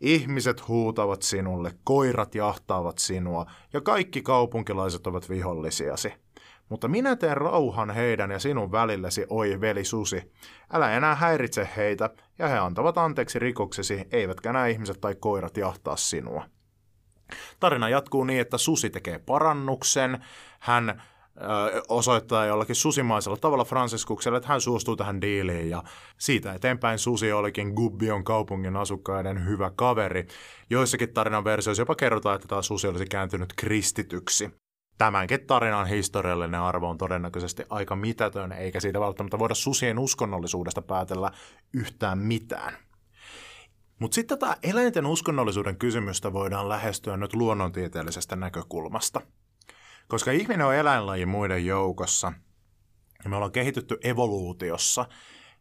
Ihmiset 0.00 0.68
huutavat 0.68 1.22
sinulle, 1.22 1.72
koirat 1.84 2.34
jahtaavat 2.34 2.98
sinua 2.98 3.46
ja 3.72 3.80
kaikki 3.80 4.22
kaupunkilaiset 4.22 5.06
ovat 5.06 5.28
vihollisiasi. 5.28 6.14
Mutta 6.68 6.88
minä 6.88 7.16
teen 7.16 7.36
rauhan 7.36 7.90
heidän 7.90 8.30
ja 8.30 8.38
sinun 8.38 8.72
välillesi, 8.72 9.26
oi 9.28 9.60
veli 9.60 9.84
susi. 9.84 10.32
Älä 10.72 10.92
enää 10.92 11.14
häiritse 11.14 11.68
heitä, 11.76 12.10
ja 12.38 12.48
he 12.48 12.58
antavat 12.58 12.98
anteeksi 12.98 13.38
rikoksesi, 13.38 14.04
eivätkä 14.12 14.52
nämä 14.52 14.66
ihmiset 14.66 15.00
tai 15.00 15.14
koirat 15.14 15.56
jahtaa 15.56 15.96
sinua. 15.96 16.44
Tarina 17.60 17.88
jatkuu 17.88 18.24
niin, 18.24 18.40
että 18.40 18.58
susi 18.58 18.90
tekee 18.90 19.18
parannuksen, 19.18 20.24
hän 20.60 21.02
osoittaa 21.88 22.46
jollakin 22.46 22.76
susimaisella 22.76 23.36
tavalla 23.36 23.64
Franciskukselle, 23.64 24.36
että 24.36 24.48
hän 24.48 24.60
suostuu 24.60 24.96
tähän 24.96 25.20
diiliin 25.20 25.70
ja 25.70 25.82
siitä 26.18 26.54
eteenpäin 26.54 26.98
susi 26.98 27.32
olikin 27.32 27.68
Gubbion 27.68 28.24
kaupungin 28.24 28.76
asukkaiden 28.76 29.46
hyvä 29.46 29.70
kaveri. 29.76 30.26
Joissakin 30.70 31.14
tarinan 31.14 31.44
versioissa 31.44 31.82
jopa 31.82 31.94
kerrotaan, 31.94 32.36
että 32.36 32.48
tämä 32.48 32.62
susi 32.62 32.86
olisi 32.86 33.06
kääntynyt 33.06 33.52
kristityksi. 33.56 34.50
Tämänkin 34.98 35.46
tarinan 35.46 35.86
historiallinen 35.86 36.60
arvo 36.60 36.88
on 36.88 36.98
todennäköisesti 36.98 37.64
aika 37.70 37.96
mitätön, 37.96 38.52
eikä 38.52 38.80
siitä 38.80 39.00
välttämättä 39.00 39.38
voida 39.38 39.54
susien 39.54 39.98
uskonnollisuudesta 39.98 40.82
päätellä 40.82 41.30
yhtään 41.74 42.18
mitään. 42.18 42.74
Mutta 43.98 44.14
sitten 44.14 44.38
tätä 44.38 44.56
eläinten 44.62 45.06
uskonnollisuuden 45.06 45.76
kysymystä 45.76 46.32
voidaan 46.32 46.68
lähestyä 46.68 47.16
nyt 47.16 47.34
luonnontieteellisestä 47.34 48.36
näkökulmasta– 48.36 49.20
koska 50.10 50.30
ihminen 50.30 50.66
on 50.66 50.74
eläinlaji 50.74 51.26
muiden 51.26 51.66
joukossa, 51.66 52.32
ja 53.24 53.30
me 53.30 53.36
ollaan 53.36 53.52
kehitytty 53.52 53.98
evoluutiossa, 54.04 55.06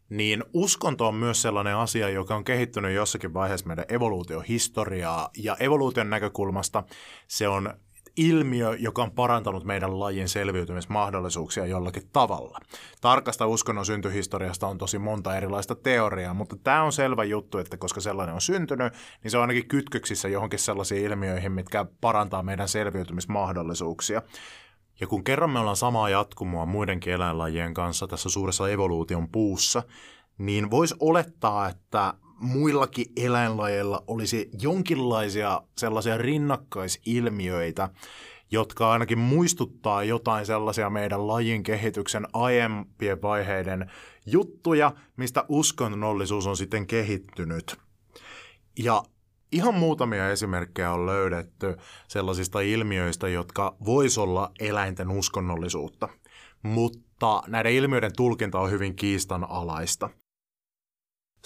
niin 0.10 0.44
uskonto 0.54 1.08
on 1.08 1.16
myös 1.16 1.42
sellainen 1.42 1.76
asia, 1.76 2.10
joka 2.10 2.36
on 2.36 2.44
kehittynyt 2.44 2.96
jossakin 2.96 3.34
vaiheessa 3.34 3.68
meidän 3.68 3.86
evoluutiohistoriaa, 3.90 5.30
ja 5.38 5.58
evoluution 5.60 6.10
näkökulmasta 6.10 6.84
se 7.28 7.48
on 7.48 7.74
ilmiö, 8.20 8.76
joka 8.80 9.04
on 9.04 9.12
parantanut 9.12 9.64
meidän 9.64 10.00
lajin 10.00 10.30
selviytymismahdollisuuksia 10.30 11.66
jollakin 11.66 12.10
tavalla. 12.14 12.60
Tarkasta 13.02 13.48
uskonnon 13.48 13.86
syntyhistoriasta 13.86 14.68
on 14.68 14.78
tosi 14.78 15.00
monta 15.00 15.38
erilaista 15.38 15.76
teoriaa, 15.76 16.34
mutta 16.34 16.56
tämä 16.56 16.84
on 16.84 16.92
selvä 16.92 17.24
juttu, 17.24 17.58
että 17.58 17.78
koska 17.78 18.02
sellainen 18.02 18.36
on 18.36 18.42
syntynyt, 18.42 18.94
niin 19.24 19.32
se 19.32 19.38
on 19.38 19.42
ainakin 19.42 19.68
kytköksissä 19.68 20.28
johonkin 20.28 20.60
sellaisiin 20.60 21.06
ilmiöihin, 21.06 21.52
mitkä 21.52 21.86
parantaa 22.02 22.44
meidän 22.44 22.68
selviytymismahdollisuuksia. 22.68 24.22
Ja 25.00 25.08
kun 25.08 25.24
kerran 25.24 25.50
me 25.50 25.60
ollaan 25.60 25.76
samaa 25.76 26.10
jatkumoa 26.10 26.66
muidenkin 26.66 27.14
eläinlajien 27.14 27.74
kanssa 27.74 28.08
tässä 28.08 28.30
suuressa 28.30 28.70
evoluution 28.70 29.30
puussa, 29.30 29.84
niin 30.38 30.72
voisi 30.72 30.96
olettaa, 31.00 31.70
että 31.70 32.14
muillakin 32.40 33.06
eläinlajeilla 33.18 34.04
olisi 34.08 34.50
jonkinlaisia 34.62 35.62
sellaisia 35.78 36.18
rinnakkaisilmiöitä, 36.18 37.90
jotka 38.52 38.92
ainakin 38.92 39.18
muistuttaa 39.20 40.04
jotain 40.04 40.46
sellaisia 40.46 40.90
meidän 40.90 41.28
lajin 41.28 41.64
kehityksen 41.64 42.28
aiempien 42.34 43.22
vaiheiden 43.22 43.92
juttuja, 44.26 44.92
mistä 45.18 45.46
uskonnollisuus 45.50 46.48
on 46.48 46.58
sitten 46.58 46.88
kehittynyt. 46.88 47.78
Ja 48.80 49.04
ihan 49.52 49.74
muutamia 49.74 50.30
esimerkkejä 50.30 50.92
on 50.92 51.06
löydetty 51.06 51.78
sellaisista 52.08 52.60
ilmiöistä, 52.60 53.28
jotka 53.28 53.76
vois 53.86 54.18
olla 54.18 54.52
eläinten 54.60 55.10
uskonnollisuutta. 55.10 56.10
Mutta 56.64 57.44
näiden 57.48 57.74
ilmiöiden 57.74 58.16
tulkinta 58.16 58.60
on 58.60 58.72
hyvin 58.72 58.96
kiistanalaista. 58.96 60.10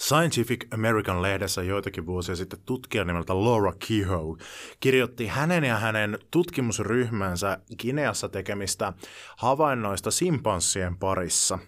Scientific 0.00 0.66
American 0.74 1.22
lehdessä 1.22 1.62
joitakin 1.62 2.06
vuosia 2.06 2.36
sitten 2.36 2.58
tutkija 2.66 3.04
nimeltä 3.04 3.34
Laura 3.44 3.72
Kehoe 3.88 4.36
kirjoitti 4.80 5.26
hänen 5.26 5.64
ja 5.64 5.78
hänen 5.78 6.18
tutkimusryhmänsä 6.30 7.58
Gineassa 7.78 8.28
tekemistä 8.28 8.92
havainnoista 9.36 10.10
simpanssien 10.10 10.96
parissa, 10.96 11.58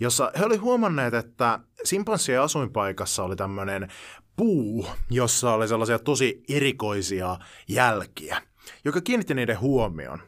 jossa 0.00 0.32
he 0.38 0.44
olivat 0.44 0.62
huomanneet, 0.62 1.14
että 1.14 1.60
simpanssien 1.84 2.40
asuinpaikassa 2.40 3.22
oli 3.22 3.36
tämmöinen 3.36 3.88
puu, 4.36 4.86
jossa 5.10 5.52
oli 5.52 5.68
sellaisia 5.68 5.98
tosi 5.98 6.42
erikoisia 6.48 7.38
jälkiä, 7.68 8.42
joka 8.84 9.00
kiinnitti 9.00 9.34
niiden 9.34 9.60
huomioon. 9.60 10.22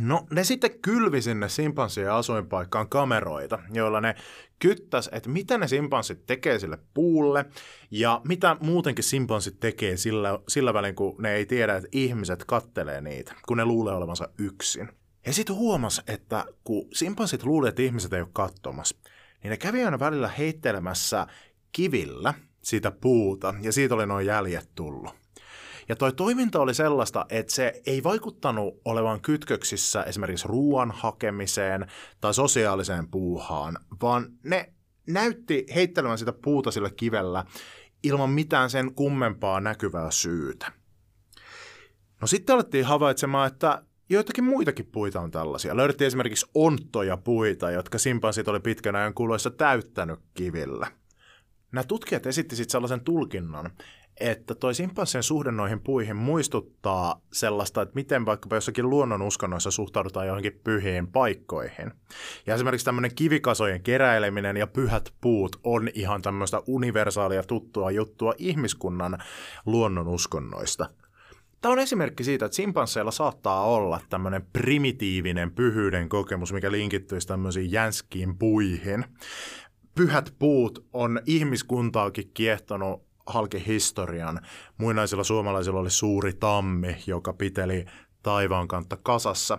No 0.00 0.26
ne 0.30 0.44
sitten 0.44 0.80
kylvi 0.80 1.22
sinne 1.22 1.48
simpanssien 1.48 2.12
asuinpaikkaan 2.12 2.88
kameroita, 2.88 3.58
joilla 3.72 4.00
ne 4.00 4.14
kyttäs, 4.64 5.10
että 5.12 5.28
mitä 5.28 5.58
ne 5.58 5.68
simpanssit 5.68 6.26
tekee 6.26 6.58
sille 6.58 6.78
puulle 6.94 7.44
ja 7.90 8.20
mitä 8.28 8.56
muutenkin 8.60 9.04
simpanssit 9.04 9.60
tekee 9.60 9.96
sillä, 9.96 10.38
sillä 10.48 10.74
välin, 10.74 10.94
kun 10.94 11.14
ne 11.18 11.34
ei 11.34 11.46
tiedä, 11.46 11.76
että 11.76 11.88
ihmiset 11.92 12.44
kattelee 12.44 13.00
niitä, 13.00 13.34
kun 13.48 13.56
ne 13.56 13.64
luulee 13.64 13.94
olevansa 13.94 14.28
yksin. 14.38 14.88
Ja 15.26 15.32
sitten 15.32 15.56
huomas, 15.56 16.02
että 16.06 16.44
kun 16.64 16.88
simpanssit 16.92 17.42
luulee, 17.42 17.68
että 17.68 17.82
ihmiset 17.82 18.12
ei 18.12 18.20
ole 18.20 18.28
katsomassa, 18.32 18.96
niin 19.42 19.50
ne 19.50 19.56
kävi 19.56 19.84
aina 19.84 19.98
välillä 19.98 20.28
heittelemässä 20.28 21.26
kivillä 21.72 22.34
sitä 22.62 22.90
puuta 22.90 23.54
ja 23.60 23.72
siitä 23.72 23.94
oli 23.94 24.06
noin 24.06 24.26
jäljet 24.26 24.68
tullut. 24.74 25.23
Ja 25.88 25.96
toi 25.96 26.12
toiminta 26.12 26.60
oli 26.60 26.74
sellaista, 26.74 27.26
että 27.28 27.54
se 27.54 27.82
ei 27.86 28.02
vaikuttanut 28.02 28.80
olevan 28.84 29.20
kytköksissä 29.20 30.02
esimerkiksi 30.02 30.48
ruoan 30.48 30.90
hakemiseen 30.90 31.86
tai 32.20 32.34
sosiaaliseen 32.34 33.08
puuhaan, 33.08 33.78
vaan 34.02 34.26
ne 34.42 34.72
näytti 35.06 35.66
heittelemään 35.74 36.18
sitä 36.18 36.32
puuta 36.32 36.70
sillä 36.70 36.90
kivellä 36.96 37.44
ilman 38.02 38.30
mitään 38.30 38.70
sen 38.70 38.94
kummempaa 38.94 39.60
näkyvää 39.60 40.10
syytä. 40.10 40.72
No 42.20 42.26
sitten 42.26 42.54
alettiin 42.54 42.84
havaitsemaan, 42.84 43.46
että 43.46 43.82
joitakin 44.08 44.44
muitakin 44.44 44.86
puita 44.86 45.20
on 45.20 45.30
tällaisia. 45.30 45.76
Löydettiin 45.76 46.06
esimerkiksi 46.06 46.46
onttoja 46.54 47.16
puita, 47.16 47.70
jotka 47.70 47.98
simpanssit 47.98 48.48
oli 48.48 48.60
pitkän 48.60 48.96
ajan 48.96 49.14
kuluessa 49.14 49.50
täyttänyt 49.50 50.20
kivillä. 50.34 50.86
Nämä 51.72 51.84
tutkijat 51.84 52.26
esitti 52.26 52.56
sitten 52.56 52.72
sellaisen 52.72 53.00
tulkinnan, 53.00 53.70
että 54.20 54.54
toi 54.54 54.74
simpanssien 54.74 55.22
suhde 55.22 55.52
noihin 55.52 55.80
puihin 55.80 56.16
muistuttaa 56.16 57.20
sellaista, 57.32 57.82
että 57.82 57.94
miten 57.94 58.26
vaikkapa 58.26 58.56
jossakin 58.56 58.90
luonnon 58.90 59.22
uskonnoissa 59.22 59.70
suhtaudutaan 59.70 60.26
johonkin 60.26 60.60
pyhiin 60.64 61.06
paikkoihin. 61.06 61.92
Ja 62.46 62.54
esimerkiksi 62.54 62.84
tämmöinen 62.84 63.14
kivikasojen 63.14 63.82
keräileminen 63.82 64.56
ja 64.56 64.66
pyhät 64.66 65.12
puut 65.20 65.56
on 65.64 65.88
ihan 65.94 66.22
tämmöistä 66.22 66.62
universaalia 66.66 67.42
tuttua 67.42 67.90
juttua 67.90 68.34
ihmiskunnan 68.38 69.18
luonnon 69.66 70.08
uskonnoista. 70.08 70.86
Tämä 71.60 71.72
on 71.72 71.78
esimerkki 71.78 72.24
siitä, 72.24 72.44
että 72.44 72.56
simpansseilla 72.56 73.10
saattaa 73.10 73.64
olla 73.64 74.00
tämmöinen 74.10 74.46
primitiivinen 74.52 75.50
pyhyyden 75.50 76.08
kokemus, 76.08 76.52
mikä 76.52 76.72
linkittyisi 76.72 77.28
tämmöisiin 77.28 77.72
jänskiin 77.72 78.38
puihin. 78.38 79.04
Pyhät 79.94 80.34
puut 80.38 80.86
on 80.92 81.20
ihmiskuntaakin 81.26 82.30
kiehtonut 82.34 83.03
halki 83.26 83.66
historian. 83.66 84.40
Muinaisilla 84.78 85.24
suomalaisilla 85.24 85.80
oli 85.80 85.90
suuri 85.90 86.32
tammi, 86.32 86.96
joka 87.06 87.32
piteli 87.32 87.84
taivaan 88.22 88.68
kantta 88.68 88.96
kasassa. 89.02 89.58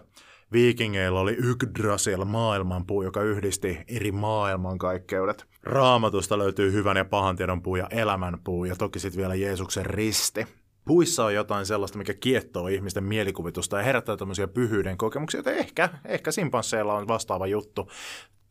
Viikingeillä 0.52 1.20
oli 1.20 1.36
Yggdrasil 1.40 2.26
maailmanpuu, 2.26 3.02
joka 3.02 3.22
yhdisti 3.22 3.78
eri 3.88 4.12
maailmankaikkeudet. 4.12 5.46
Raamatusta 5.64 6.38
löytyy 6.38 6.72
hyvän 6.72 6.98
ja 6.98 7.06
pahan 7.06 7.36
tiedon 7.36 7.62
puu 7.62 7.76
ja 7.76 7.88
elämänpuu 7.92 8.66
ja 8.66 8.76
toki 8.76 9.00
sitten 9.00 9.18
vielä 9.18 9.36
Jeesuksen 9.36 9.86
risti. 9.86 10.48
Puissa 10.86 11.26
on 11.26 11.34
jotain 11.34 11.66
sellaista, 11.66 11.98
mikä 11.98 12.14
kiettoo 12.14 12.68
ihmisten 12.68 13.04
mielikuvitusta 13.04 13.78
ja 13.78 13.84
herättää 13.84 14.18
tämmöisiä 14.18 14.48
pyhyyden 14.48 14.98
kokemuksia, 14.98 15.40
että 15.40 15.52
ehkä, 15.52 15.90
ehkä 16.06 16.32
simpansseilla 16.32 16.94
on 16.94 17.08
vastaava 17.08 17.48
juttu. 17.48 17.92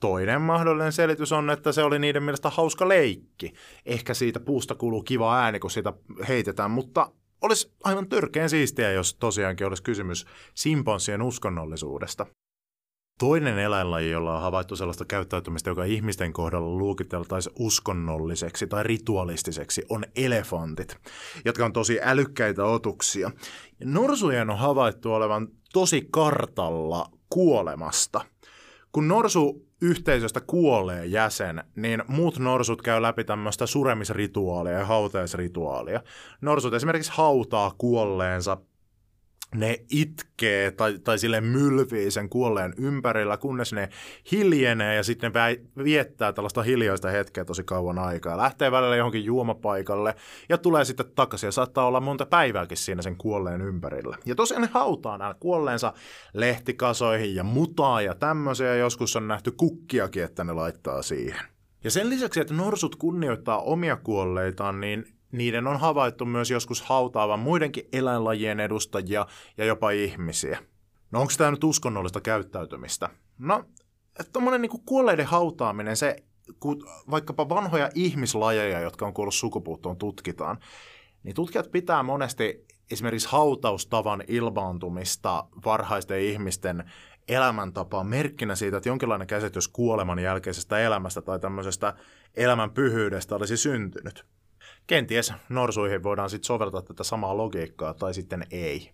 Toinen 0.01 0.41
mahdollinen 0.41 0.93
selitys 0.93 1.33
on, 1.33 1.51
että 1.51 1.73
se 1.73 1.83
oli 1.83 1.99
niiden 1.99 2.23
mielestä 2.23 2.51
hauska 2.51 2.89
leikki. 2.89 3.53
Ehkä 3.87 4.15
siitä 4.15 4.41
puusta 4.41 4.75
kuuluu 4.75 5.03
kiva 5.03 5.39
ääni, 5.39 5.59
kun 5.59 5.71
sitä 5.71 5.93
heitetään, 6.29 6.71
mutta 6.71 7.11
olisi 7.41 7.73
aivan 7.85 8.09
törkeän 8.09 8.51
siistiä, 8.51 8.93
jos 8.93 9.15
tosiaankin 9.15 9.67
olisi 9.67 9.83
kysymys 9.83 10.27
simpanssien 10.55 11.23
uskonnollisuudesta. 11.23 12.27
Toinen 13.19 13.59
eläinlaji, 13.59 14.11
jolla 14.11 14.35
on 14.35 14.43
havaittu 14.43 14.77
sellaista 14.77 15.05
käyttäytymistä, 15.05 15.71
joka 15.71 15.85
ihmisten 15.85 16.33
kohdalla 16.33 16.79
luokiteltaisiin 16.79 17.55
uskonnolliseksi 17.59 18.67
tai 18.67 18.83
ritualistiseksi, 18.83 19.83
on 19.89 20.05
elefantit, 20.17 20.97
jotka 21.45 21.65
on 21.65 21.73
tosi 21.73 21.99
älykkäitä 22.03 22.65
otuksia. 22.65 23.31
Norsujen 23.85 24.51
on 24.51 24.59
havaittu 24.59 25.13
olevan 25.13 25.49
tosi 25.73 26.09
kartalla 26.11 27.07
kuolemasta. 27.31 28.25
Kun 28.93 29.09
norsu 29.09 29.67
yhteisöstä 29.83 30.41
kuolee 30.41 31.07
jäsen, 31.07 31.65
niin 31.77 32.03
muut 32.09 32.39
norsut 32.39 32.83
käy 32.83 33.03
läpi 33.03 33.25
tämmöistä 33.25 33.67
suremisrituaalia 33.67 34.73
ja 34.73 34.87
hautajaisrituaalia. 34.87 36.03
Norsut 36.41 36.75
esimerkiksi 36.75 37.13
hautaa 37.15 37.75
kuolleensa 37.79 38.57
ne 39.55 39.81
itkee 39.91 40.71
tai, 40.71 40.99
tai 40.99 41.19
sille 41.19 41.41
mylvii 41.41 42.11
sen 42.11 42.29
kuolleen 42.29 42.75
ympärillä, 42.79 43.37
kunnes 43.37 43.73
ne 43.73 43.89
hiljenee 44.33 44.95
ja 44.97 45.03
sitten 45.03 45.33
ne 45.35 45.85
viettää 45.85 46.33
tällaista 46.33 46.63
hiljaista 46.63 47.09
hetkeä 47.09 47.45
tosi 47.45 47.65
kauan 47.65 47.99
aikaa. 47.99 48.37
Lähtee 48.37 48.73
välillä 48.73 48.97
johonkin 48.97 49.25
juomapaikalle 49.25 50.15
ja 50.49 50.59
tulee 50.59 50.85
sitten 50.85 51.07
takaisin 51.15 51.49
ja 51.49 51.53
saattaa 51.53 51.87
olla 51.87 52.01
monta 52.01 52.27
päivääkin 52.27 52.77
siinä 52.77 53.03
sen 53.03 53.17
kuolleen 53.17 53.61
ympärillä. 53.61 54.17
Ja 54.27 54.35
tosiaan 54.35 54.63
ne 54.63 54.69
hautaa 54.73 55.19
nämä 55.19 55.35
kuolleensa 55.35 55.93
lehtikasoihin 56.35 57.35
ja 57.35 57.45
mutaa 57.45 58.03
ja 58.03 58.15
tämmöisiä. 58.15 58.75
Joskus 58.75 59.17
on 59.17 59.29
nähty 59.29 59.51
kukkiakin, 59.51 60.25
että 60.25 60.45
ne 60.45 60.53
laittaa 60.53 61.03
siihen. 61.03 61.41
Ja 61.85 61.91
sen 61.91 62.11
lisäksi, 62.11 62.41
että 62.41 62.55
norsut 62.55 62.97
kunnioittaa 62.97 63.59
omia 63.59 63.97
kuolleitaan, 63.97 64.81
niin 64.81 65.14
niiden 65.39 65.67
on 65.67 65.81
havaittu 65.81 66.25
myös 66.25 66.51
joskus 66.51 66.83
hautaavan 66.83 67.39
muidenkin 67.39 67.89
eläinlajien 67.93 68.61
edustajia 68.61 69.27
ja 69.59 69.65
jopa 69.65 69.91
ihmisiä. 69.91 70.59
No 71.11 71.21
onko 71.21 71.33
tämä 71.39 71.51
nyt 71.51 71.65
uskonnollista 71.65 72.21
käyttäytymistä? 72.21 73.11
No, 73.39 73.65
tuommoinen 74.33 74.61
niin 74.61 74.85
kuolleiden 74.87 75.27
hautaaminen, 75.27 75.97
se, 75.97 76.17
kun 76.61 76.87
vaikkapa 77.11 77.49
vanhoja 77.49 77.91
ihmislajeja, 77.95 78.81
jotka 78.81 79.07
on 79.07 79.15
kuollut 79.15 79.35
sukupuuttoon, 79.35 79.97
tutkitaan, 79.97 80.59
niin 81.23 81.35
tutkijat 81.35 81.71
pitää 81.71 82.03
monesti 82.03 82.67
esimerkiksi 82.91 83.29
hautaustavan 83.29 84.25
ilmaantumista 84.29 85.45
varhaisten 85.65 86.21
ihmisten 86.21 86.85
elämäntapaa 87.29 88.05
merkkinä 88.05 88.55
siitä, 88.55 88.77
että 88.77 88.89
jonkinlainen 88.89 89.27
käsitys 89.27 89.69
kuoleman 89.69 90.19
jälkeisestä 90.19 90.79
elämästä 90.79 91.23
tai 91.23 91.41
tämmöisestä 91.41 91.95
elämän 92.35 92.71
pyhyydestä 92.71 93.37
olisi 93.37 93.57
syntynyt. 93.57 94.27
Kenties 94.87 95.33
norsuihin 95.49 96.03
voidaan 96.03 96.31
sitten 96.31 96.47
soveltaa 96.47 96.83
tätä 96.83 97.05
samaa 97.05 97.37
logiikkaa 97.37 97.95
tai 97.95 98.15
sitten 98.15 98.47
ei. 98.51 98.91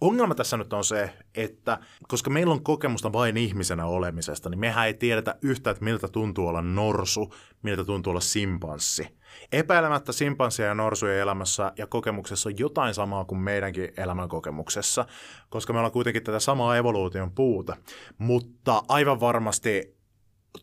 Ongelma 0.00 0.34
tässä 0.34 0.56
nyt 0.56 0.72
on 0.72 0.84
se, 0.84 1.10
että 1.34 1.78
koska 2.08 2.30
meillä 2.30 2.52
on 2.52 2.64
kokemusta 2.64 3.12
vain 3.12 3.36
ihmisenä 3.36 3.86
olemisesta, 3.86 4.50
niin 4.50 4.58
mehän 4.58 4.86
ei 4.86 4.94
tiedetä 4.94 5.34
yhtä, 5.42 5.70
että 5.70 5.84
miltä 5.84 6.08
tuntuu 6.08 6.46
olla 6.46 6.62
norsu, 6.62 7.34
miltä 7.62 7.84
tuntuu 7.84 8.10
olla 8.10 8.20
simpanssi. 8.20 9.18
Epäilemättä 9.52 10.12
simpanssien 10.12 10.66
ja 10.66 10.74
norsujen 10.74 11.18
elämässä 11.18 11.72
ja 11.78 11.86
kokemuksessa 11.86 12.48
on 12.48 12.58
jotain 12.58 12.94
samaa 12.94 13.24
kuin 13.24 13.38
meidänkin 13.38 13.92
elämänkokemuksessa, 13.96 15.06
koska 15.48 15.72
me 15.72 15.78
ollaan 15.78 15.92
kuitenkin 15.92 16.22
tätä 16.22 16.40
samaa 16.40 16.76
evoluution 16.76 17.30
puuta. 17.30 17.76
Mutta 18.18 18.82
aivan 18.88 19.20
varmasti 19.20 19.97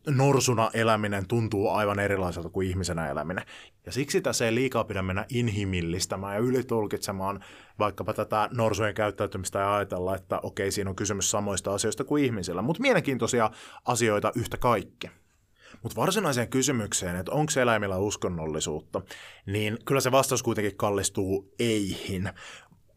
norsuna 0.08 0.70
eläminen 0.74 1.28
tuntuu 1.28 1.70
aivan 1.70 2.00
erilaiselta 2.00 2.50
kuin 2.50 2.68
ihmisenä 2.68 3.10
eläminen. 3.10 3.46
Ja 3.86 3.92
siksi 3.92 4.22
tässä 4.22 4.46
ei 4.46 4.56
liikaa 4.56 4.84
pidä 4.84 5.02
mennä 5.02 5.26
inhimillistämään 5.30 6.34
ja 6.34 6.40
ylitulkitsemaan 6.40 7.44
vaikkapa 7.80 8.14
tätä 8.14 8.50
norsujen 8.52 8.94
käyttäytymistä 8.96 9.60
ja 9.60 9.76
ajatella, 9.76 10.16
että 10.16 10.40
okei, 10.44 10.72
siinä 10.72 10.90
on 10.90 10.96
kysymys 10.96 11.32
samoista 11.32 11.74
asioista 11.74 12.04
kuin 12.04 12.26
ihmisillä, 12.26 12.62
mutta 12.62 12.82
mielenkiintoisia 12.82 13.52
asioita 13.86 14.32
yhtä 14.36 14.58
kaikki. 14.58 15.10
Mutta 15.84 16.02
varsinaiseen 16.02 16.48
kysymykseen, 16.48 17.16
että 17.16 17.32
onko 17.32 17.52
eläimillä 17.62 17.98
uskonnollisuutta, 17.98 19.02
niin 19.46 19.78
kyllä 19.86 20.02
se 20.02 20.12
vastaus 20.12 20.44
kuitenkin 20.44 20.78
kallistuu 20.78 21.54
eihin. 21.60 22.30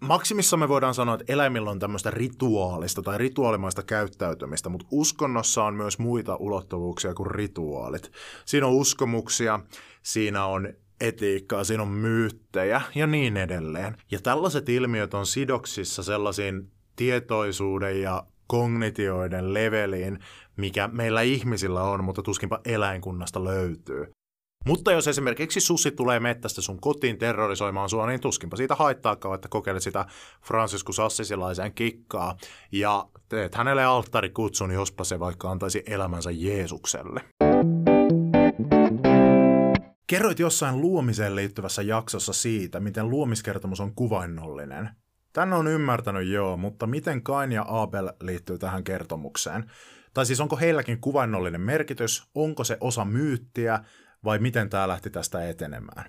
Maksimissa 0.00 0.56
me 0.56 0.68
voidaan 0.68 0.94
sanoa, 0.94 1.14
että 1.14 1.32
eläimillä 1.32 1.70
on 1.70 1.78
tämmöistä 1.78 2.10
rituaalista 2.10 3.02
tai 3.02 3.18
rituaalimaista 3.18 3.82
käyttäytymistä, 3.82 4.68
mutta 4.68 4.86
uskonnossa 4.90 5.64
on 5.64 5.74
myös 5.74 5.98
muita 5.98 6.36
ulottuvuuksia 6.36 7.14
kuin 7.14 7.30
rituaalit. 7.30 8.12
Siinä 8.44 8.66
on 8.66 8.72
uskomuksia, 8.72 9.60
siinä 10.02 10.44
on 10.44 10.68
etiikkaa, 11.00 11.64
siinä 11.64 11.82
on 11.82 11.88
myyttejä 11.88 12.82
ja 12.94 13.06
niin 13.06 13.36
edelleen. 13.36 13.96
Ja 14.10 14.18
tällaiset 14.22 14.68
ilmiöt 14.68 15.14
on 15.14 15.26
sidoksissa 15.26 16.02
sellaisiin 16.02 16.70
tietoisuuden 16.96 18.02
ja 18.02 18.26
kognitioiden 18.46 19.54
leveliin, 19.54 20.18
mikä 20.56 20.88
meillä 20.88 21.20
ihmisillä 21.22 21.82
on, 21.82 22.04
mutta 22.04 22.22
tuskinpa 22.22 22.60
eläinkunnasta 22.64 23.44
löytyy. 23.44 24.12
Mutta 24.68 24.92
jos 24.92 25.08
esimerkiksi 25.08 25.60
sussi 25.60 25.90
tulee 25.90 26.20
mettästä 26.20 26.60
sun 26.60 26.80
kotiin 26.80 27.18
terrorisoimaan 27.18 27.88
sua, 27.88 28.06
niin 28.06 28.20
tuskinpa 28.20 28.56
siitä 28.56 28.74
haittaakaan, 28.74 29.34
että 29.34 29.48
kokeilet 29.48 29.82
sitä 29.82 30.06
Franciscus 30.44 31.00
Assisilaisen 31.00 31.74
kikkaa 31.74 32.36
ja 32.72 33.08
teet 33.28 33.54
hänelle 33.54 33.84
alttarikutsun, 33.84 34.70
jospa 34.70 35.04
se 35.04 35.20
vaikka 35.20 35.50
antaisi 35.50 35.82
elämänsä 35.86 36.30
Jeesukselle. 36.30 37.20
Kerroit 40.06 40.38
jossain 40.38 40.80
luomiseen 40.80 41.36
liittyvässä 41.36 41.82
jaksossa 41.82 42.32
siitä, 42.32 42.80
miten 42.80 43.10
luomiskertomus 43.10 43.80
on 43.80 43.94
kuvainnollinen. 43.94 44.90
Tän 45.32 45.52
on 45.52 45.66
ymmärtänyt 45.66 46.28
joo, 46.28 46.56
mutta 46.56 46.86
miten 46.86 47.22
Kain 47.22 47.52
ja 47.52 47.64
Abel 47.68 48.12
liittyy 48.20 48.58
tähän 48.58 48.84
kertomukseen? 48.84 49.70
Tai 50.14 50.26
siis 50.26 50.40
onko 50.40 50.56
heilläkin 50.56 51.00
kuvainnollinen 51.00 51.60
merkitys, 51.60 52.28
onko 52.34 52.64
se 52.64 52.76
osa 52.80 53.04
myyttiä 53.04 53.84
vai 54.24 54.38
miten 54.38 54.70
tämä 54.70 54.88
lähti 54.88 55.10
tästä 55.10 55.48
etenemään. 55.48 56.04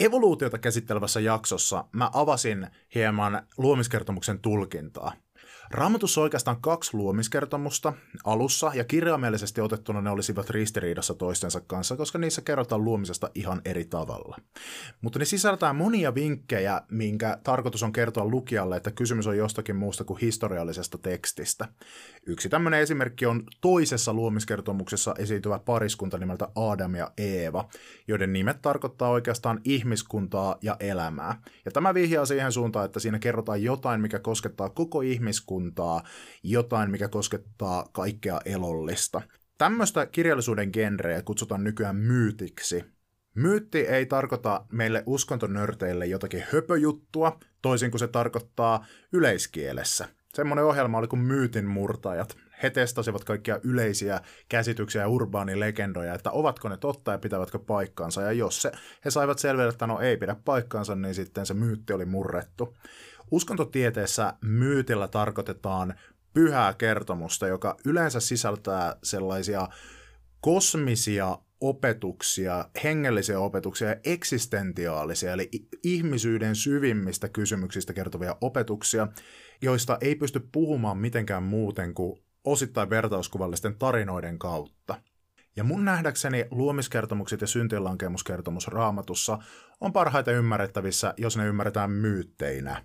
Evoluutiota 0.00 0.58
käsittelevässä 0.58 1.20
jaksossa 1.20 1.84
mä 1.92 2.10
avasin 2.12 2.66
hieman 2.94 3.46
luomiskertomuksen 3.58 4.38
tulkintaa– 4.38 5.12
Raamatussa 5.70 6.20
on 6.20 6.22
oikeastaan 6.22 6.60
kaksi 6.60 6.96
luomiskertomusta 6.96 7.92
alussa, 8.24 8.70
ja 8.74 8.84
kirjaimellisesti 8.84 9.60
otettuna 9.60 10.00
ne 10.00 10.10
olisivat 10.10 10.50
ristiriidassa 10.50 11.14
toistensa 11.14 11.60
kanssa, 11.60 11.96
koska 11.96 12.18
niissä 12.18 12.42
kerrotaan 12.42 12.84
luomisesta 12.84 13.30
ihan 13.34 13.60
eri 13.64 13.84
tavalla. 13.84 14.36
Mutta 15.00 15.18
ne 15.18 15.24
sisältää 15.24 15.72
monia 15.72 16.14
vinkkejä, 16.14 16.82
minkä 16.90 17.38
tarkoitus 17.44 17.82
on 17.82 17.92
kertoa 17.92 18.24
lukijalle, 18.24 18.76
että 18.76 18.90
kysymys 18.90 19.26
on 19.26 19.36
jostakin 19.36 19.76
muusta 19.76 20.04
kuin 20.04 20.20
historiallisesta 20.20 20.98
tekstistä. 20.98 21.68
Yksi 22.28 22.48
tämmöinen 22.48 22.80
esimerkki 22.80 23.26
on 23.26 23.44
toisessa 23.60 24.14
luomiskertomuksessa 24.14 25.14
esiintyvä 25.18 25.58
pariskunta 25.58 26.18
nimeltä 26.18 26.48
Adam 26.54 26.94
ja 26.94 27.12
Eeva, 27.18 27.68
joiden 28.08 28.32
nimet 28.32 28.62
tarkoittaa 28.62 29.10
oikeastaan 29.10 29.60
ihmiskuntaa 29.64 30.58
ja 30.62 30.76
elämää. 30.80 31.40
Ja 31.64 31.70
tämä 31.70 31.94
vihjaa 31.94 32.26
siihen 32.26 32.52
suuntaan, 32.52 32.84
että 32.84 33.00
siinä 33.00 33.18
kerrotaan 33.18 33.62
jotain, 33.62 34.00
mikä 34.00 34.18
koskettaa 34.18 34.70
koko 34.70 35.00
ihmiskuntaa, 35.00 36.02
jotain, 36.42 36.90
mikä 36.90 37.08
koskettaa 37.08 37.88
kaikkea 37.92 38.40
elollista. 38.44 39.22
Tämmöistä 39.58 40.06
kirjallisuuden 40.06 40.70
genreä 40.72 41.22
kutsutaan 41.22 41.64
nykyään 41.64 41.96
myytiksi, 41.96 42.84
Myytti 43.36 43.78
ei 43.78 44.06
tarkoita 44.06 44.66
meille 44.72 45.02
uskontonörteille 45.06 46.06
jotakin 46.06 46.44
höpöjuttua, 46.52 47.38
toisin 47.62 47.90
kuin 47.90 47.98
se 47.98 48.08
tarkoittaa 48.08 48.86
yleiskielessä. 49.12 50.08
Semmoinen 50.36 50.64
ohjelma 50.64 50.98
oli 50.98 51.08
kuin 51.08 51.22
Myytin 51.22 51.66
murtajat. 51.66 52.36
He 52.62 52.70
testasivat 52.70 53.24
kaikkia 53.24 53.60
yleisiä 53.64 54.20
käsityksiä 54.48 55.00
ja 55.00 55.08
urbaanilegendoja, 55.08 56.14
että 56.14 56.30
ovatko 56.30 56.68
ne 56.68 56.76
totta 56.76 57.12
ja 57.12 57.18
pitävätkö 57.18 57.58
paikkaansa. 57.58 58.22
Ja 58.22 58.32
jos 58.32 58.62
se, 58.62 58.72
he 59.04 59.10
saivat 59.10 59.38
selville, 59.38 59.68
että 59.68 59.86
no 59.86 60.00
ei 60.00 60.16
pidä 60.16 60.36
paikkaansa, 60.44 60.94
niin 60.94 61.14
sitten 61.14 61.46
se 61.46 61.54
myytti 61.54 61.92
oli 61.92 62.04
murrettu. 62.04 62.76
Uskontotieteessä 63.30 64.32
myytillä 64.40 65.08
tarkoitetaan 65.08 65.94
pyhää 66.34 66.74
kertomusta, 66.74 67.46
joka 67.46 67.76
yleensä 67.84 68.20
sisältää 68.20 68.96
sellaisia 69.02 69.68
kosmisia 70.40 71.38
opetuksia, 71.60 72.68
hengellisiä 72.84 73.40
opetuksia 73.40 73.88
ja 73.88 73.96
eksistentiaalisia, 74.04 75.32
eli 75.32 75.50
ihmisyyden 75.84 76.56
syvimmistä 76.56 77.28
kysymyksistä 77.28 77.92
kertovia 77.92 78.36
opetuksia, 78.40 79.08
joista 79.62 79.98
ei 80.00 80.14
pysty 80.16 80.48
puhumaan 80.52 80.98
mitenkään 80.98 81.42
muuten 81.42 81.94
kuin 81.94 82.22
osittain 82.44 82.90
vertauskuvallisten 82.90 83.78
tarinoiden 83.78 84.38
kautta. 84.38 85.00
Ja 85.56 85.64
mun 85.64 85.84
nähdäkseni 85.84 86.44
luomiskertomukset 86.50 87.40
ja 87.40 87.46
syntilankemuskertomus 87.46 88.68
raamatussa 88.68 89.38
on 89.80 89.92
parhaiten 89.92 90.34
ymmärrettävissä, 90.34 91.14
jos 91.16 91.36
ne 91.36 91.46
ymmärretään 91.46 91.90
myytteinä. 91.90 92.84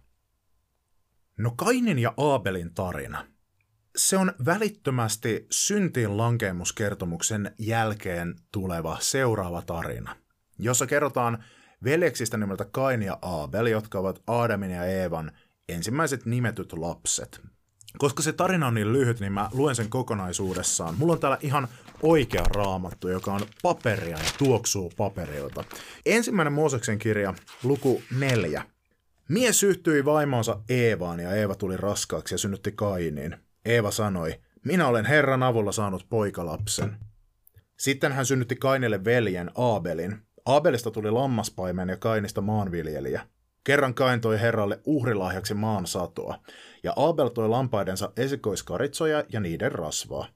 No 1.37 1.51
Kainin 1.51 1.99
ja 1.99 2.13
Aabelin 2.17 2.73
tarina. 2.73 3.27
Se 3.95 4.17
on 4.17 4.33
välittömästi 4.45 5.47
syntiin 5.49 6.17
lankeemuskertomuksen 6.17 7.55
jälkeen 7.57 8.35
tuleva 8.51 8.97
seuraava 8.99 9.61
tarina, 9.61 10.15
jossa 10.59 10.87
kerrotaan 10.87 11.43
veljeksistä 11.83 12.37
nimeltä 12.37 12.65
Kain 12.65 13.01
ja 13.01 13.19
Aabel, 13.21 13.65
jotka 13.65 13.99
ovat 13.99 14.21
Aadamin 14.27 14.71
ja 14.71 14.85
Eevan 14.85 15.31
ensimmäiset 15.69 16.25
nimetyt 16.25 16.73
lapset. 16.73 17.41
Koska 17.97 18.23
se 18.23 18.33
tarina 18.33 18.67
on 18.67 18.73
niin 18.73 18.93
lyhyt, 18.93 19.19
niin 19.19 19.33
mä 19.33 19.49
luen 19.53 19.75
sen 19.75 19.89
kokonaisuudessaan. 19.89 20.95
Mulla 20.97 21.13
on 21.13 21.19
täällä 21.19 21.37
ihan 21.41 21.67
oikea 22.01 22.43
raamattu, 22.43 23.07
joka 23.07 23.33
on 23.33 23.41
paperia 23.61 24.17
ja 24.17 24.31
tuoksuu 24.37 24.91
paperilta. 24.97 25.63
Ensimmäinen 26.05 26.53
Mooseksen 26.53 26.99
kirja, 26.99 27.33
luku 27.63 28.01
neljä. 28.19 28.65
Mies 29.27 29.63
yhtyi 29.63 30.05
vaimonsa 30.05 30.59
Eevaan 30.69 31.19
ja 31.19 31.35
Eeva 31.35 31.55
tuli 31.55 31.77
raskaaksi 31.77 32.33
ja 32.33 32.37
synnytti 32.37 32.71
Kainiin. 32.71 33.35
Eeva 33.65 33.91
sanoi, 33.91 34.39
minä 34.65 34.87
olen 34.87 35.05
Herran 35.05 35.43
avulla 35.43 35.71
saanut 35.71 36.05
poikalapsen. 36.09 36.97
Sitten 37.79 38.11
hän 38.11 38.25
synnytti 38.25 38.55
Kainille 38.55 39.03
veljen 39.05 39.51
Aabelin. 39.55 40.17
Aabelista 40.45 40.91
tuli 40.91 41.11
lammaspaimen 41.11 41.89
ja 41.89 41.97
Kainista 41.97 42.41
maanviljelijä. 42.41 43.27
Kerran 43.63 43.93
Kain 43.93 44.21
toi 44.21 44.41
Herralle 44.41 44.79
uhrilahjaksi 44.85 45.53
maan 45.53 45.87
satoa, 45.87 46.39
ja 46.83 46.93
Abel 46.95 47.27
toi 47.27 47.49
lampaidensa 47.49 48.11
esikoiskaritsoja 48.17 49.23
ja 49.29 49.39
niiden 49.39 49.71
rasvaa. 49.71 50.27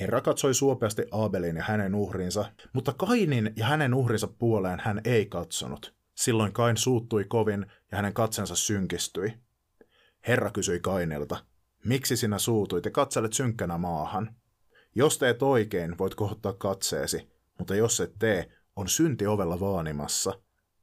Herra 0.00 0.20
katsoi 0.20 0.54
suopeasti 0.54 1.02
Abelin 1.10 1.56
ja 1.56 1.62
hänen 1.62 1.94
uhrinsa, 1.94 2.52
mutta 2.72 2.92
Kainin 2.92 3.52
ja 3.56 3.66
hänen 3.66 3.94
uhrinsa 3.94 4.26
puoleen 4.26 4.80
hän 4.80 5.00
ei 5.04 5.26
katsonut. 5.26 5.94
Silloin 6.14 6.52
Kain 6.52 6.76
suuttui 6.76 7.24
kovin 7.24 7.66
ja 7.90 7.96
hänen 7.96 8.14
katsensa 8.14 8.56
synkistyi. 8.56 9.34
Herra 10.28 10.50
kysyi 10.50 10.80
Kainilta, 10.80 11.36
miksi 11.84 12.16
sinä 12.16 12.38
suutuit 12.38 12.84
ja 12.84 12.90
katselet 12.90 13.32
synkkänä 13.32 13.78
maahan? 13.78 14.36
Jos 14.94 15.18
teet 15.18 15.42
oikein, 15.42 15.98
voit 15.98 16.14
kohottaa 16.14 16.52
katseesi, 16.52 17.30
mutta 17.58 17.74
jos 17.74 18.00
et 18.00 18.12
tee, 18.18 18.48
on 18.76 18.88
synti 18.88 19.26
ovella 19.26 19.60
vaanimassa. 19.60 20.32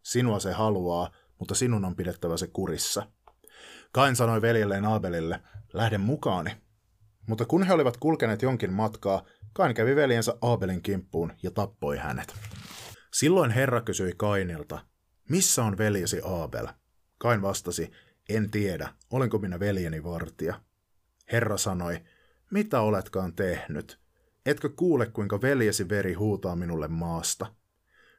Sinua 0.03 0.39
se 0.39 0.51
haluaa, 0.51 1.11
mutta 1.39 1.55
sinun 1.55 1.85
on 1.85 1.95
pidettävä 1.95 2.37
se 2.37 2.47
kurissa. 2.47 3.11
Kain 3.91 4.15
sanoi 4.15 4.41
veljelleen 4.41 4.85
Abelille, 4.85 5.39
lähde 5.73 5.97
mukaani. 5.97 6.57
Mutta 7.27 7.45
kun 7.45 7.63
he 7.63 7.73
olivat 7.73 7.97
kulkeneet 7.97 8.41
jonkin 8.41 8.73
matkaa, 8.73 9.25
Kain 9.53 9.73
kävi 9.75 9.95
veljensä 9.95 10.35
Abelin 10.41 10.81
kimppuun 10.81 11.33
ja 11.43 11.51
tappoi 11.51 11.97
hänet. 11.97 12.33
Silloin 13.13 13.51
Herra 13.51 13.81
kysyi 13.81 14.13
Kainilta, 14.17 14.85
missä 15.29 15.63
on 15.63 15.77
veljesi 15.77 16.21
Abel? 16.23 16.67
Kain 17.17 17.41
vastasi, 17.41 17.91
en 18.29 18.51
tiedä, 18.51 18.89
olenko 19.11 19.37
minä 19.37 19.59
veljeni 19.59 20.03
vartija. 20.03 20.61
Herra 21.31 21.57
sanoi, 21.57 22.01
mitä 22.51 22.81
oletkaan 22.81 23.33
tehnyt? 23.33 23.99
Etkö 24.45 24.69
kuule, 24.69 25.05
kuinka 25.05 25.41
veljesi 25.41 25.89
veri 25.89 26.13
huutaa 26.13 26.55
minulle 26.55 26.87
maasta? 26.87 27.45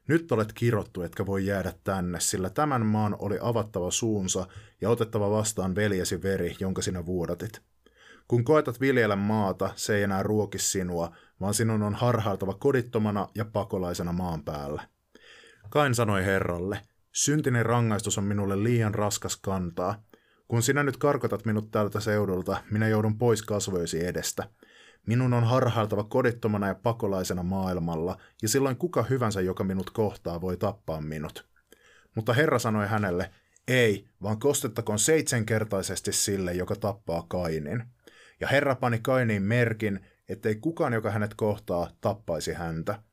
Nyt 0.07 0.31
olet 0.31 0.53
kirottu, 0.53 1.01
etkä 1.01 1.25
voi 1.25 1.45
jäädä 1.45 1.73
tänne, 1.83 2.19
sillä 2.19 2.49
tämän 2.49 2.85
maan 2.85 3.15
oli 3.19 3.37
avattava 3.41 3.91
suunsa 3.91 4.47
ja 4.81 4.89
otettava 4.89 5.31
vastaan 5.31 5.75
veljesi 5.75 6.23
veri, 6.23 6.55
jonka 6.59 6.81
sinä 6.81 7.05
vuodatit. 7.05 7.61
Kun 8.27 8.43
koetat 8.43 8.81
viljellä 8.81 9.15
maata, 9.15 9.69
se 9.75 9.95
ei 9.95 10.03
enää 10.03 10.23
ruoki 10.23 10.59
sinua, 10.59 11.15
vaan 11.41 11.53
sinun 11.53 11.83
on 11.83 11.95
harhailtava 11.95 12.53
kodittomana 12.53 13.27
ja 13.35 13.45
pakolaisena 13.45 14.11
maan 14.11 14.43
päällä. 14.43 14.87
Kain 15.69 15.95
sanoi 15.95 16.25
Herralle, 16.25 16.81
syntinen 17.11 17.65
rangaistus 17.65 18.17
on 18.17 18.23
minulle 18.23 18.63
liian 18.63 18.95
raskas 18.95 19.35
kantaa. 19.35 20.03
Kun 20.51 20.63
sinä 20.63 20.83
nyt 20.83 20.97
karkotat 20.97 21.45
minut 21.45 21.71
tältä 21.71 21.99
seudulta, 21.99 22.57
minä 22.71 22.87
joudun 22.87 23.17
pois 23.17 23.41
kasvojesi 23.43 24.05
edestä– 24.05 24.43
Minun 25.07 25.33
on 25.33 25.43
harhailtava 25.43 26.03
kodittomana 26.03 26.67
ja 26.67 26.75
pakolaisena 26.75 27.43
maailmalla, 27.43 28.17
ja 28.41 28.49
silloin 28.49 28.77
kuka 28.77 29.03
hyvänsä, 29.03 29.41
joka 29.41 29.63
minut 29.63 29.89
kohtaa, 29.89 30.41
voi 30.41 30.57
tappaa 30.57 31.01
minut. 31.01 31.47
Mutta 32.15 32.33
Herra 32.33 32.59
sanoi 32.59 32.87
hänelle, 32.87 33.31
ei, 33.67 34.07
vaan 34.23 34.39
kostettakoon 34.39 34.99
seitsemänkertaisesti 34.99 36.11
sille, 36.11 36.53
joka 36.53 36.75
tappaa 36.75 37.25
Kainin. 37.27 37.83
Ja 38.39 38.47
Herra 38.47 38.75
pani 38.75 38.99
Kainiin 38.99 39.43
merkin, 39.43 39.99
ettei 40.29 40.55
kukaan, 40.55 40.93
joka 40.93 41.11
hänet 41.11 41.33
kohtaa, 41.33 41.89
tappaisi 42.01 42.53
häntä. 42.53 43.03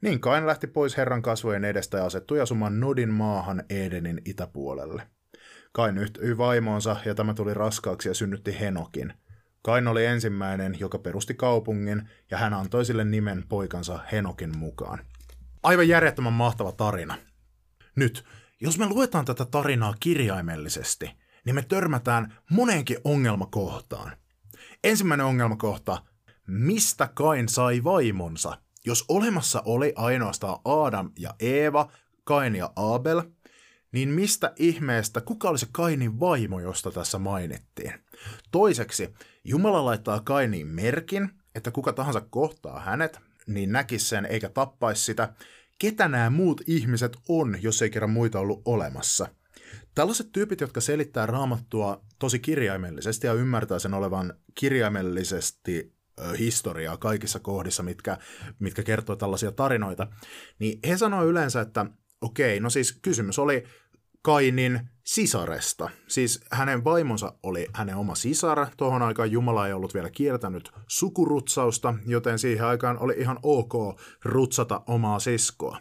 Niin 0.00 0.20
Kain 0.20 0.46
lähti 0.46 0.66
pois 0.66 0.96
Herran 0.96 1.22
kasvojen 1.22 1.64
edestä 1.64 1.98
ja 1.98 2.04
asettui 2.04 2.40
asumaan 2.40 2.80
Nodin 2.80 3.10
maahan 3.10 3.62
Edenin 3.70 4.22
itäpuolelle. 4.24 5.02
Kain 5.74 5.98
yhtyi 5.98 6.38
vaimoonsa 6.38 6.96
ja 7.04 7.14
tämä 7.14 7.34
tuli 7.34 7.54
raskaaksi 7.54 8.08
ja 8.08 8.14
synnytti 8.14 8.60
Henokin– 8.60 9.12
Kain 9.64 9.88
oli 9.88 10.06
ensimmäinen, 10.06 10.76
joka 10.80 10.98
perusti 10.98 11.34
kaupungin, 11.34 12.08
ja 12.30 12.38
hän 12.38 12.54
antoi 12.54 12.84
sille 12.84 13.04
nimen 13.04 13.44
poikansa 13.48 14.00
Henokin 14.12 14.58
mukaan. 14.58 14.98
Aivan 15.62 15.88
järjettömän 15.88 16.32
mahtava 16.32 16.72
tarina. 16.72 17.18
Nyt, 17.96 18.24
jos 18.60 18.78
me 18.78 18.86
luetaan 18.86 19.24
tätä 19.24 19.44
tarinaa 19.44 19.94
kirjaimellisesti, 20.00 21.10
niin 21.44 21.54
me 21.54 21.62
törmätään 21.62 22.34
moneenkin 22.50 22.96
ongelmakohtaan. 23.04 24.16
Ensimmäinen 24.84 25.26
ongelmakohta, 25.26 26.02
mistä 26.46 27.08
Kain 27.14 27.48
sai 27.48 27.84
vaimonsa? 27.84 28.58
Jos 28.86 29.04
olemassa 29.08 29.62
oli 29.64 29.92
ainoastaan 29.96 30.58
Adam 30.64 31.10
ja 31.18 31.34
Eeva, 31.40 31.92
Kain 32.24 32.56
ja 32.56 32.70
Abel, 32.76 33.22
niin 33.94 34.08
mistä 34.08 34.52
ihmeestä, 34.56 35.20
kuka 35.20 35.48
oli 35.48 35.58
se 35.58 35.66
Kainin 35.72 36.20
vaimo, 36.20 36.60
josta 36.60 36.90
tässä 36.90 37.18
mainittiin? 37.18 37.92
Toiseksi, 38.50 39.14
Jumala 39.44 39.84
laittaa 39.84 40.20
Kainiin 40.20 40.66
merkin, 40.66 41.30
että 41.54 41.70
kuka 41.70 41.92
tahansa 41.92 42.20
kohtaa 42.20 42.80
hänet, 42.80 43.20
niin 43.46 43.72
näkisi 43.72 44.06
sen 44.06 44.26
eikä 44.26 44.48
tappaisi 44.48 45.04
sitä. 45.04 45.34
Ketä 45.78 46.08
nämä 46.08 46.30
muut 46.30 46.60
ihmiset 46.66 47.16
on, 47.28 47.56
jos 47.62 47.82
ei 47.82 47.90
kerran 47.90 48.10
muita 48.10 48.40
ollut 48.40 48.62
olemassa? 48.64 49.28
Tällaiset 49.94 50.32
tyypit, 50.32 50.60
jotka 50.60 50.80
selittää 50.80 51.26
raamattua 51.26 52.04
tosi 52.18 52.38
kirjaimellisesti 52.38 53.26
ja 53.26 53.32
ymmärtää 53.32 53.78
sen 53.78 53.94
olevan 53.94 54.34
kirjaimellisesti 54.54 55.94
historiaa 56.38 56.96
kaikissa 56.96 57.40
kohdissa, 57.40 57.82
mitkä, 57.82 58.18
mitkä 58.58 58.82
kertoo 58.82 59.16
tällaisia 59.16 59.52
tarinoita, 59.52 60.06
niin 60.58 60.78
he 60.88 60.96
sanoo 60.96 61.24
yleensä, 61.24 61.60
että 61.60 61.86
okei, 62.20 62.60
no 62.60 62.70
siis 62.70 62.98
kysymys 63.02 63.38
oli 63.38 63.64
Kainin 64.24 64.80
sisaresta. 65.04 65.90
Siis 66.08 66.40
hänen 66.50 66.84
vaimonsa 66.84 67.34
oli 67.42 67.66
hänen 67.74 67.96
oma 67.96 68.14
sisar. 68.14 68.66
Tuohon 68.76 69.02
aikaan 69.02 69.30
Jumala 69.30 69.66
ei 69.66 69.72
ollut 69.72 69.94
vielä 69.94 70.10
kiertänyt 70.10 70.70
sukurutsausta, 70.86 71.94
joten 72.06 72.38
siihen 72.38 72.66
aikaan 72.66 72.98
oli 72.98 73.14
ihan 73.18 73.38
ok 73.42 73.72
rutsata 74.24 74.82
omaa 74.86 75.18
siskoa. 75.18 75.78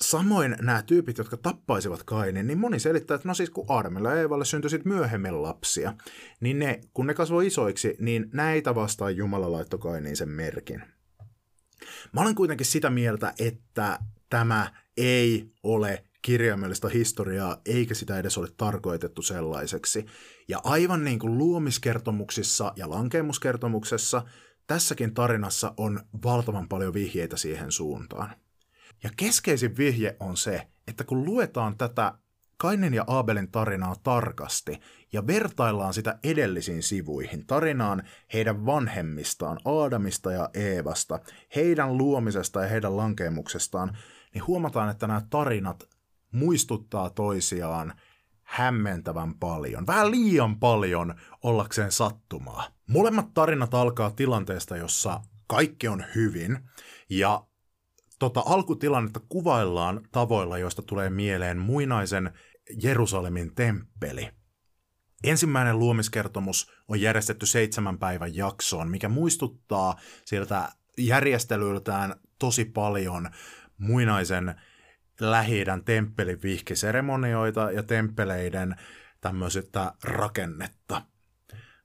Samoin 0.00 0.56
nämä 0.62 0.82
tyypit, 0.82 1.18
jotka 1.18 1.36
tappaisivat 1.36 2.02
Kainin, 2.02 2.46
niin 2.46 2.58
moni 2.58 2.78
selittää, 2.78 3.14
että 3.14 3.28
no 3.28 3.34
siis 3.34 3.50
kun 3.50 3.66
Aadamilla 3.68 4.10
ja 4.10 4.20
Eevalle 4.20 4.44
syntyi 4.44 4.70
sitten 4.70 4.92
myöhemmin 4.92 5.42
lapsia, 5.42 5.94
niin 6.40 6.58
ne, 6.58 6.80
kun 6.94 7.06
ne 7.06 7.14
kasvoi 7.14 7.46
isoiksi, 7.46 7.96
niin 7.98 8.30
näitä 8.32 8.74
vastaan 8.74 9.16
Jumala 9.16 9.52
laittoi 9.52 9.78
Kainiin 9.78 10.16
sen 10.16 10.28
merkin. 10.28 10.82
Mä 12.12 12.20
olen 12.20 12.34
kuitenkin 12.34 12.66
sitä 12.66 12.90
mieltä, 12.90 13.34
että 13.38 13.98
tämä 14.30 14.72
ei 14.96 15.50
ole 15.62 16.04
kirjaimellista 16.22 16.88
historiaa, 16.88 17.60
eikä 17.66 17.94
sitä 17.94 18.18
edes 18.18 18.38
ole 18.38 18.48
tarkoitettu 18.56 19.22
sellaiseksi. 19.22 20.06
Ja 20.48 20.60
aivan 20.64 21.04
niin 21.04 21.18
kuin 21.18 21.38
luomiskertomuksissa 21.38 22.72
ja 22.76 22.90
lankemuskertomuksessa, 22.90 24.22
tässäkin 24.66 25.14
tarinassa 25.14 25.74
on 25.76 26.00
valtavan 26.24 26.68
paljon 26.68 26.94
vihjeitä 26.94 27.36
siihen 27.36 27.72
suuntaan. 27.72 28.30
Ja 29.02 29.10
keskeisin 29.16 29.76
vihje 29.76 30.16
on 30.20 30.36
se, 30.36 30.68
että 30.88 31.04
kun 31.04 31.24
luetaan 31.24 31.76
tätä 31.76 32.14
Kainin 32.56 32.94
ja 32.94 33.04
Aabelin 33.06 33.50
tarinaa 33.50 33.96
tarkasti 34.02 34.80
ja 35.12 35.26
vertaillaan 35.26 35.94
sitä 35.94 36.18
edellisiin 36.24 36.82
sivuihin, 36.82 37.46
tarinaan 37.46 38.02
heidän 38.32 38.66
vanhemmistaan, 38.66 39.58
Aadamista 39.64 40.32
ja 40.32 40.50
Eevasta, 40.54 41.20
heidän 41.56 41.98
luomisesta 41.98 42.62
ja 42.62 42.68
heidän 42.68 42.96
lankemuksestaan, 42.96 43.96
niin 44.34 44.46
huomataan, 44.46 44.90
että 44.90 45.06
nämä 45.06 45.22
tarinat 45.30 45.88
muistuttaa 46.32 47.10
toisiaan 47.10 47.94
hämmentävän 48.42 49.34
paljon, 49.34 49.86
vähän 49.86 50.10
liian 50.10 50.58
paljon 50.58 51.14
ollakseen 51.42 51.92
sattumaa. 51.92 52.68
Molemmat 52.86 53.34
tarinat 53.34 53.74
alkaa 53.74 54.10
tilanteesta, 54.10 54.76
jossa 54.76 55.20
kaikki 55.46 55.88
on 55.88 56.04
hyvin 56.14 56.58
ja 57.10 57.46
tota 58.18 58.42
alkutilannetta 58.46 59.20
kuvaillaan 59.28 60.00
tavoilla, 60.12 60.58
joista 60.58 60.82
tulee 60.82 61.10
mieleen 61.10 61.58
muinaisen 61.58 62.32
Jerusalemin 62.82 63.54
temppeli. 63.54 64.30
Ensimmäinen 65.24 65.78
luomiskertomus 65.78 66.72
on 66.88 67.00
järjestetty 67.00 67.46
seitsemän 67.46 67.98
päivän 67.98 68.36
jaksoon, 68.36 68.90
mikä 68.90 69.08
muistuttaa 69.08 69.96
sieltä 70.24 70.68
järjestelyltään 70.98 72.14
tosi 72.38 72.64
paljon 72.64 73.30
muinaisen 73.78 74.54
lähi 75.20 75.64
temppelin 75.84 76.42
vihkiseremonioita 76.42 77.70
ja 77.72 77.82
temppeleiden 77.82 78.76
tämmöistä 79.20 79.92
rakennetta. 80.04 81.02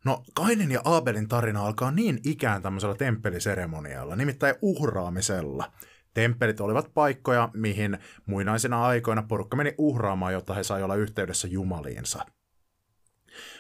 No, 0.06 0.24
Kainin 0.34 0.72
ja 0.72 0.82
Aabelin 0.86 1.28
tarina 1.28 1.66
alkaa 1.66 1.92
niin 1.92 2.20
ikään 2.26 2.62
tämmöisellä 2.62 2.96
temppeliseremonialla, 2.96 4.16
nimittäin 4.16 4.56
uhraamisella. 4.62 5.74
Temppelit 6.14 6.60
olivat 6.60 6.94
paikkoja, 6.94 7.50
mihin 7.54 7.98
muinaisina 8.26 8.86
aikoina 8.86 9.24
porukka 9.24 9.58
meni 9.58 9.76
uhraamaan, 9.78 10.34
jotta 10.34 10.54
he 10.54 10.64
sai 10.64 10.84
olla 10.84 10.96
yhteydessä 10.96 11.48
jumaliinsa. 11.48 12.26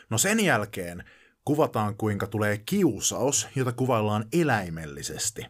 No 0.09 0.17
sen 0.17 0.39
jälkeen 0.39 1.03
kuvataan, 1.45 1.97
kuinka 1.97 2.27
tulee 2.27 2.57
kiusaus, 2.57 3.47
jota 3.55 3.71
kuvaillaan 3.71 4.25
eläimellisesti. 4.33 5.45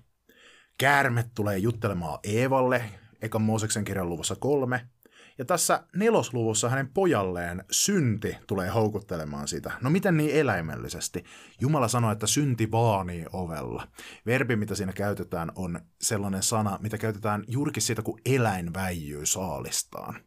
Käärme 0.78 1.26
tulee 1.36 1.58
juttelemaan 1.58 2.20
Eevalle, 2.24 2.84
ekan 3.24 3.42
Mooseksen 3.42 3.84
kirjan 3.84 4.10
luvussa 4.10 4.36
kolme, 4.36 4.88
ja 5.38 5.46
tässä 5.46 5.84
nelosluvussa 5.96 6.70
hänen 6.70 6.90
pojalleen 6.94 7.64
synti 7.72 8.38
tulee 8.48 8.70
houkuttelemaan 8.70 9.48
sitä. 9.48 9.72
No 9.82 9.90
miten 9.90 10.18
niin 10.18 10.36
eläimellisesti? 10.36 11.24
Jumala 11.62 11.88
sanoi, 11.88 12.14
että 12.14 12.28
synti 12.28 12.72
vaanii 12.72 13.26
ovella. 13.34 13.88
Verbi, 14.26 14.56
mitä 14.56 14.76
siinä 14.76 14.94
käytetään, 14.94 15.52
on 15.56 15.80
sellainen 16.02 16.44
sana, 16.44 16.80
mitä 16.82 16.98
käytetään 16.98 17.44
juurikin 17.48 17.84
siitä, 17.84 18.02
kun 18.02 18.20
eläin 18.26 18.74
väijyy 18.74 19.26
saalistaan. 19.26 20.20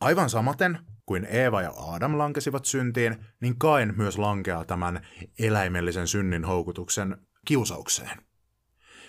Aivan 0.00 0.30
samaten 0.30 0.78
kuin 1.06 1.24
Eeva 1.24 1.62
ja 1.62 1.72
Adam 1.76 2.18
lankesivat 2.18 2.64
syntiin, 2.64 3.16
niin 3.40 3.58
Kain 3.58 3.94
myös 3.96 4.18
lankeaa 4.18 4.64
tämän 4.64 5.06
eläimellisen 5.38 6.06
synnin 6.06 6.44
houkutuksen 6.44 7.16
kiusaukseen. 7.46 8.18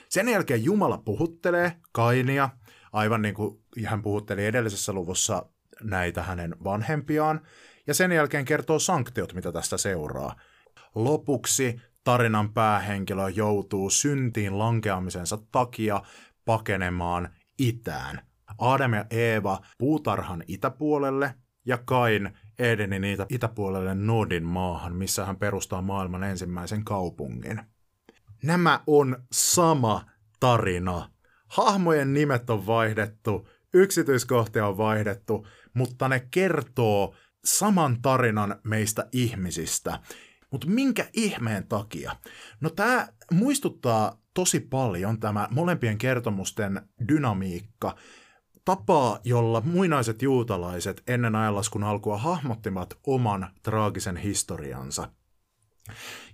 Sen 0.09 0.29
jälkeen 0.29 0.63
Jumala 0.63 0.97
puhuttelee 0.97 1.75
Kainia 1.91 2.49
aivan 2.91 3.21
niin 3.21 3.35
kuin 3.35 3.59
hän 3.85 4.01
puhutteli 4.01 4.45
edellisessä 4.45 4.93
luvussa 4.93 5.45
näitä 5.83 6.23
hänen 6.23 6.55
vanhempiaan, 6.63 7.41
ja 7.87 7.93
sen 7.93 8.11
jälkeen 8.11 8.45
kertoo 8.45 8.79
sanktiot, 8.79 9.33
mitä 9.33 9.51
tästä 9.51 9.77
seuraa. 9.77 10.35
Lopuksi 10.95 11.81
tarinan 12.03 12.53
päähenkilö 12.53 13.29
joutuu 13.29 13.89
syntiin 13.89 14.59
lankeamisensa 14.59 15.37
takia 15.51 16.01
pakenemaan 16.45 17.29
itään. 17.59 18.21
Adam 18.57 18.93
ja 18.93 19.05
Eeva 19.09 19.59
puutarhan 19.77 20.43
itäpuolelle 20.47 21.35
ja 21.65 21.77
Kain 21.77 22.37
Edenin 22.59 23.03
itä- 23.03 23.25
itäpuolelle 23.29 23.95
Nodin 23.95 24.45
maahan, 24.45 24.95
missä 24.95 25.25
hän 25.25 25.37
perustaa 25.37 25.81
maailman 25.81 26.23
ensimmäisen 26.23 26.83
kaupungin. 26.83 27.61
Nämä 28.43 28.79
on 28.87 29.23
sama 29.31 30.05
tarina 30.39 31.09
hahmojen 31.49 32.13
nimet 32.13 32.49
on 32.49 32.65
vaihdettu, 32.65 33.47
yksityiskohtia 33.73 34.67
on 34.67 34.77
vaihdettu, 34.77 35.47
mutta 35.73 36.09
ne 36.09 36.27
kertoo 36.31 37.15
saman 37.45 38.01
tarinan 38.01 38.55
meistä 38.63 39.07
ihmisistä. 39.11 39.99
Mutta 40.51 40.67
minkä 40.67 41.09
ihmeen 41.13 41.67
takia? 41.67 42.15
No 42.61 42.69
tämä 42.69 43.07
muistuttaa 43.31 44.21
tosi 44.33 44.59
paljon 44.59 45.19
tämä 45.19 45.47
molempien 45.51 45.97
kertomusten 45.97 46.81
dynamiikka, 47.07 47.95
tapaa, 48.65 49.19
jolla 49.23 49.61
muinaiset 49.61 50.21
juutalaiset 50.21 51.03
ennen 51.07 51.35
ajanlaskun 51.35 51.83
alkua 51.83 52.17
hahmottivat 52.17 52.97
oman 53.07 53.47
traagisen 53.63 54.17
historiansa. 54.17 55.09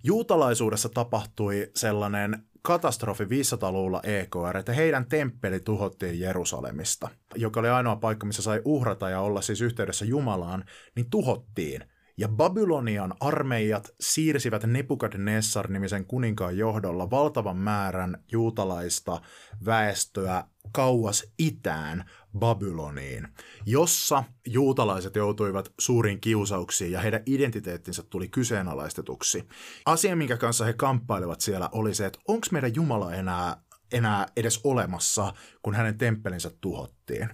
Juutalaisuudessa 0.04 0.90
tapahtui 0.90 1.72
sellainen 1.76 2.48
katastrofi 2.66 3.24
500-luvulla 3.24 4.02
EKR, 4.04 4.58
että 4.58 4.74
heidän 4.74 5.06
temppeli 5.06 5.60
tuhottiin 5.60 6.20
Jerusalemista, 6.20 7.10
joka 7.36 7.60
oli 7.60 7.70
ainoa 7.70 7.96
paikka, 7.96 8.26
missä 8.26 8.42
sai 8.42 8.62
uhrata 8.66 9.10
ja 9.10 9.20
olla 9.20 9.42
siis 9.42 9.62
yhteydessä 9.62 10.06
Jumalaan, 10.06 10.64
niin 10.96 11.10
tuhottiin. 11.10 11.82
Ja 12.18 12.28
Babylonian 12.28 13.14
armeijat 13.20 13.90
siirsivät 14.00 14.64
Nebukadnessar-nimisen 14.64 16.06
kuninkaan 16.06 16.58
johdolla 16.58 17.10
valtavan 17.10 17.58
määrän 17.58 18.24
juutalaista 18.32 19.22
väestöä 19.66 20.44
kauas 20.72 21.24
itään 21.40 22.06
Babyloniin, 22.40 23.28
jossa 23.66 24.24
juutalaiset 24.48 25.16
joutuivat 25.16 25.74
suuriin 25.80 26.22
kiusauksiin 26.22 26.92
ja 26.92 27.02
heidän 27.02 27.24
identiteettinsä 27.26 28.04
tuli 28.04 28.28
kyseenalaistetuksi. 28.28 29.48
Asia, 29.86 30.16
minkä 30.16 30.38
kanssa 30.38 30.66
he 30.66 30.74
kamppailevat 30.74 31.42
siellä, 31.42 31.70
oli 31.72 31.94
se, 31.94 32.06
että 32.06 32.20
onko 32.28 32.48
meidän 32.52 32.76
Jumala 32.76 33.14
enää, 33.14 33.58
enää 33.94 34.26
edes 34.38 34.62
olemassa, 34.64 35.34
kun 35.62 35.76
hänen 35.76 35.98
temppelinsä 35.98 36.52
tuhottiin. 36.62 37.30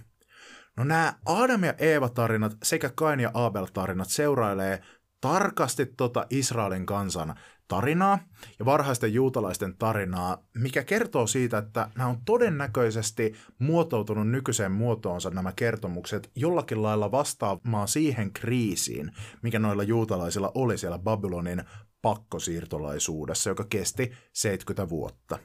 No 0.76 0.84
nämä 0.84 1.14
Adam 1.26 1.64
ja 1.64 1.74
Eeva-tarinat 1.78 2.56
sekä 2.62 2.90
Kain 2.94 3.20
ja 3.20 3.30
Abel-tarinat 3.34 4.08
seurailee 4.10 4.82
tarkasti 5.20 5.86
tota 5.86 6.26
Israelin 6.30 6.86
kansan 6.86 7.34
tarinaa 7.72 8.18
ja 8.58 8.64
varhaisten 8.64 9.14
juutalaisten 9.14 9.76
tarinaa, 9.78 10.38
mikä 10.54 10.84
kertoo 10.84 11.26
siitä, 11.26 11.58
että 11.58 11.90
nämä 11.96 12.08
on 12.08 12.18
todennäköisesti 12.24 13.34
muotoutunut 13.58 14.28
nykyiseen 14.28 14.72
muotoonsa 14.72 15.30
nämä 15.30 15.52
kertomukset 15.56 16.30
jollakin 16.34 16.82
lailla 16.82 17.10
vastaamaan 17.10 17.88
siihen 17.88 18.32
kriisiin, 18.32 19.12
mikä 19.42 19.58
noilla 19.58 19.82
juutalaisilla 19.82 20.52
oli 20.54 20.78
siellä 20.78 20.98
Babylonin 20.98 21.64
pakkosiirtolaisuudessa, 22.02 23.50
joka 23.50 23.64
kesti 23.64 24.12
70 24.32 24.88
vuotta. 24.88 25.38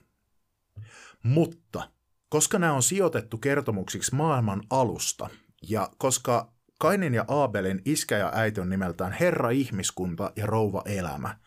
Mutta 1.24 1.90
koska 2.30 2.60
nämä 2.60 2.74
on 2.74 2.84
sijoitettu 2.84 3.38
kertomuksiksi 3.38 4.16
maailman 4.16 4.64
alusta, 4.70 5.30
ja 5.70 5.90
koska 5.98 6.52
Kainin 6.80 7.14
ja 7.14 7.26
Aabelin 7.28 7.82
iskä 7.86 8.18
ja 8.18 8.32
äiti 8.36 8.62
on 8.62 8.70
nimeltään 8.70 9.12
Herra 9.12 9.50
ihmiskunta 9.50 10.32
ja 10.36 10.46
rouva 10.46 10.82
elämä, 10.86 11.38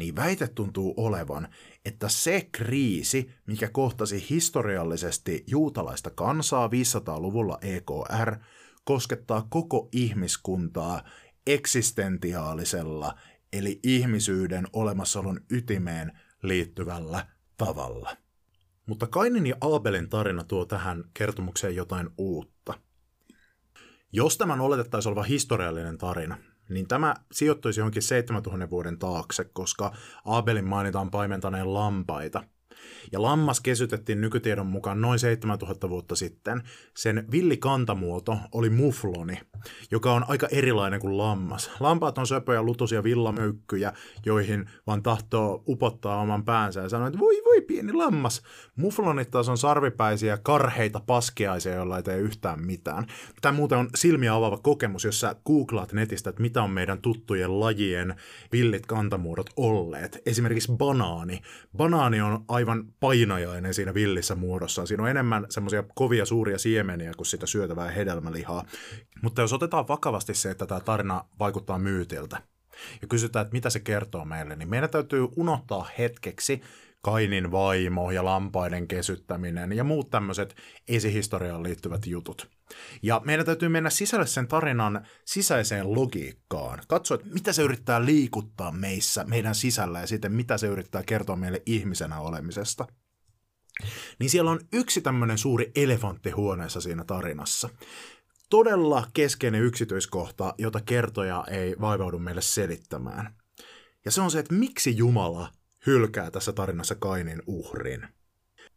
niin 0.00 0.16
väite 0.16 0.48
tuntuu 0.48 0.94
olevan, 0.96 1.48
että 1.84 2.08
se 2.08 2.48
kriisi, 2.52 3.30
mikä 3.46 3.68
kohtasi 3.68 4.26
historiallisesti 4.30 5.44
juutalaista 5.46 6.10
kansaa 6.10 6.66
500-luvulla 6.66 7.58
EKR, 7.62 8.36
koskettaa 8.84 9.46
koko 9.50 9.88
ihmiskuntaa 9.92 11.02
eksistentiaalisella, 11.46 13.18
eli 13.52 13.80
ihmisyyden 13.82 14.66
olemassaolon 14.72 15.40
ytimeen 15.50 16.20
liittyvällä 16.42 17.26
tavalla. 17.56 18.16
Mutta 18.86 19.06
Kainin 19.06 19.46
ja 19.46 19.56
Abelin 19.60 20.08
tarina 20.08 20.44
tuo 20.44 20.64
tähän 20.64 21.04
kertomukseen 21.14 21.76
jotain 21.76 22.10
uutta. 22.18 22.74
Jos 24.12 24.38
tämän 24.38 24.60
oletettaisiin 24.60 25.10
olevan 25.10 25.28
historiallinen 25.28 25.98
tarina, 25.98 26.38
niin 26.70 26.88
tämä 26.88 27.14
sijoittuisi 27.32 27.80
johonkin 27.80 28.02
7000 28.02 28.70
vuoden 28.70 28.98
taakse, 28.98 29.44
koska 29.44 29.92
Abelin 30.24 30.64
mainitaan 30.64 31.10
paimentaneen 31.10 31.74
lampaita– 31.74 32.44
ja 33.12 33.22
lammas 33.22 33.60
kesytettiin 33.60 34.20
nykytiedon 34.20 34.66
mukaan 34.66 35.00
noin 35.00 35.18
7000 35.18 35.88
vuotta 35.88 36.16
sitten. 36.16 36.62
Sen 36.96 37.26
villikantamuoto 37.30 38.38
oli 38.52 38.70
mufloni, 38.70 39.40
joka 39.90 40.12
on 40.12 40.24
aika 40.28 40.48
erilainen 40.50 41.00
kuin 41.00 41.18
lammas. 41.18 41.70
Lampaat 41.80 42.18
on 42.18 42.26
söpöjä, 42.26 42.62
lutusia 42.62 43.02
villamöykkyjä, 43.02 43.92
joihin 44.26 44.70
vaan 44.86 45.02
tahtoo 45.02 45.62
upottaa 45.68 46.20
oman 46.20 46.44
päänsä 46.44 46.80
ja 46.80 46.88
sanoa, 46.88 47.06
että 47.06 47.18
voi 47.18 47.40
voi 47.50 47.60
pieni 47.60 47.92
lammas. 47.92 48.42
Muflonit 48.76 49.30
taas 49.30 49.48
on 49.48 49.58
sarvipäisiä, 49.58 50.38
karheita 50.42 51.00
paskiaisia, 51.06 51.74
joilla 51.74 51.96
ei 51.96 52.02
tee 52.02 52.18
yhtään 52.18 52.66
mitään. 52.66 53.06
Tämä 53.40 53.52
muuten 53.52 53.78
on 53.78 53.88
silmiä 53.94 54.34
avaava 54.34 54.58
kokemus, 54.58 55.04
jos 55.04 55.20
sä 55.20 55.36
googlaat 55.46 55.92
netistä, 55.92 56.30
että 56.30 56.42
mitä 56.42 56.62
on 56.62 56.70
meidän 56.70 57.02
tuttujen 57.02 57.60
lajien 57.60 58.14
villit 58.52 58.86
kantamuodot 58.86 59.50
olleet. 59.56 60.22
Esimerkiksi 60.26 60.72
banaani. 60.72 61.40
Banaani 61.76 62.20
on 62.20 62.44
aivan 62.48 62.69
vähän 62.70 62.92
painajainen 63.00 63.74
siinä 63.74 63.94
villissä 63.94 64.34
muodossa. 64.34 64.86
Siinä 64.86 65.02
on 65.02 65.08
enemmän 65.08 65.46
semmoisia 65.48 65.84
kovia 65.94 66.26
suuria 66.26 66.58
siemeniä 66.58 67.12
kuin 67.16 67.26
sitä 67.26 67.46
syötävää 67.46 67.90
hedelmälihaa. 67.90 68.64
Mutta 69.22 69.42
jos 69.42 69.52
otetaan 69.52 69.88
vakavasti 69.88 70.34
se, 70.34 70.50
että 70.50 70.66
tämä 70.66 70.80
tarina 70.80 71.24
vaikuttaa 71.38 71.78
myytiltä, 71.78 72.42
ja 73.02 73.08
kysytään, 73.08 73.42
että 73.42 73.52
mitä 73.52 73.70
se 73.70 73.80
kertoo 73.80 74.24
meille, 74.24 74.56
niin 74.56 74.68
meidän 74.68 74.90
täytyy 74.90 75.28
unohtaa 75.36 75.88
hetkeksi 75.98 76.62
Kainin 77.02 77.50
vaimo 77.50 78.10
ja 78.10 78.24
lampaiden 78.24 78.88
kesyttäminen 78.88 79.72
ja 79.72 79.84
muut 79.84 80.10
tämmöiset 80.10 80.56
esihistoriaan 80.88 81.62
liittyvät 81.62 82.06
jutut. 82.06 82.50
Ja 83.02 83.20
meidän 83.24 83.46
täytyy 83.46 83.68
mennä 83.68 83.90
sisälle 83.90 84.26
sen 84.26 84.48
tarinan 84.48 85.06
sisäiseen 85.24 85.94
logiikkaan. 85.94 86.82
Katsoa, 86.88 87.14
että 87.14 87.26
mitä 87.32 87.52
se 87.52 87.62
yrittää 87.62 88.04
liikuttaa 88.04 88.72
meissä, 88.72 89.24
meidän 89.24 89.54
sisällä 89.54 90.00
ja 90.00 90.06
sitten 90.06 90.32
mitä 90.32 90.58
se 90.58 90.66
yrittää 90.66 91.02
kertoa 91.02 91.36
meille 91.36 91.62
ihmisenä 91.66 92.20
olemisesta. 92.20 92.86
Niin 94.18 94.30
siellä 94.30 94.50
on 94.50 94.60
yksi 94.72 95.00
tämmöinen 95.00 95.38
suuri 95.38 95.70
elefantti 95.74 96.30
huoneessa 96.30 96.80
siinä 96.80 97.04
tarinassa. 97.04 97.68
Todella 98.50 99.06
keskeinen 99.14 99.62
yksityiskohta, 99.62 100.54
jota 100.58 100.80
kertoja 100.80 101.44
ei 101.50 101.76
vaivaudu 101.80 102.18
meille 102.18 102.42
selittämään. 102.42 103.34
Ja 104.04 104.10
se 104.10 104.20
on 104.20 104.30
se, 104.30 104.38
että 104.38 104.54
miksi 104.54 104.96
Jumala 104.96 105.52
hylkää 105.86 106.30
tässä 106.30 106.52
tarinassa 106.52 106.94
Kainin 106.94 107.42
uhrin. 107.46 108.08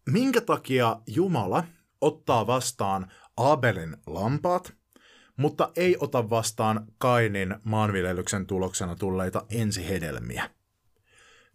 Minkä 0.09 0.41
takia 0.41 1.01
Jumala 1.07 1.63
ottaa 2.01 2.47
vastaan 2.47 3.11
Abelin 3.37 3.97
lampaat, 4.07 4.73
mutta 5.37 5.71
ei 5.75 5.97
ota 5.99 6.29
vastaan 6.29 6.87
Kainin 6.97 7.55
maanviljelyksen 7.63 8.47
tuloksena 8.47 8.95
tulleita 8.95 9.45
ensihedelmiä? 9.49 10.49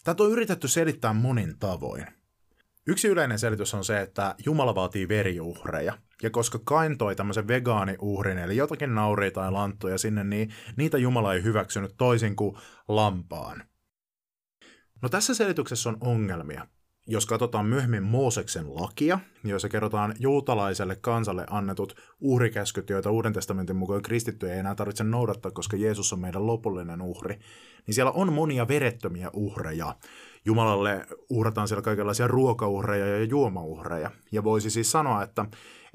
Tätä 0.05 0.23
on 0.23 0.31
yritetty 0.31 0.69
selittää 0.69 1.13
monin 1.13 1.59
tavoin. 1.59 2.07
Yksi 2.87 3.09
yleinen 3.09 3.39
selitys 3.39 3.75
on 3.75 3.85
se, 3.85 4.01
että 4.01 4.35
Jumala 4.47 4.75
vaatii 4.75 5.09
veriuhreja. 5.09 5.99
Ja 6.23 6.31
koska 6.31 6.59
Kain 6.65 6.99
toi 6.99 7.17
tämmöisen 7.17 7.49
vegaaniuhrin, 7.49 8.39
eli 8.39 8.57
jotakin 8.57 8.95
nauria 8.95 9.31
tai 9.31 9.53
lanttuja 9.53 9.99
sinne, 9.99 10.25
niin 10.25 10.55
niitä 10.77 10.99
Jumala 10.99 11.35
ei 11.35 11.43
hyväksynyt 11.43 11.95
toisin 11.97 12.37
kuin 12.37 12.57
lampaan. 12.89 13.63
No 15.03 15.09
tässä 15.09 15.35
selityksessä 15.35 15.89
on 15.89 15.97
ongelmia. 16.01 16.67
Jos 17.07 17.27
katsotaan 17.27 17.67
myöhemmin 17.67 18.03
Mooseksen 18.03 18.75
lakia, 18.75 19.21
jossa 19.45 19.69
kerrotaan 19.69 20.15
juutalaiselle 20.19 20.97
kansalle 20.97 21.47
annetut 21.51 21.95
uhrikäskyt, 22.21 22.91
joita 22.91 23.11
Uuden 23.11 23.33
testamentin 23.33 23.77
mukaan 23.77 24.03
kristittyjä 24.03 24.53
ei 24.53 24.59
enää 24.59 24.75
tarvitse 24.75 25.05
noudattaa, 25.05 25.51
koska 25.51 25.77
Jeesus 25.77 26.13
on 26.13 26.21
meidän 26.21 26.47
lopullinen 26.47 27.03
uhri, 27.03 27.39
niin 27.87 27.95
siellä 27.95 28.13
on 28.13 28.33
monia 28.33 28.69
verettömiä 28.69 29.31
uhreja. 29.33 29.95
Jumalalle 30.45 31.07
uhrataan 31.31 31.69
siellä 31.69 31.83
kaikenlaisia 31.83 32.27
ruokauhreja 32.27 33.07
ja 33.07 33.25
juomauhreja. 33.25 34.11
Ja 34.33 34.45
voisi 34.45 34.71
siis 34.71 34.91
sanoa, 34.91 35.23
että 35.23 35.47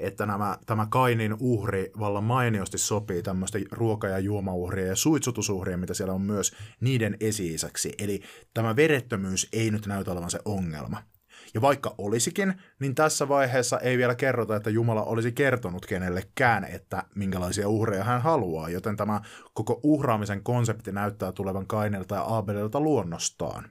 että 0.06 0.26
nämä, 0.26 0.58
tämä 0.66 0.88
Kainin 0.90 1.36
uhri 1.40 1.92
vallan 2.00 2.24
mainiosti 2.24 2.78
sopii 2.78 3.24
tämmöistä 3.24 3.60
ruoka- 3.72 4.08
ja 4.08 4.20
juomauhria 4.20 4.88
ja 4.88 4.96
suitsutusuhria, 4.96 5.78
mitä 5.78 5.94
siellä 5.94 6.14
on 6.14 6.22
myös 6.22 6.56
niiden 6.80 7.18
esi 7.20 7.56
Eli 8.00 8.22
tämä 8.54 8.76
verettömyys 8.76 9.48
ei 9.54 9.72
nyt 9.72 9.88
näytä 9.88 10.12
olevan 10.12 10.32
se 10.32 10.40
ongelma. 10.46 11.04
Ja 11.54 11.62
vaikka 11.62 11.96
olisikin, 11.98 12.54
niin 12.80 12.96
tässä 12.96 13.28
vaiheessa 13.28 13.80
ei 13.80 13.98
vielä 13.98 14.16
kerrota, 14.16 14.56
että 14.56 14.70
Jumala 14.70 15.04
olisi 15.04 15.32
kertonut 15.32 15.86
kenellekään, 15.86 16.64
että 16.64 17.04
minkälaisia 17.16 17.70
uhreja 17.70 18.04
hän 18.04 18.22
haluaa, 18.22 18.70
joten 18.70 18.98
tämä 18.98 19.22
koko 19.54 19.80
uhraamisen 19.84 20.44
konsepti 20.44 20.92
näyttää 20.92 21.32
tulevan 21.32 21.68
Kainilta 21.68 22.16
ja 22.16 22.38
Abelilta 22.38 22.80
luonnostaan. 22.80 23.70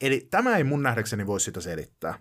Eli 0.00 0.28
tämä 0.30 0.56
ei 0.56 0.64
mun 0.64 0.82
nähdäkseni 0.82 1.26
voi 1.26 1.40
sitä 1.40 1.60
selittää. 1.60 2.14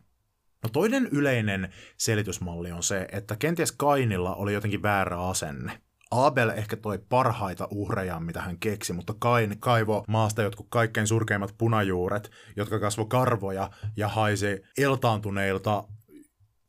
No 0.64 0.70
toinen 0.70 1.08
yleinen 1.12 1.74
selitysmalli 1.98 2.72
on 2.72 2.84
se, 2.84 3.08
että 3.12 3.36
kenties 3.36 3.72
Kainilla 3.72 4.36
oli 4.36 4.54
jotenkin 4.54 4.82
väärä 4.82 5.22
asenne. 5.22 5.82
Abel 6.12 6.50
ehkä 6.50 6.76
toi 6.78 7.00
parhaita 7.10 7.68
uhreja, 7.72 8.20
mitä 8.20 8.42
hän 8.42 8.60
keksi, 8.60 8.94
mutta 8.94 9.14
Kain 9.20 9.60
kaivo 9.60 10.04
maasta 10.08 10.42
jotkut 10.42 10.68
kaikkein 10.70 11.08
surkeimmat 11.08 11.56
punajuuret, 11.58 12.32
jotka 12.56 12.80
kasvo 12.80 13.06
karvoja 13.06 13.70
ja 13.98 14.08
haisi 14.08 14.62
eltaantuneilta 14.78 15.84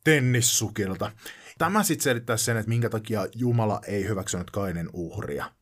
tennissukilta. 0.05 1.11
Tämä 1.59 1.83
sitten 1.83 2.05
selittää 2.05 2.37
sen, 2.37 2.57
että 2.57 2.69
minkä 2.69 2.91
takia 2.91 3.27
Jumala 3.35 3.81
ei 3.87 4.09
hyväksynyt 4.09 4.51
Kainin 4.51 4.89
uhria. 4.93 5.53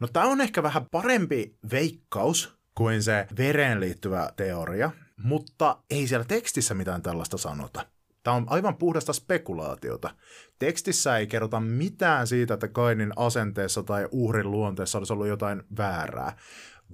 No 0.00 0.08
tämä 0.08 0.26
on 0.26 0.40
ehkä 0.40 0.62
vähän 0.62 0.86
parempi 0.90 1.58
veikkaus 1.70 2.58
kuin 2.74 3.02
se 3.02 3.26
vereen 3.36 3.80
liittyvä 3.80 4.30
teoria, 4.36 4.90
mutta 5.22 5.82
ei 5.90 6.06
siellä 6.06 6.24
tekstissä 6.24 6.74
mitään 6.74 7.02
tällaista 7.02 7.38
sanota. 7.38 7.86
Tämä 8.22 8.36
on 8.36 8.46
aivan 8.48 8.76
puhdasta 8.76 9.12
spekulaatiota. 9.12 10.14
Tekstissä 10.58 11.16
ei 11.16 11.26
kerrota 11.26 11.60
mitään 11.60 12.26
siitä, 12.26 12.54
että 12.54 12.68
Kainin 12.68 13.12
asenteessa 13.16 13.82
tai 13.82 14.08
uhrin 14.10 14.50
luonteessa 14.50 14.98
olisi 14.98 15.12
ollut 15.12 15.26
jotain 15.26 15.62
väärää, 15.76 16.36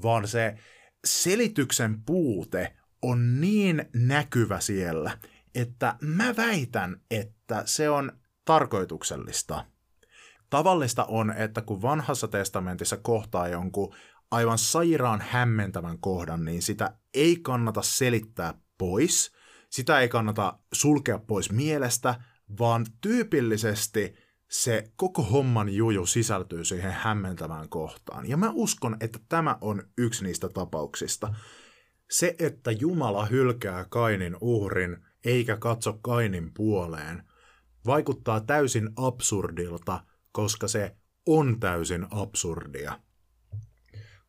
vaan 0.03 0.29
se 0.29 0.59
selityksen 1.05 2.03
puute 2.07 2.77
on 3.03 3.41
niin 3.41 3.85
näkyvä 3.95 4.61
siellä, 4.61 5.19
että 5.55 5.97
mä 6.01 6.37
väitän, 6.37 7.01
että 7.11 7.63
se 7.65 7.91
on 7.91 8.13
tarkoituksellista. 8.45 9.65
Tavallista 10.51 11.05
on, 11.05 11.31
että 11.31 11.61
kun 11.63 11.83
vanhassa 11.83 12.29
testamentissa 12.29 12.97
kohtaa 12.97 13.49
jonkun 13.49 13.95
aivan 14.31 14.59
sairaan 14.59 15.21
hämmentävän 15.29 15.99
kohdan, 15.99 16.45
niin 16.45 16.63
sitä 16.63 16.99
ei 17.15 17.37
kannata 17.37 17.83
selittää 17.83 18.55
pois, 18.79 19.33
sitä 19.71 20.01
ei 20.01 20.09
kannata 20.09 20.59
sulkea 20.73 21.19
pois 21.19 21.53
mielestä, 21.53 22.21
vaan 22.59 22.87
tyypillisesti 23.01 24.15
se 24.51 24.93
koko 24.97 25.23
homman 25.23 25.69
juju 25.69 26.07
sisältyy 26.07 26.65
siihen 26.65 26.93
hämmentävään 26.93 27.69
kohtaan. 27.69 28.29
Ja 28.29 28.37
mä 28.37 28.51
uskon, 28.55 28.97
että 29.01 29.19
tämä 29.29 29.59
on 29.61 29.83
yksi 29.99 30.25
niistä 30.25 30.49
tapauksista. 30.49 31.35
Se, 32.11 32.37
että 32.39 32.71
Jumala 32.71 33.27
hylkää 33.27 33.87
Kainin 33.91 34.37
uhrin 34.41 34.97
eikä 35.25 35.57
katso 35.57 35.93
Kainin 36.03 36.55
puoleen, 36.55 37.23
vaikuttaa 37.87 38.41
täysin 38.41 38.91
absurdilta, 38.97 40.05
koska 40.33 40.69
se 40.69 40.97
on 41.27 41.61
täysin 41.61 42.07
absurdia. 42.11 43.01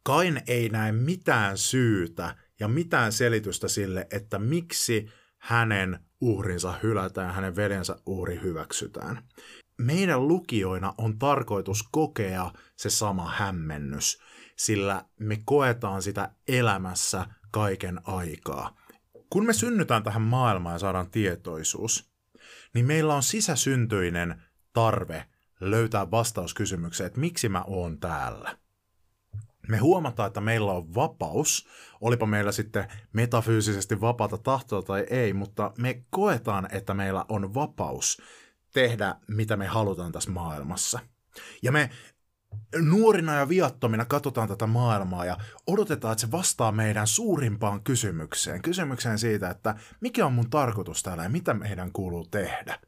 Kain 0.04 0.42
ei 0.48 0.70
näe 0.70 0.92
mitään 0.92 1.58
syytä 1.58 2.36
ja 2.60 2.68
mitään 2.68 3.12
selitystä 3.12 3.68
sille, 3.68 4.08
että 4.12 4.40
miksi 4.40 5.10
hänen 5.38 6.00
uhrinsa 6.22 6.74
hylätään 6.84 7.34
hänen 7.34 7.56
veljensä 7.56 7.96
uhri 8.06 8.40
hyväksytään. 8.44 9.24
Meidän 9.78 10.28
lukijoina 10.28 10.94
on 10.98 11.20
tarkoitus 11.20 11.84
kokea 11.92 12.52
se 12.76 12.90
sama 12.90 13.30
hämmennys, 13.30 14.22
sillä 14.58 15.06
me 15.20 15.42
koetaan 15.46 16.02
sitä 16.02 16.32
elämässä 16.48 17.26
kaiken 17.52 18.00
aikaa. 18.04 18.78
Kun 19.30 19.46
me 19.46 19.54
synnytään 19.54 20.04
tähän 20.04 20.22
maailmaan 20.22 20.76
ja 20.76 20.80
saadaan 20.80 21.12
tietoisuus, 21.12 22.12
niin 22.74 22.86
meillä 22.86 23.16
on 23.16 23.24
sisäsyntyinen 23.24 24.44
tarve 24.74 25.26
löytää 25.60 26.12
vastaus 26.12 26.54
kysymykseen, 26.54 27.08
että 27.08 27.20
miksi 27.20 27.50
mä 27.50 27.64
oon 27.68 28.00
täällä 28.00 28.58
me 29.68 29.78
huomataan, 29.78 30.28
että 30.28 30.42
meillä 30.42 30.72
on 30.72 30.96
vapaus, 30.96 31.68
olipa 32.02 32.26
meillä 32.26 32.52
sitten 32.52 32.88
metafyysisesti 33.14 34.02
vapaata 34.02 34.38
tahtoa 34.38 34.82
tai 34.82 35.06
ei, 35.10 35.34
mutta 35.34 35.72
me 35.78 36.04
koetaan, 36.10 36.68
että 36.72 36.94
meillä 36.94 37.26
on 37.30 37.54
vapaus 37.54 38.22
tehdä, 38.74 39.16
mitä 39.28 39.58
me 39.58 39.68
halutaan 39.68 40.12
tässä 40.12 40.32
maailmassa. 40.32 41.00
Ja 41.64 41.72
me 41.72 41.90
nuorina 42.76 43.36
ja 43.36 43.50
viattomina 43.50 44.06
katsotaan 44.06 44.48
tätä 44.48 44.68
maailmaa 44.68 45.26
ja 45.26 45.38
odotetaan, 45.68 46.12
että 46.12 46.22
se 46.22 46.32
vastaa 46.32 46.72
meidän 46.72 47.08
suurimpaan 47.08 47.84
kysymykseen. 47.84 48.62
Kysymykseen 48.62 49.20
siitä, 49.20 49.50
että 49.50 49.76
mikä 50.02 50.26
on 50.26 50.34
mun 50.34 50.50
tarkoitus 50.50 51.04
täällä 51.04 51.24
ja 51.24 51.30
mitä 51.30 51.54
meidän 51.54 51.92
kuuluu 51.92 52.28
tehdä. 52.28 52.80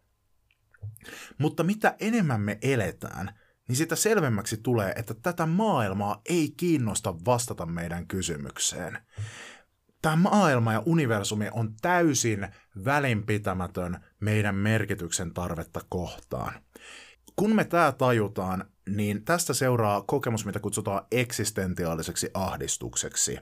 Mutta 1.38 1.64
mitä 1.64 1.96
enemmän 2.00 2.42
me 2.42 2.58
eletään, 2.62 3.40
niin 3.74 3.78
sitä 3.78 3.96
selvemmäksi 3.96 4.58
tulee, 4.58 4.94
että 4.96 5.14
tätä 5.14 5.46
maailmaa 5.46 6.22
ei 6.30 6.54
kiinnosta 6.58 7.16
vastata 7.26 7.66
meidän 7.66 8.08
kysymykseen. 8.08 8.98
Tämä 10.02 10.16
maailma 10.16 10.74
ja 10.74 10.84
universumi 10.86 11.50
on 11.52 11.74
täysin 11.82 12.48
välinpitämätön 12.86 13.98
meidän 14.20 14.56
merkityksen 14.56 15.34
tarvetta 15.34 15.82
kohtaan. 15.90 16.54
Kun 17.36 17.56
me 17.56 17.66
tämä 17.66 17.92
tajutaan, 17.92 18.66
niin 18.90 19.26
tästä 19.26 19.54
seuraa 19.54 20.02
kokemus, 20.02 20.46
mitä 20.46 20.60
kutsutaan 20.60 21.06
eksistentiaaliseksi 21.12 22.30
ahdistukseksi. 22.34 23.40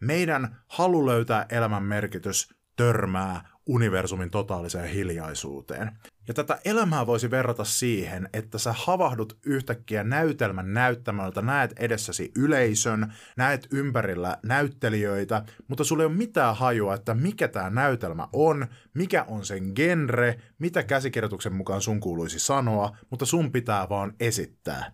Meidän 0.00 0.56
halu 0.66 1.06
löytää 1.06 1.46
elämän 1.48 1.82
merkitys 1.82 2.54
törmää 2.76 3.48
universumin 3.66 4.30
totaaliseen 4.30 4.88
hiljaisuuteen. 4.88 5.92
Ja 6.28 6.34
tätä 6.34 6.58
elämää 6.64 7.06
voisi 7.06 7.30
verrata 7.30 7.64
siihen, 7.64 8.28
että 8.32 8.58
sä 8.58 8.74
havahdut 8.76 9.38
yhtäkkiä 9.46 10.04
näytelmän 10.04 10.72
näyttämältä, 10.72 11.42
näet 11.42 11.72
edessäsi 11.78 12.32
yleisön, 12.36 13.12
näet 13.36 13.66
ympärillä 13.72 14.38
näyttelijöitä, 14.42 15.44
mutta 15.68 15.84
sulla 15.84 16.02
ei 16.02 16.06
ole 16.06 16.14
mitään 16.14 16.56
hajua, 16.56 16.94
että 16.94 17.14
mikä 17.14 17.48
tämä 17.48 17.70
näytelmä 17.70 18.28
on, 18.32 18.66
mikä 18.94 19.24
on 19.28 19.44
sen 19.44 19.72
genre, 19.74 20.38
mitä 20.58 20.82
käsikirjoituksen 20.82 21.54
mukaan 21.54 21.80
sun 21.80 22.00
kuuluisi 22.00 22.38
sanoa, 22.38 22.96
mutta 23.10 23.26
sun 23.26 23.52
pitää 23.52 23.88
vaan 23.88 24.12
esittää. 24.20 24.92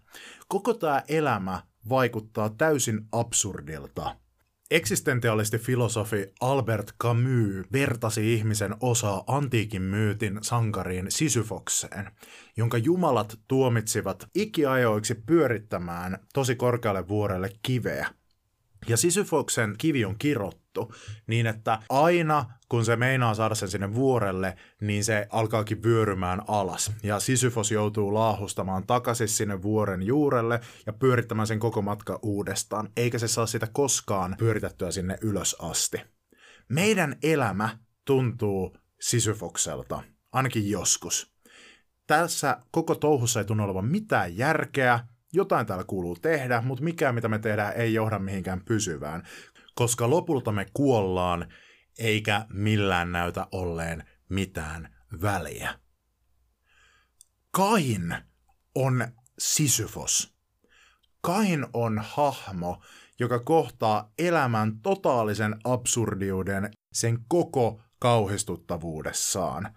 Koko 0.48 0.74
tämä 0.74 1.02
elämä 1.08 1.62
vaikuttaa 1.88 2.50
täysin 2.50 3.00
absurdilta. 3.12 4.16
Eksistentialisti 4.72 5.58
filosofi 5.58 6.32
Albert 6.40 6.92
Camus 7.02 7.66
vertasi 7.72 8.34
ihmisen 8.34 8.74
osaa 8.80 9.24
antiikin 9.26 9.82
myytin 9.82 10.38
sankariin 10.42 11.06
Sisyfokseen, 11.08 12.10
jonka 12.56 12.78
jumalat 12.78 13.38
tuomitsivat 13.48 14.26
ikiajoiksi 14.34 15.14
pyörittämään 15.14 16.18
tosi 16.34 16.56
korkealle 16.56 17.08
vuorelle 17.08 17.50
kiveä. 17.62 18.08
Ja 18.88 18.96
Sisyfoksen 18.96 19.74
kivi 19.78 20.04
on 20.04 20.18
kirottu 20.18 20.94
niin, 21.26 21.46
että 21.46 21.78
aina 21.88 22.44
kun 22.68 22.84
se 22.84 22.96
meinaa 22.96 23.34
saada 23.34 23.54
sen 23.54 23.68
sinne 23.68 23.94
vuorelle, 23.94 24.56
niin 24.80 25.04
se 25.04 25.26
alkaakin 25.30 25.82
vyörymään 25.82 26.42
alas. 26.48 26.92
Ja 27.02 27.20
Sisyfos 27.20 27.70
joutuu 27.70 28.14
laahustamaan 28.14 28.86
takaisin 28.86 29.28
sinne 29.28 29.62
vuoren 29.62 30.02
juurelle 30.02 30.60
ja 30.86 30.92
pyörittämään 30.92 31.46
sen 31.46 31.58
koko 31.58 31.82
matka 31.82 32.18
uudestaan, 32.22 32.88
eikä 32.96 33.18
se 33.18 33.28
saa 33.28 33.46
sitä 33.46 33.66
koskaan 33.72 34.34
pyöritettyä 34.38 34.90
sinne 34.90 35.18
ylös 35.20 35.56
asti. 35.58 36.00
Meidän 36.68 37.16
elämä 37.22 37.78
tuntuu 38.04 38.76
Sisyfokselta, 39.00 40.02
ainakin 40.32 40.70
joskus. 40.70 41.32
Tässä 42.06 42.56
koko 42.70 42.94
touhussa 42.94 43.40
ei 43.40 43.44
tunnu 43.44 43.64
olevan 43.64 43.84
mitään 43.84 44.36
järkeä, 44.36 45.00
jotain 45.32 45.66
täällä 45.66 45.84
kuuluu 45.84 46.16
tehdä, 46.16 46.60
mutta 46.60 46.84
mikään 46.84 47.14
mitä 47.14 47.28
me 47.28 47.38
tehdään 47.38 47.72
ei 47.76 47.94
johda 47.94 48.18
mihinkään 48.18 48.64
pysyvään, 48.64 49.22
koska 49.74 50.10
lopulta 50.10 50.52
me 50.52 50.66
kuollaan 50.74 51.52
eikä 51.98 52.46
millään 52.52 53.12
näytä 53.12 53.46
olleen 53.52 54.04
mitään 54.28 54.96
väliä. 55.22 55.74
Kain 57.50 58.16
on 58.74 59.08
Sisyfos. 59.38 60.34
Kain 61.20 61.66
on 61.72 61.98
hahmo, 62.04 62.82
joka 63.20 63.38
kohtaa 63.38 64.12
elämän 64.18 64.80
totaalisen 64.82 65.56
absurdiuden 65.64 66.70
sen 66.92 67.18
koko 67.28 67.82
kauhistuttavuudessaan. 67.98 69.76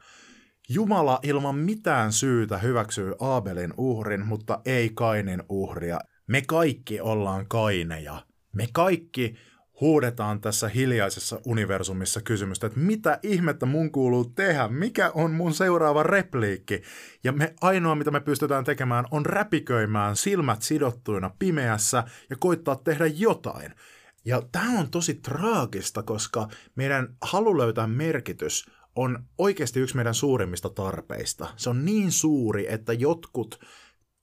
Jumala 0.69 1.19
ilman 1.23 1.55
mitään 1.55 2.11
syytä 2.11 2.57
hyväksyy 2.57 3.13
Aabelin 3.19 3.73
uhrin, 3.77 4.25
mutta 4.25 4.61
ei 4.65 4.89
Kainin 4.89 5.43
uhria. 5.49 5.99
Me 6.27 6.41
kaikki 6.47 7.01
ollaan 7.01 7.45
kaineja. 7.47 8.25
Me 8.53 8.67
kaikki 8.73 9.35
huudetaan 9.81 10.41
tässä 10.41 10.67
hiljaisessa 10.67 11.39
universumissa 11.45 12.21
kysymystä, 12.21 12.67
että 12.67 12.79
mitä 12.79 13.19
ihmettä 13.23 13.65
mun 13.65 13.91
kuuluu 13.91 14.25
tehdä, 14.25 14.67
mikä 14.67 15.11
on 15.13 15.31
mun 15.31 15.53
seuraava 15.53 16.03
repliikki. 16.03 16.81
Ja 17.23 17.31
me 17.31 17.53
ainoa, 17.61 17.95
mitä 17.95 18.11
me 18.11 18.19
pystytään 18.19 18.63
tekemään, 18.63 19.05
on 19.11 19.25
räpiköimään 19.25 20.15
silmät 20.15 20.61
sidottuina 20.61 21.31
pimeässä 21.39 22.03
ja 22.29 22.35
koittaa 22.39 22.75
tehdä 22.75 23.05
jotain. 23.05 23.71
Ja 24.25 24.41
tämä 24.51 24.79
on 24.79 24.91
tosi 24.91 25.13
traagista, 25.13 26.03
koska 26.03 26.47
meidän 26.75 27.07
halu 27.21 27.57
löytää 27.57 27.87
merkitys 27.87 28.65
on 28.95 29.23
oikeasti 29.37 29.79
yksi 29.79 29.95
meidän 29.95 30.13
suurimmista 30.13 30.69
tarpeista. 30.69 31.47
Se 31.57 31.69
on 31.69 31.85
niin 31.85 32.11
suuri, 32.11 32.73
että 32.73 32.93
jotkut 32.93 33.59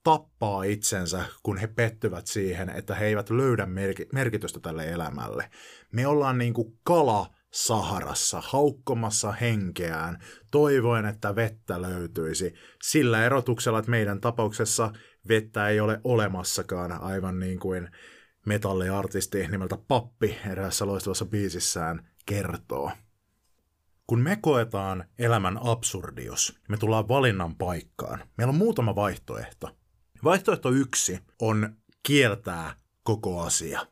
tappaa 0.03 0.63
itsensä, 0.63 1.25
kun 1.43 1.57
he 1.57 1.67
pettyvät 1.67 2.27
siihen, 2.27 2.69
että 2.69 2.95
he 2.95 3.05
eivät 3.05 3.29
löydä 3.29 3.67
merkitystä 4.13 4.59
tälle 4.59 4.89
elämälle. 4.89 5.49
Me 5.91 6.07
ollaan 6.07 6.37
niin 6.37 6.53
kuin 6.53 6.79
kala 6.83 7.29
Saharassa, 7.53 8.41
haukkomassa 8.45 9.31
henkeään, 9.31 10.23
toivoen, 10.51 11.05
että 11.05 11.35
vettä 11.35 11.81
löytyisi. 11.81 12.53
Sillä 12.83 13.25
erotuksella, 13.25 13.79
että 13.79 13.91
meidän 13.91 14.21
tapauksessa 14.21 14.93
vettä 15.27 15.67
ei 15.67 15.79
ole 15.79 16.01
olemassakaan, 16.03 16.91
aivan 16.91 17.39
niin 17.39 17.59
kuin 17.59 17.89
metalliartisti 18.45 19.47
nimeltä 19.47 19.77
Pappi 19.87 20.37
eräässä 20.51 20.87
loistavassa 20.87 21.25
biisissään 21.25 22.09
kertoo. 22.25 22.91
Kun 24.07 24.19
me 24.19 24.37
koetaan 24.41 25.05
elämän 25.19 25.59
absurdius, 25.63 26.59
me 26.69 26.77
tullaan 26.77 27.07
valinnan 27.07 27.55
paikkaan. 27.55 28.23
Meillä 28.37 28.51
on 28.51 28.57
muutama 28.57 28.95
vaihtoehto. 28.95 29.69
Vaihtoehto 30.23 30.69
yksi 30.69 31.19
on 31.41 31.75
kieltää 32.03 32.75
koko 33.03 33.41
asia. 33.41 33.87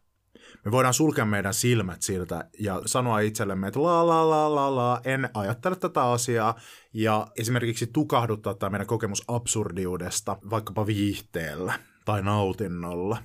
Me 0.65 0.71
voidaan 0.71 0.93
sulkea 0.93 1.25
meidän 1.25 1.53
silmät 1.53 2.01
siltä 2.01 2.49
ja 2.59 2.81
sanoa 2.85 3.19
itsellemme, 3.19 3.67
että 3.67 3.83
la 3.83 4.07
la 4.07 4.29
la 4.29 4.55
la 4.55 4.75
la, 4.75 5.01
en 5.03 5.29
ajattele 5.33 5.75
tätä 5.75 6.03
asiaa 6.03 6.59
ja 6.93 7.27
esimerkiksi 7.37 7.87
tukahduttaa 7.87 8.53
tämä 8.53 8.69
meidän 8.69 8.87
kokemus 8.87 9.23
absurdiudesta 9.27 10.37
vaikkapa 10.49 10.85
viihteellä 10.85 11.73
tai 12.05 12.21
nautinnolla. 12.21 13.17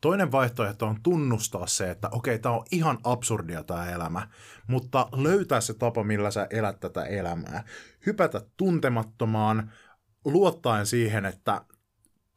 Toinen 0.00 0.32
vaihtoehto 0.32 0.86
on 0.86 1.02
tunnustaa 1.02 1.66
se, 1.66 1.90
että 1.90 2.08
okei, 2.12 2.38
tämä 2.38 2.54
on 2.54 2.64
ihan 2.72 2.98
absurdia 3.04 3.64
tämä 3.64 3.90
elämä, 3.90 4.28
mutta 4.66 5.08
löytää 5.12 5.60
se 5.60 5.74
tapa, 5.74 6.04
millä 6.04 6.30
sä 6.30 6.46
elät 6.50 6.80
tätä 6.80 7.04
elämää. 7.04 7.64
Hypätä 8.06 8.40
tuntemattomaan, 8.56 9.72
luottaen 10.24 10.86
siihen, 10.86 11.24
että 11.24 11.64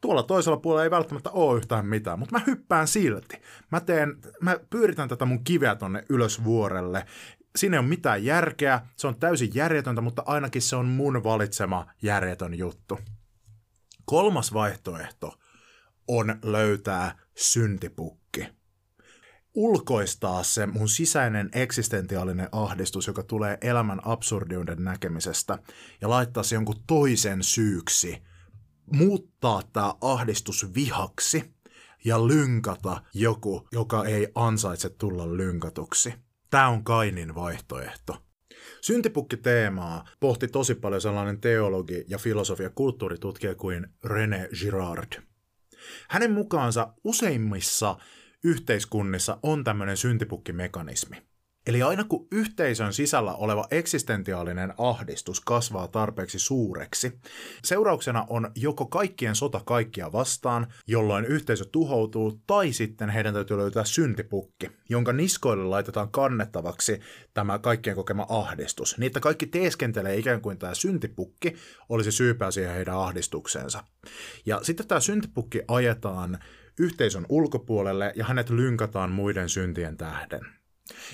tuolla 0.00 0.22
toisella 0.22 0.56
puolella 0.56 0.84
ei 0.84 0.90
välttämättä 0.90 1.30
ole 1.30 1.56
yhtään 1.56 1.86
mitään, 1.86 2.18
mutta 2.18 2.38
mä 2.38 2.44
hyppään 2.46 2.88
silti. 2.88 3.42
Mä, 3.72 3.80
teen, 3.80 4.16
mä 4.40 4.56
pyöritän 4.70 5.08
tätä 5.08 5.24
mun 5.24 5.44
kiveä 5.44 5.74
tonne 5.74 6.04
ylös 6.08 6.44
vuorelle. 6.44 7.06
Siinä 7.56 7.76
ei 7.76 7.78
ole 7.78 7.88
mitään 7.88 8.24
järkeä, 8.24 8.80
se 8.96 9.06
on 9.06 9.16
täysin 9.16 9.50
järjetöntä, 9.54 10.00
mutta 10.00 10.22
ainakin 10.26 10.62
se 10.62 10.76
on 10.76 10.86
mun 10.86 11.24
valitsema 11.24 11.86
järjetön 12.02 12.58
juttu. 12.58 12.98
Kolmas 14.04 14.54
vaihtoehto 14.54 15.38
on 16.08 16.38
löytää 16.42 17.18
syntipukki. 17.36 18.48
Ulkoistaa 19.54 20.42
se 20.42 20.66
mun 20.66 20.88
sisäinen 20.88 21.50
eksistentiaalinen 21.52 22.48
ahdistus, 22.52 23.06
joka 23.06 23.22
tulee 23.22 23.58
elämän 23.60 24.00
absurdiuden 24.04 24.84
näkemisestä, 24.84 25.58
ja 26.00 26.10
laittaa 26.10 26.42
se 26.42 26.54
jonkun 26.54 26.82
toisen 26.86 27.42
syyksi– 27.42 28.18
muuttaa 28.92 29.62
tämä 29.72 29.94
ahdistus 30.00 30.74
vihaksi 30.74 31.54
ja 32.04 32.26
lynkata 32.26 33.02
joku, 33.14 33.68
joka 33.72 34.04
ei 34.04 34.28
ansaitse 34.34 34.88
tulla 34.88 35.36
lynkatuksi. 35.36 36.14
Tämä 36.50 36.68
on 36.68 36.84
Kainin 36.84 37.34
vaihtoehto. 37.34 38.22
Syntipukki-teemaa 38.80 40.08
pohti 40.20 40.48
tosi 40.48 40.74
paljon 40.74 41.00
sellainen 41.00 41.40
teologi 41.40 42.04
ja 42.08 42.18
filosofia 42.18 42.70
kulttuuritutkija 42.70 43.54
kuin 43.54 43.86
René 44.04 44.48
Girard. 44.60 45.31
Hänen 46.08 46.32
mukaansa 46.32 46.92
useimmissa 47.04 47.96
yhteiskunnissa 48.44 49.38
on 49.42 49.64
tämmöinen 49.64 49.96
syntipukkimekanismi. 49.96 51.31
Eli 51.66 51.82
aina 51.82 52.04
kun 52.04 52.26
yhteisön 52.32 52.92
sisällä 52.92 53.34
oleva 53.34 53.66
eksistentiaalinen 53.70 54.74
ahdistus 54.78 55.40
kasvaa 55.40 55.88
tarpeeksi 55.88 56.38
suureksi, 56.38 57.20
seurauksena 57.64 58.26
on 58.28 58.50
joko 58.54 58.86
kaikkien 58.86 59.34
sota 59.34 59.60
kaikkia 59.64 60.12
vastaan, 60.12 60.66
jolloin 60.86 61.24
yhteisö 61.24 61.64
tuhoutuu, 61.64 62.40
tai 62.46 62.72
sitten 62.72 63.10
heidän 63.10 63.34
täytyy 63.34 63.56
löytää 63.56 63.84
syntipukki, 63.84 64.70
jonka 64.88 65.12
niskoille 65.12 65.64
laitetaan 65.64 66.10
kannettavaksi 66.10 67.00
tämä 67.34 67.58
kaikkien 67.58 67.96
kokema 67.96 68.26
ahdistus. 68.28 68.98
Niitä 68.98 69.20
kaikki 69.20 69.46
teeskentelee 69.46 70.16
ikään 70.16 70.40
kuin 70.40 70.58
tämä 70.58 70.74
syntipukki 70.74 71.56
olisi 71.88 72.12
syypää 72.12 72.50
siihen 72.50 72.74
heidän 72.74 72.98
ahdistukseensa. 72.98 73.84
Ja 74.46 74.60
sitten 74.62 74.88
tämä 74.88 75.00
syntipukki 75.00 75.62
ajetaan 75.68 76.38
yhteisön 76.78 77.26
ulkopuolelle 77.28 78.12
ja 78.16 78.24
hänet 78.24 78.50
lynkataan 78.50 79.10
muiden 79.10 79.48
syntien 79.48 79.96
tähden. 79.96 80.61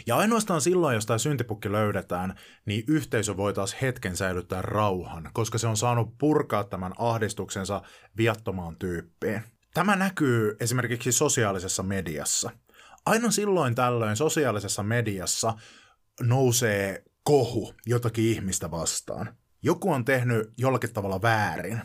Ja 0.07 0.17
ainoastaan 0.17 0.61
silloin, 0.61 0.95
jos 0.95 1.07
tämä 1.07 1.19
syntipukki 1.19 1.73
löydetään, 1.73 2.35
niin 2.67 2.85
yhteisö 2.87 3.37
voi 3.37 3.53
taas 3.53 3.77
hetken 3.83 4.17
säilyttää 4.17 4.63
rauhan, 4.63 5.31
koska 5.33 5.59
se 5.59 5.67
on 5.67 5.77
saanut 5.77 6.19
purkaa 6.19 6.65
tämän 6.65 6.93
ahdistuksensa 6.99 7.83
viattomaan 8.17 8.77
tyyppiin. 8.77 9.43
Tämä 9.75 9.97
näkyy 9.97 10.57
esimerkiksi 10.61 11.13
sosiaalisessa 11.13 11.83
mediassa. 11.83 12.51
Aina 13.07 13.31
silloin 13.31 13.75
tällöin 13.75 14.17
sosiaalisessa 14.17 14.83
mediassa 14.83 15.55
nousee 16.21 17.05
kohu 17.23 17.75
jotakin 17.87 18.25
ihmistä 18.25 18.71
vastaan. 18.71 19.37
Joku 19.63 19.93
on 19.93 20.05
tehnyt 20.05 20.53
jollakin 20.59 20.93
tavalla 20.93 21.23
väärin, 21.23 21.81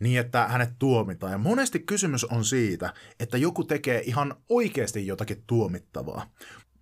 niin 0.00 0.20
että 0.20 0.48
hänet 0.48 0.70
tuomitaan. 0.78 1.32
Ja 1.32 1.38
monesti 1.38 1.78
kysymys 1.78 2.24
on 2.24 2.44
siitä, 2.44 2.94
että 3.20 3.38
joku 3.38 3.64
tekee 3.64 4.02
ihan 4.04 4.34
oikeasti 4.48 5.06
jotakin 5.06 5.44
tuomittavaa. 5.46 6.30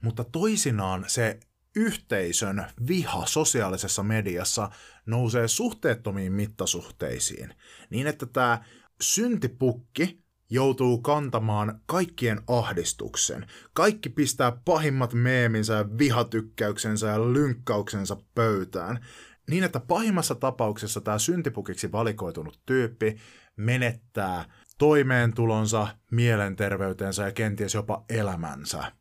Mutta 0.01 0.25
toisinaan 0.25 1.05
se 1.07 1.41
yhteisön 1.77 2.67
viha 2.89 3.27
sosiaalisessa 3.27 4.03
mediassa 4.03 4.71
nousee 5.07 5.49
suhteettomiin 5.49 6.33
mittasuhteisiin, 6.33 7.55
niin 7.91 8.07
että 8.07 8.27
tämä 8.27 8.65
syntipukki 9.01 10.27
joutuu 10.51 10.99
kantamaan 10.99 11.81
kaikkien 11.87 12.41
ahdistuksen. 12.47 13.47
Kaikki 13.73 14.09
pistää 14.09 14.53
pahimmat 14.65 15.15
meeminsä 15.15 15.75
ja 15.75 15.99
vihatykkäyksensä 15.99 17.07
ja 17.07 17.33
lynkkauksensa 17.33 18.17
pöytään. 18.35 19.05
Niin, 19.51 19.65
että 19.65 19.81
pahimmassa 19.81 20.35
tapauksessa 20.35 21.01
tämä 21.01 21.19
syntipukiksi 21.19 21.93
valikoitunut 21.93 22.61
tyyppi 22.67 23.17
menettää 23.57 24.45
toimeentulonsa, 24.79 25.89
mielenterveytensä 26.11 27.23
ja 27.23 27.33
kenties 27.33 27.75
jopa 27.75 28.05
elämänsä. 28.11 28.93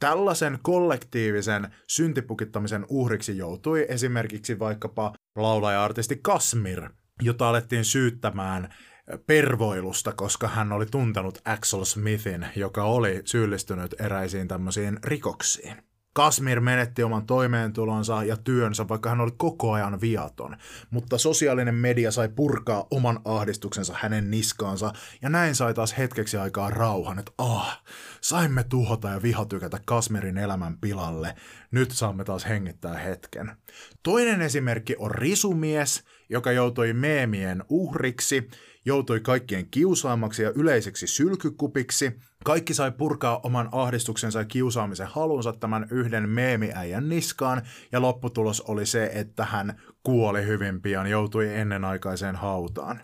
Tällaisen 0.00 0.58
kollektiivisen 0.62 1.68
syntipukittamisen 1.86 2.86
uhriksi 2.88 3.38
joutui 3.38 3.86
esimerkiksi 3.88 4.58
vaikkapa 4.58 5.12
laulaja-artisti 5.36 6.20
Kasmir, 6.22 6.90
jota 7.22 7.48
alettiin 7.48 7.84
syyttämään 7.84 8.74
pervoilusta, 9.26 10.12
koska 10.12 10.48
hän 10.48 10.72
oli 10.72 10.86
tuntenut 10.86 11.38
Axel 11.44 11.84
Smithin, 11.84 12.46
joka 12.56 12.84
oli 12.84 13.22
syyllistynyt 13.24 13.94
eräisiin 14.00 14.48
tämmöisiin 14.48 14.98
rikoksiin. 15.04 15.85
Kasmir 16.16 16.60
menetti 16.60 17.02
oman 17.02 17.26
toimeentulonsa 17.26 18.24
ja 18.24 18.36
työnsä, 18.36 18.88
vaikka 18.88 19.08
hän 19.08 19.20
oli 19.20 19.30
koko 19.36 19.72
ajan 19.72 20.00
viaton, 20.00 20.56
mutta 20.90 21.18
sosiaalinen 21.18 21.74
media 21.74 22.10
sai 22.10 22.28
purkaa 22.28 22.86
oman 22.90 23.20
ahdistuksensa 23.24 23.94
hänen 24.00 24.30
niskaansa, 24.30 24.92
ja 25.22 25.28
näin 25.28 25.54
sai 25.54 25.74
taas 25.74 25.98
hetkeksi 25.98 26.36
aikaa 26.36 26.70
rauhan, 26.70 27.18
että 27.18 27.32
ah, 27.38 27.82
saimme 28.20 28.64
tuhota 28.64 29.08
ja 29.08 29.22
vihatykätä 29.22 29.80
Kasmirin 29.84 30.38
elämän 30.38 30.78
pilalle, 30.78 31.34
nyt 31.70 31.90
saamme 31.90 32.24
taas 32.24 32.48
hengittää 32.48 32.98
hetken. 32.98 33.56
Toinen 34.02 34.42
esimerkki 34.42 34.96
on 34.98 35.10
risumies, 35.10 36.04
joka 36.28 36.52
joutui 36.52 36.92
meemien 36.92 37.64
uhriksi, 37.68 38.48
joutui 38.86 39.20
kaikkien 39.20 39.66
kiusaamaksi 39.70 40.42
ja 40.42 40.52
yleiseksi 40.54 41.06
sylkykupiksi. 41.06 42.12
Kaikki 42.44 42.74
sai 42.74 42.92
purkaa 42.92 43.40
oman 43.42 43.68
ahdistuksensa 43.72 44.38
ja 44.38 44.44
kiusaamisen 44.44 45.06
halunsa 45.06 45.52
tämän 45.52 45.86
yhden 45.90 46.28
meemiäijän 46.28 47.08
niskaan, 47.08 47.62
ja 47.92 48.00
lopputulos 48.00 48.60
oli 48.60 48.86
se, 48.86 49.10
että 49.14 49.44
hän 49.44 49.80
kuoli 50.02 50.46
hyvin 50.46 50.82
pian, 50.82 51.10
joutui 51.10 51.54
ennenaikaiseen 51.54 52.36
hautaan. 52.36 53.00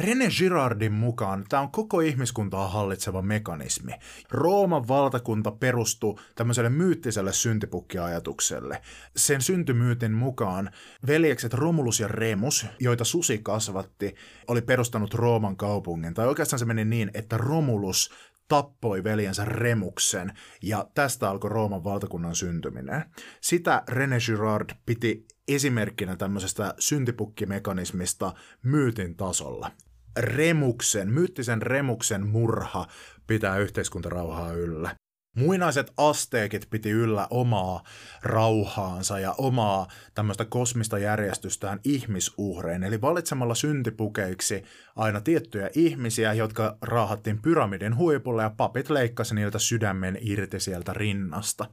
René 0.00 0.28
Girardin 0.38 0.92
mukaan 0.92 1.44
tämä 1.48 1.62
on 1.62 1.70
koko 1.70 2.00
ihmiskuntaa 2.00 2.68
hallitseva 2.68 3.22
mekanismi. 3.22 3.92
Rooman 4.30 4.88
valtakunta 4.88 5.50
perustui 5.50 6.16
tämmöiselle 6.34 6.70
myyttiselle 6.70 7.32
syntipukkiajatukselle. 7.32 8.82
Sen 9.16 9.42
syntymyytin 9.42 10.12
mukaan 10.12 10.70
veljekset 11.06 11.54
Romulus 11.54 12.00
ja 12.00 12.08
Remus, 12.08 12.66
joita 12.80 13.04
susi 13.04 13.38
kasvatti, 13.38 14.14
oli 14.48 14.62
perustanut 14.62 15.14
Rooman 15.14 15.56
kaupungin. 15.56 16.14
Tai 16.14 16.28
oikeastaan 16.28 16.58
se 16.58 16.64
meni 16.64 16.84
niin, 16.84 17.10
että 17.14 17.36
Romulus 17.36 18.10
tappoi 18.48 19.04
veljensä 19.04 19.44
Remuksen, 19.44 20.32
ja 20.62 20.86
tästä 20.94 21.30
alkoi 21.30 21.50
Rooman 21.50 21.84
valtakunnan 21.84 22.34
syntyminen. 22.34 23.04
Sitä 23.40 23.82
René 23.90 24.26
Girard 24.26 24.70
piti 24.86 25.26
esimerkkinä 25.48 26.16
tämmöisestä 26.16 26.74
syntipukkimekanismista 26.78 28.32
myytin 28.62 29.16
tasolla. 29.16 29.70
Remuksen, 30.16 31.12
myyttisen 31.12 31.62
Remuksen 31.62 32.26
murha 32.26 32.86
pitää 33.26 33.58
yhteiskuntarauhaa 33.58 34.52
yllä. 34.52 34.96
Muinaiset 35.36 35.92
asteekit 35.96 36.66
piti 36.70 36.90
yllä 36.90 37.26
omaa 37.30 37.82
rauhaansa 38.22 39.18
ja 39.18 39.34
omaa 39.38 39.88
tämmöistä 40.14 40.44
kosmista 40.44 40.98
järjestystään 40.98 41.80
ihmisuhrein, 41.84 42.82
eli 42.82 43.00
valitsemalla 43.00 43.54
syntipukeiksi 43.54 44.64
aina 44.96 45.20
tiettyjä 45.20 45.70
ihmisiä, 45.74 46.32
jotka 46.32 46.76
raahattiin 46.82 47.42
pyramidin 47.42 47.96
huipulle 47.96 48.42
ja 48.42 48.50
papit 48.50 48.90
leikkasi 48.90 49.34
niiltä 49.34 49.58
sydämen 49.58 50.18
irti 50.20 50.60
sieltä 50.60 50.92
rinnasta. 50.92 51.66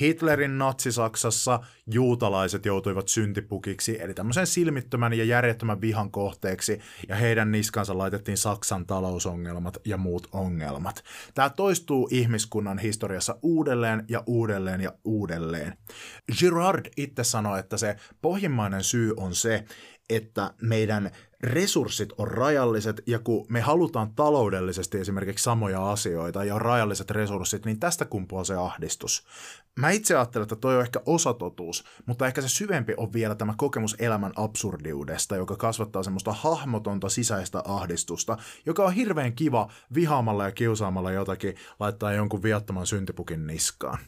Hitlerin 0.00 0.58
natsisaksassa 0.58 1.60
juutalaiset 1.86 2.66
joutuivat 2.66 3.08
syntipukiksi, 3.08 3.98
eli 4.00 4.14
tämmöisen 4.14 4.46
silmittömän 4.46 5.12
ja 5.12 5.24
järjettömän 5.24 5.80
vihan 5.80 6.10
kohteeksi, 6.10 6.80
ja 7.08 7.16
heidän 7.16 7.52
niskansa 7.52 7.98
laitettiin 7.98 8.36
Saksan 8.36 8.86
talousongelmat 8.86 9.78
ja 9.84 9.96
muut 9.96 10.28
ongelmat. 10.32 11.04
Tämä 11.34 11.50
toistuu 11.50 12.08
ihmiskunnan 12.10 12.78
historiassa 12.78 12.93
uudelleen 13.42 14.04
ja 14.08 14.22
uudelleen 14.26 14.80
ja 14.80 14.92
uudelleen. 15.04 15.76
Girard 16.38 16.86
itse 16.96 17.24
sanoi, 17.24 17.58
että 17.58 17.76
se 17.76 17.96
pohjimmainen 18.22 18.84
syy 18.84 19.14
on 19.16 19.34
se, 19.34 19.64
että 20.10 20.50
meidän 20.62 21.10
resurssit 21.44 22.12
on 22.18 22.28
rajalliset, 22.28 23.02
ja 23.06 23.18
kun 23.18 23.46
me 23.48 23.60
halutaan 23.60 24.14
taloudellisesti 24.14 24.98
esimerkiksi 24.98 25.42
samoja 25.42 25.90
asioita 25.90 26.44
ja 26.44 26.58
rajalliset 26.58 27.10
resurssit, 27.10 27.64
niin 27.64 27.80
tästä 27.80 28.04
kumpuaa 28.04 28.44
se 28.44 28.54
ahdistus. 28.54 29.26
Mä 29.78 29.90
itse 29.90 30.16
ajattelen, 30.16 30.42
että 30.42 30.56
toi 30.56 30.76
on 30.76 30.82
ehkä 30.82 31.00
osatotuus, 31.06 31.84
mutta 32.06 32.26
ehkä 32.26 32.42
se 32.42 32.48
syvempi 32.48 32.94
on 32.96 33.12
vielä 33.12 33.34
tämä 33.34 33.54
kokemus 33.56 33.96
elämän 33.98 34.32
absurdiudesta, 34.36 35.36
joka 35.36 35.56
kasvattaa 35.56 36.02
semmoista 36.02 36.32
hahmotonta 36.32 37.08
sisäistä 37.08 37.62
ahdistusta, 37.64 38.36
joka 38.66 38.84
on 38.84 38.92
hirveän 38.92 39.32
kiva 39.32 39.72
vihaamalla 39.94 40.44
ja 40.44 40.52
kiusaamalla 40.52 41.12
jotakin 41.12 41.54
laittaa 41.80 42.12
jonkun 42.12 42.42
viattoman 42.42 42.86
syntipukin 42.86 43.46
niskaan. 43.46 43.98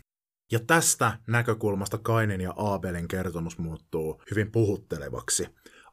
Ja 0.52 0.58
tästä 0.66 1.18
näkökulmasta 1.26 1.98
Kainin 1.98 2.40
ja 2.40 2.52
Aabelin 2.56 3.08
kertomus 3.08 3.58
muuttuu 3.58 4.22
hyvin 4.30 4.52
puhuttelevaksi. 4.52 5.48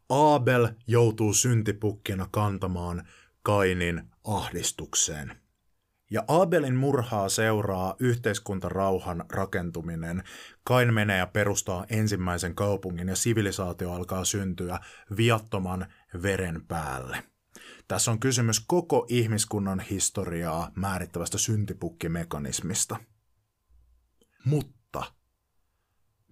Abel 0.10 0.68
joutuu 0.88 1.34
syntipukkina 1.34 2.28
kantamaan 2.32 3.08
Kainin 3.44 4.04
ahdistukseen. 4.24 5.44
Ja 6.12 6.24
Abelin 6.28 6.76
murhaa 6.76 7.30
seuraa 7.30 7.96
yhteiskuntarauhan 8.00 9.26
rakentuminen. 9.30 10.24
Kain 10.64 10.94
menee 10.94 11.18
ja 11.18 11.28
perustaa 11.28 11.86
ensimmäisen 11.90 12.56
kaupungin 12.56 13.08
ja 13.08 13.16
sivilisaatio 13.16 13.94
alkaa 13.94 14.26
syntyä 14.26 14.80
viattoman 15.18 15.94
veren 16.22 16.68
päälle. 16.68 17.24
Tässä 17.88 18.12
on 18.12 18.20
kysymys 18.20 18.60
koko 18.60 19.06
ihmiskunnan 19.10 19.80
historiaa 19.80 20.72
määrittävästä 20.76 21.38
syntipukkimekanismista. 21.38 22.98
Mutta 24.46 25.04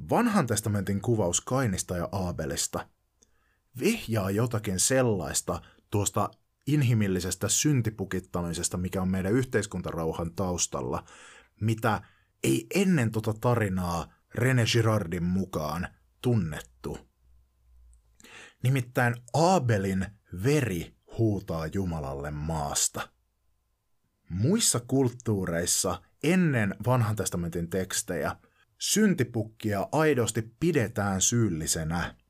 vanhan 0.10 0.48
testamentin 0.48 1.02
kuvaus 1.02 1.42
Kainista 1.42 1.98
ja 1.98 2.10
Aabelista 2.12 2.88
vihjaa 3.80 4.32
jotakin 4.32 4.80
sellaista 4.80 5.62
tuosta 5.92 6.30
inhimillisestä 6.68 7.50
syntipukittamisesta, 7.50 8.78
mikä 8.78 9.02
on 9.02 9.10
meidän 9.10 9.34
yhteiskuntarauhan 9.34 10.34
taustalla, 10.36 11.04
mitä 11.62 12.02
ei 12.44 12.68
ennen 12.76 13.12
tota 13.12 13.34
tarinaa 13.34 14.14
René 14.36 14.72
Girardin 14.72 15.24
mukaan 15.24 15.88
tunnettu. 16.22 16.98
Nimittäin 18.64 19.16
Abelin 19.34 20.06
veri 20.44 20.96
huutaa 21.18 21.68
Jumalalle 21.68 22.32
maasta. 22.32 23.10
Muissa 24.30 24.80
kulttuureissa 24.80 26.02
ennen 26.24 26.76
vanhan 26.86 27.16
testamentin 27.16 27.70
tekstejä 27.70 28.36
syntipukkia 28.78 29.88
aidosti 29.92 30.54
pidetään 30.60 31.22
syyllisenä– 31.22 32.16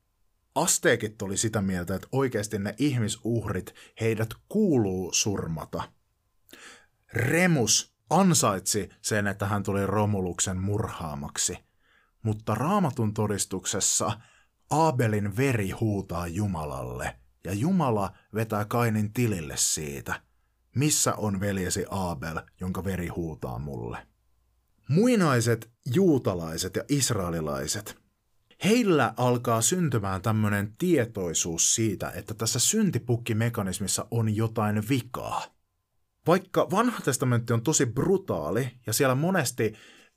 Asteekit 0.54 1.22
oli 1.22 1.36
sitä 1.36 1.62
mieltä, 1.62 1.94
että 1.94 2.08
oikeasti 2.12 2.58
ne 2.58 2.74
ihmisuhrit, 2.78 3.74
heidät 4.00 4.28
kuuluu 4.48 5.12
surmata. 5.12 5.92
Remus 7.12 7.94
ansaitsi 8.10 8.88
sen, 9.02 9.26
että 9.26 9.46
hän 9.46 9.62
tuli 9.62 9.86
Romuluksen 9.86 10.56
murhaamaksi. 10.56 11.58
Mutta 12.22 12.54
raamatun 12.54 13.14
todistuksessa 13.14 14.20
Abelin 14.70 15.36
veri 15.36 15.70
huutaa 15.70 16.26
Jumalalle, 16.26 17.16
ja 17.44 17.52
Jumala 17.52 18.12
vetää 18.34 18.64
Kainin 18.64 19.12
tilille 19.12 19.54
siitä. 19.56 20.22
Missä 20.76 21.14
on 21.14 21.40
veljesi 21.40 21.84
Abel, 21.90 22.40
jonka 22.60 22.84
veri 22.84 23.08
huutaa 23.08 23.58
mulle? 23.58 24.06
Muinaiset 24.88 25.70
juutalaiset 25.94 26.76
ja 26.76 26.84
israelilaiset 26.88 28.01
heillä 28.64 29.14
alkaa 29.16 29.60
syntymään 29.60 30.22
tämmöinen 30.22 30.74
tietoisuus 30.78 31.74
siitä, 31.74 32.10
että 32.10 32.34
tässä 32.34 32.58
syntipukkimekanismissa 32.58 34.06
on 34.10 34.36
jotain 34.36 34.88
vikaa. 34.88 35.42
Vaikka 36.26 36.70
vanha 36.70 37.00
testamentti 37.00 37.52
on 37.52 37.62
tosi 37.62 37.86
brutaali 37.86 38.70
ja 38.86 38.92
siellä 38.92 39.14
monesti 39.14 39.72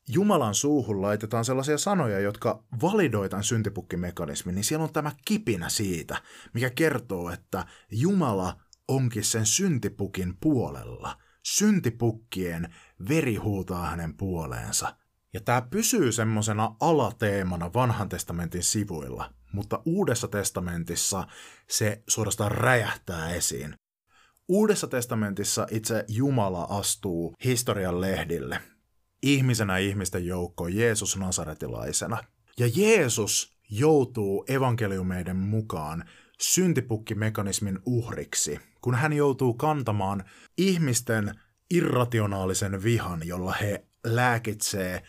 Jumalan 0.07 0.55
suuhun 0.55 1.01
laitetaan 1.01 1.45
sellaisia 1.45 1.77
sanoja, 1.77 2.19
jotka 2.19 2.63
validoi 2.81 3.29
tämän 3.29 3.43
syntipukkimekanismin, 3.43 4.55
niin 4.55 4.63
siellä 4.63 4.83
on 4.83 4.93
tämä 4.93 5.11
kipinä 5.25 5.69
siitä, 5.69 6.21
mikä 6.53 6.69
kertoo, 6.69 7.29
että 7.29 7.65
Jumala 7.91 8.59
onkin 8.87 9.23
sen 9.23 9.45
syntipukin 9.45 10.37
puolella. 10.41 11.17
Syntipukkien 11.43 12.75
veri 13.09 13.35
huutaa 13.35 13.85
hänen 13.85 14.17
puoleensa. 14.17 14.95
Ja 15.35 15.41
tämä 15.41 15.61
pysyy 15.61 16.11
semmoisena 16.11 16.75
alateemana 16.79 17.73
vanhan 17.73 18.09
testamentin 18.09 18.63
sivuilla, 18.63 19.33
mutta 19.51 19.81
uudessa 19.85 20.27
testamentissa 20.27 21.27
se 21.69 22.03
suorastaan 22.07 22.51
räjähtää 22.51 23.33
esiin. 23.33 23.75
Uudessa 24.47 24.87
testamentissa 24.87 25.67
itse 25.71 26.05
Jumala 26.07 26.63
astuu 26.63 27.33
historian 27.43 28.01
lehdille. 28.01 28.61
Ihmisenä 29.23 29.77
ihmisten 29.77 30.25
joukkoon 30.25 30.75
Jeesus 30.75 31.17
Nasaretilaisena. 31.17 32.17
Ja 32.59 32.69
Jeesus 32.75 33.57
joutuu 33.69 34.45
evankeliumeiden 34.47 35.37
mukaan 35.37 36.03
syntipukkimekanismin 36.41 37.79
uhriksi, 37.85 38.59
kun 38.81 38.95
hän 38.95 39.13
joutuu 39.13 39.53
kantamaan 39.53 40.23
ihmisten 40.57 41.39
irrationaalisen 41.69 42.83
vihan, 42.83 43.27
jolla 43.27 43.53
he 43.53 43.85
lääkitsee 44.05 45.03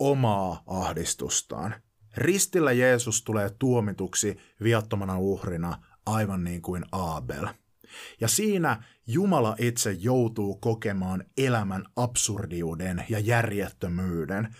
omaa 0.00 0.62
ahdistustaan. 0.66 1.74
Ristillä 2.16 2.72
Jeesus 2.72 3.24
tulee 3.24 3.50
tuomituksi 3.58 4.36
viattomana 4.62 5.18
uhrina, 5.18 5.78
aivan 6.06 6.44
niin 6.44 6.62
kuin 6.62 6.84
Abel. 6.92 7.48
Ja 8.20 8.28
siinä 8.28 8.82
Jumala 9.06 9.56
itse 9.58 9.92
joutuu 9.92 10.56
kokemaan 10.56 11.24
elämän 11.38 11.84
absurdiuden 11.96 13.04
ja 13.08 13.18
järjettömyyden. 13.18 14.54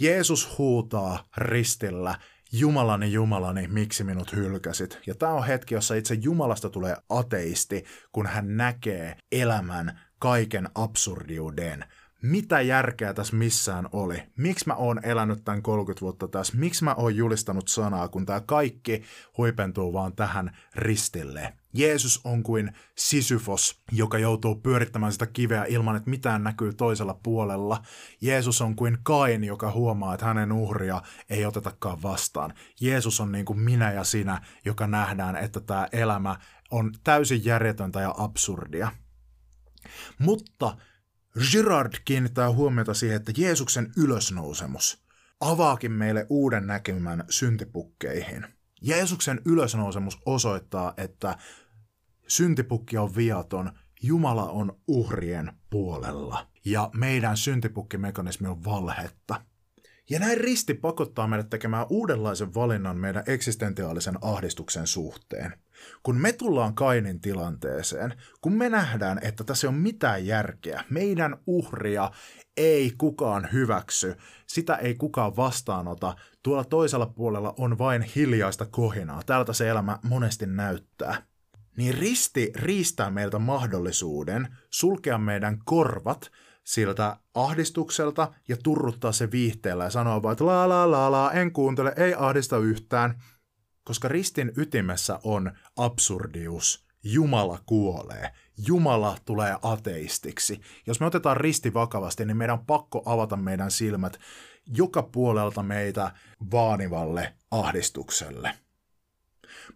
Jeesus 0.00 0.58
huutaa 0.58 1.28
ristillä, 1.36 2.18
Jumalani, 2.52 3.12
Jumalani, 3.12 3.68
miksi 3.68 4.04
minut 4.04 4.32
hylkäsit? 4.32 4.98
Ja 5.06 5.14
tämä 5.14 5.32
on 5.32 5.46
hetki, 5.46 5.74
jossa 5.74 5.94
itse 5.94 6.14
Jumalasta 6.14 6.70
tulee 6.70 6.96
ateisti, 7.08 7.84
kun 8.12 8.26
hän 8.26 8.56
näkee 8.56 9.16
elämän 9.32 10.00
kaiken 10.18 10.68
absurdiuden. 10.74 11.84
Mitä 12.22 12.60
järkeä 12.60 13.14
tässä 13.14 13.36
missään 13.36 13.88
oli? 13.92 14.22
Miksi 14.36 14.66
mä 14.66 14.74
oon 14.74 15.04
elänyt 15.04 15.44
tämän 15.44 15.62
30 15.62 16.00
vuotta 16.00 16.28
tässä? 16.28 16.56
Miksi 16.56 16.84
mä 16.84 16.94
oon 16.94 17.16
julistanut 17.16 17.68
sanaa, 17.68 18.08
kun 18.08 18.26
tämä 18.26 18.40
kaikki 18.40 19.02
huipentuu 19.36 19.92
vaan 19.92 20.16
tähän 20.16 20.56
ristille? 20.74 21.52
Jeesus 21.72 22.20
on 22.24 22.42
kuin 22.42 22.72
Sisyfos, 22.96 23.82
joka 23.92 24.18
joutuu 24.18 24.54
pyörittämään 24.54 25.12
sitä 25.12 25.26
kiveä 25.26 25.64
ilman, 25.64 25.96
että 25.96 26.10
mitään 26.10 26.44
näkyy 26.44 26.72
toisella 26.72 27.20
puolella. 27.22 27.82
Jeesus 28.20 28.60
on 28.60 28.76
kuin 28.76 28.98
Kain, 29.02 29.44
joka 29.44 29.72
huomaa, 29.72 30.14
että 30.14 30.26
hänen 30.26 30.52
uhria 30.52 31.02
ei 31.30 31.46
otetakaan 31.46 32.02
vastaan. 32.02 32.54
Jeesus 32.80 33.20
on 33.20 33.32
niin 33.32 33.44
kuin 33.44 33.58
minä 33.60 33.92
ja 33.92 34.04
sinä, 34.04 34.40
joka 34.64 34.86
nähdään, 34.86 35.36
että 35.36 35.60
tämä 35.60 35.88
elämä 35.92 36.36
on 36.70 36.92
täysin 37.04 37.44
järjetöntä 37.44 38.00
ja 38.00 38.14
absurdia. 38.18 38.92
Mutta 40.18 40.76
Girard 41.50 41.92
kiinnittää 42.04 42.52
huomiota 42.52 42.94
siihen, 42.94 43.16
että 43.16 43.32
Jeesuksen 43.36 43.92
ylösnousemus 43.96 45.04
avaakin 45.40 45.92
meille 45.92 46.26
uuden 46.28 46.66
näkymän 46.66 47.24
syntipukkeihin. 47.28 48.46
Jeesuksen 48.82 49.40
ylösnousemus 49.44 50.18
osoittaa, 50.26 50.94
että 50.96 51.36
syntipukki 52.28 52.98
on 52.98 53.16
viaton, 53.16 53.72
Jumala 54.02 54.50
on 54.50 54.80
uhrien 54.86 55.52
puolella 55.70 56.46
ja 56.64 56.90
meidän 56.94 57.36
syntipukkimekanismi 57.36 58.48
on 58.48 58.64
valhetta. 58.64 59.44
Ja 60.10 60.18
näin 60.18 60.38
risti 60.38 60.74
pakottaa 60.74 61.26
meidät 61.26 61.50
tekemään 61.50 61.86
uudenlaisen 61.90 62.54
valinnan 62.54 62.96
meidän 62.96 63.24
eksistentiaalisen 63.26 64.18
ahdistuksen 64.20 64.86
suhteen. 64.86 65.52
Kun 66.02 66.16
me 66.16 66.32
tullaan 66.32 66.74
Kainin 66.74 67.20
tilanteeseen, 67.20 68.14
kun 68.40 68.52
me 68.52 68.68
nähdään, 68.68 69.18
että 69.22 69.44
tässä 69.44 69.68
on 69.68 69.74
mitään 69.74 70.26
järkeä, 70.26 70.84
meidän 70.90 71.36
uhria 71.46 72.10
ei 72.56 72.92
kukaan 72.98 73.48
hyväksy, 73.52 74.16
sitä 74.46 74.74
ei 74.74 74.94
kukaan 74.94 75.36
vastaanota, 75.36 76.16
tuolla 76.42 76.64
toisella 76.64 77.06
puolella 77.06 77.54
on 77.58 77.78
vain 77.78 78.02
hiljaista 78.02 78.66
kohinaa, 78.66 79.22
tältä 79.26 79.52
se 79.52 79.68
elämä 79.68 79.98
monesti 80.02 80.46
näyttää. 80.46 81.22
Niin 81.76 81.94
risti 81.94 82.52
riistää 82.54 83.10
meiltä 83.10 83.38
mahdollisuuden 83.38 84.56
sulkea 84.70 85.18
meidän 85.18 85.58
korvat 85.64 86.30
siltä 86.64 87.16
ahdistukselta 87.34 88.32
ja 88.48 88.56
turruttaa 88.62 89.12
se 89.12 89.30
viihteellä 89.30 89.84
ja 89.84 89.90
sanoa 89.90 90.22
vaan, 90.22 90.32
että 90.32 90.46
la 90.46 90.68
la 90.68 90.90
la 90.90 91.10
la, 91.10 91.32
en 91.32 91.52
kuuntele, 91.52 91.92
ei 91.96 92.14
ahdista 92.18 92.58
yhtään. 92.58 93.22
Koska 93.90 94.08
ristin 94.08 94.52
ytimessä 94.56 95.20
on 95.24 95.52
absurdius. 95.76 96.86
Jumala 97.04 97.58
kuolee. 97.66 98.30
Jumala 98.66 99.18
tulee 99.24 99.56
ateistiksi. 99.62 100.60
Jos 100.86 101.00
me 101.00 101.06
otetaan 101.06 101.36
risti 101.36 101.74
vakavasti, 101.74 102.24
niin 102.24 102.36
meidän 102.36 102.58
on 102.58 102.66
pakko 102.66 103.02
avata 103.06 103.36
meidän 103.36 103.70
silmät 103.70 104.18
joka 104.76 105.02
puolelta 105.02 105.62
meitä 105.62 106.10
vaanivalle 106.50 107.34
ahdistukselle. 107.50 108.54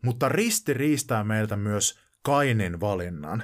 Mutta 0.03 0.29
risti 0.29 0.75
riistää 0.75 1.25
meiltä 1.25 1.57
myös 1.57 1.99
Kainin 2.23 2.81
valinnan. 2.81 3.43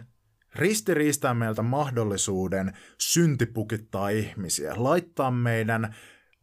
Risti 0.55 0.95
riistää 0.95 1.35
meiltä 1.35 1.63
mahdollisuuden 1.63 2.77
syntipukittaa 2.99 4.09
ihmisiä, 4.09 4.73
laittaa 4.77 5.31
meidän 5.31 5.95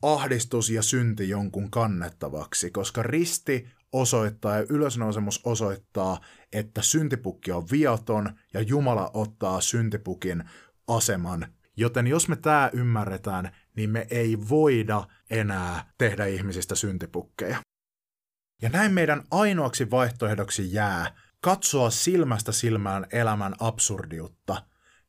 ahdistus 0.01 0.69
ja 0.69 0.81
synti 0.81 1.29
jonkun 1.29 1.71
kannettavaksi, 1.71 2.71
koska 2.71 3.03
risti 3.03 3.76
osoittaa 3.91 4.57
ja 4.57 4.65
ylösnousemus 4.69 5.41
osoittaa, 5.43 6.19
että 6.53 6.81
syntipukki 6.81 7.51
on 7.51 7.67
viaton 7.71 8.29
ja 8.53 8.61
Jumala 8.61 9.11
ottaa 9.13 9.61
syntipukin 9.61 10.43
aseman. 10.87 11.47
Joten 11.77 12.07
jos 12.07 12.29
me 12.29 12.35
tämä 12.35 12.69
ymmärretään, 12.73 13.55
niin 13.75 13.89
me 13.89 14.07
ei 14.09 14.37
voida 14.49 15.07
enää 15.29 15.93
tehdä 15.97 16.25
ihmisistä 16.25 16.75
syntipukkeja. 16.75 17.57
Ja 18.61 18.69
näin 18.69 18.93
meidän 18.93 19.23
ainoaksi 19.31 19.91
vaihtoehdoksi 19.91 20.73
jää 20.73 21.15
katsoa 21.41 21.89
silmästä 21.89 22.51
silmään 22.51 23.07
elämän 23.11 23.55
absurdiutta 23.59 24.63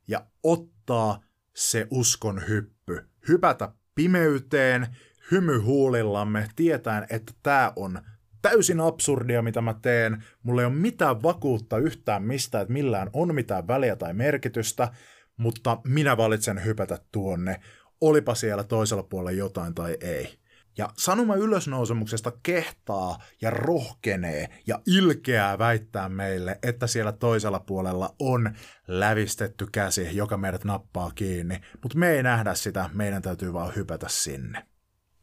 ja 0.08 0.26
ottaa 0.42 1.22
se 1.54 1.86
uskon 1.90 2.48
hyppy, 2.48 3.08
hypätä 3.28 3.72
pimeyteen, 3.94 4.96
hymy 5.30 5.58
huulillamme, 5.58 6.48
tietäen, 6.56 7.06
että 7.10 7.32
tämä 7.42 7.72
on 7.76 8.00
täysin 8.42 8.80
absurdia, 8.80 9.42
mitä 9.42 9.60
mä 9.60 9.74
teen. 9.82 10.24
Mulla 10.42 10.62
ei 10.62 10.66
ole 10.66 10.74
mitään 10.74 11.22
vakuutta 11.22 11.78
yhtään 11.78 12.22
mistä, 12.22 12.60
että 12.60 12.72
millään 12.72 13.10
on 13.12 13.34
mitään 13.34 13.68
väliä 13.68 13.96
tai 13.96 14.14
merkitystä, 14.14 14.88
mutta 15.36 15.80
minä 15.84 16.16
valitsen 16.16 16.64
hypätä 16.64 16.98
tuonne, 17.12 17.60
olipa 18.00 18.34
siellä 18.34 18.64
toisella 18.64 19.02
puolella 19.02 19.30
jotain 19.30 19.74
tai 19.74 19.96
ei. 20.00 20.38
Ja 20.78 20.88
sanoma 20.96 21.34
ylösnousemuksesta 21.34 22.32
kehtaa 22.42 23.18
ja 23.40 23.50
rohkenee 23.50 24.48
ja 24.66 24.80
ilkeää 24.86 25.58
väittää 25.58 26.08
meille, 26.08 26.58
että 26.62 26.86
siellä 26.86 27.12
toisella 27.12 27.60
puolella 27.60 28.14
on 28.18 28.50
lävistetty 28.88 29.66
käsi, 29.72 30.16
joka 30.16 30.36
meidät 30.36 30.64
nappaa 30.64 31.10
kiinni. 31.14 31.60
Mutta 31.82 31.98
me 31.98 32.10
ei 32.10 32.22
nähdä 32.22 32.54
sitä, 32.54 32.90
meidän 32.92 33.22
täytyy 33.22 33.52
vaan 33.52 33.76
hypätä 33.76 34.06
sinne. 34.08 34.67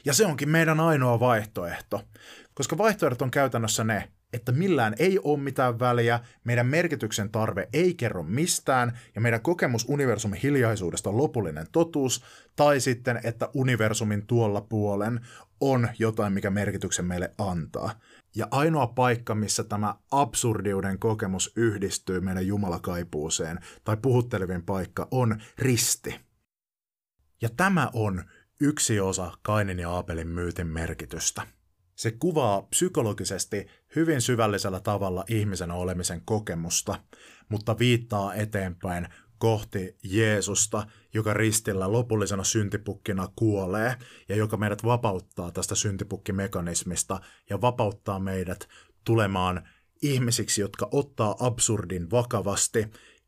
Ja 0.05 0.13
se 0.13 0.25
onkin 0.25 0.49
meidän 0.49 0.79
ainoa 0.79 1.19
vaihtoehto, 1.19 2.01
koska 2.53 2.77
vaihtoehdot 2.77 3.21
on 3.21 3.31
käytännössä 3.31 3.83
ne, 3.83 4.11
että 4.33 4.51
millään 4.51 4.95
ei 4.99 5.19
ole 5.23 5.39
mitään 5.39 5.79
väliä, 5.79 6.19
meidän 6.43 6.67
merkityksen 6.67 7.29
tarve 7.29 7.69
ei 7.73 7.93
kerro 7.93 8.23
mistään, 8.23 8.99
ja 9.15 9.21
meidän 9.21 9.41
kokemus 9.41 9.85
universumin 9.89 10.39
hiljaisuudesta 10.43 11.09
on 11.09 11.17
lopullinen 11.17 11.67
totuus, 11.71 12.23
tai 12.55 12.79
sitten, 12.79 13.19
että 13.23 13.49
universumin 13.53 14.27
tuolla 14.27 14.61
puolen 14.61 15.21
on 15.61 15.89
jotain, 15.99 16.33
mikä 16.33 16.49
merkityksen 16.49 17.05
meille 17.05 17.31
antaa. 17.37 17.99
Ja 18.35 18.47
ainoa 18.51 18.87
paikka, 18.87 19.35
missä 19.35 19.63
tämä 19.63 19.95
absurdiuden 20.11 20.99
kokemus 20.99 21.51
yhdistyy 21.55 22.19
meidän 22.19 22.47
jumalakaipuuseen, 22.47 23.59
tai 23.83 23.97
puhuttelevin 24.01 24.63
paikka, 24.63 25.07
on 25.11 25.41
risti. 25.57 26.19
Ja 27.41 27.49
tämä 27.57 27.89
on 27.93 28.23
yksi 28.59 28.99
osa 28.99 29.31
Kainin 29.41 29.79
ja 29.79 29.89
Aapelin 29.89 30.27
myytin 30.27 30.67
merkitystä. 30.67 31.47
Se 31.95 32.11
kuvaa 32.11 32.61
psykologisesti 32.61 33.67
hyvin 33.95 34.21
syvällisellä 34.21 34.79
tavalla 34.79 35.23
ihmisen 35.29 35.71
olemisen 35.71 36.21
kokemusta, 36.25 36.99
mutta 37.49 37.79
viittaa 37.79 38.33
eteenpäin 38.33 39.07
kohti 39.37 39.97
Jeesusta, 40.03 40.87
joka 41.13 41.33
ristillä 41.33 41.91
lopullisena 41.91 42.43
syntipukkina 42.43 43.27
kuolee 43.35 43.95
ja 44.29 44.35
joka 44.35 44.57
meidät 44.57 44.83
vapauttaa 44.83 45.51
tästä 45.51 45.75
syntipukkimekanismista 45.75 47.19
ja 47.49 47.61
vapauttaa 47.61 48.19
meidät 48.19 48.67
tulemaan 49.05 49.67
ihmisiksi, 50.01 50.61
jotka 50.61 50.87
ottaa 50.91 51.35
absurdin 51.39 52.11
vakavasti, 52.11 52.87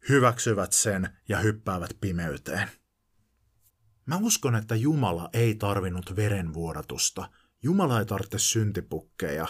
hyväksyvät 0.10 0.74
sen 0.74 1.10
ja 1.30 1.38
hyppäävät 1.38 1.92
pimeyteen. 2.02 2.70
Mä 4.08 4.18
uskon, 4.22 4.56
että 4.56 4.76
Jumala 4.76 5.30
ei 5.34 5.56
tarvinnut 5.56 6.16
verenvuodatusta– 6.16 7.30
Jumala 7.64 8.00
ei 8.00 8.06
tarvitse 8.06 8.40
syntipukkeja, 8.40 9.48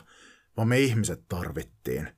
vaan 0.58 0.68
me 0.68 0.80
ihmiset 0.80 1.24
tarvittiin. 1.30 2.10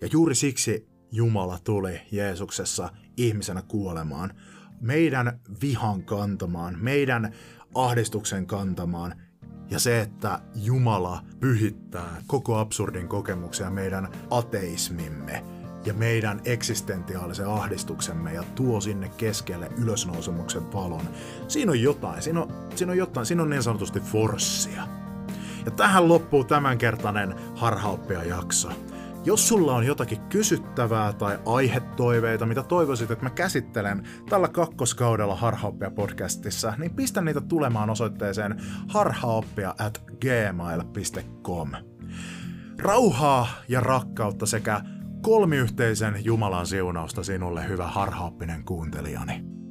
Ja 0.00 0.08
juuri 0.12 0.34
siksi 0.34 0.88
Jumala 1.12 1.58
tuli 1.64 2.00
Jeesuksessa 2.12 2.90
ihmisenä 3.16 3.62
kuolemaan, 3.62 4.34
meidän 4.80 5.40
vihan 5.62 6.04
kantamaan, 6.04 6.76
meidän 6.80 7.34
ahdistuksen 7.74 8.46
kantamaan. 8.46 9.22
Ja 9.70 9.78
se, 9.78 10.00
että 10.00 10.40
Jumala 10.54 11.24
pyhittää 11.40 12.22
koko 12.26 12.58
absurdin 12.58 13.08
kokemuksen 13.08 13.64
ja 13.64 13.70
meidän 13.70 14.08
ateismimme 14.30 15.61
ja 15.86 15.94
meidän 15.94 16.40
eksistentiaalisen 16.44 17.46
ahdistuksemme 17.46 18.32
ja 18.32 18.44
tuo 18.54 18.80
sinne 18.80 19.08
keskelle 19.08 19.70
ylösnousemuksen 19.78 20.72
valon. 20.72 21.08
Siinä 21.48 21.72
on 21.72 21.80
jotain, 21.80 22.22
siinä 22.22 22.40
on, 22.40 22.52
siinä 22.74 22.92
on 22.92 22.98
jotain, 22.98 23.26
siinä 23.26 23.42
on 23.42 23.50
niin 23.50 23.62
sanotusti 23.62 24.00
forssia. 24.00 24.82
Ja 25.64 25.70
tähän 25.70 26.08
loppuu 26.08 26.44
tämänkertainen 26.44 27.34
harhaoppia 27.56 28.24
jakso. 28.24 28.68
Jos 29.24 29.48
sulla 29.48 29.74
on 29.74 29.86
jotakin 29.86 30.20
kysyttävää 30.20 31.12
tai 31.12 31.38
aihetoiveita, 31.46 32.46
mitä 32.46 32.62
toivoisit, 32.62 33.10
että 33.10 33.24
mä 33.24 33.30
käsittelen 33.30 34.02
tällä 34.28 34.48
kakkoskaudella 34.48 35.36
Harhaoppia 35.36 35.90
podcastissa, 35.90 36.74
niin 36.78 36.94
pistä 36.94 37.20
niitä 37.20 37.40
tulemaan 37.40 37.90
osoitteeseen 37.90 38.62
harhaoppia 38.88 39.74
at 39.78 40.02
gmail.com. 40.20 41.70
Rauhaa 42.78 43.48
ja 43.68 43.80
rakkautta 43.80 44.46
sekä 44.46 44.80
kolmiyhteisen 45.22 46.24
Jumalan 46.24 46.66
siunausta 46.66 47.22
sinulle, 47.24 47.68
hyvä 47.68 47.86
harhaoppinen 47.86 48.64
kuuntelijani. 48.64 49.61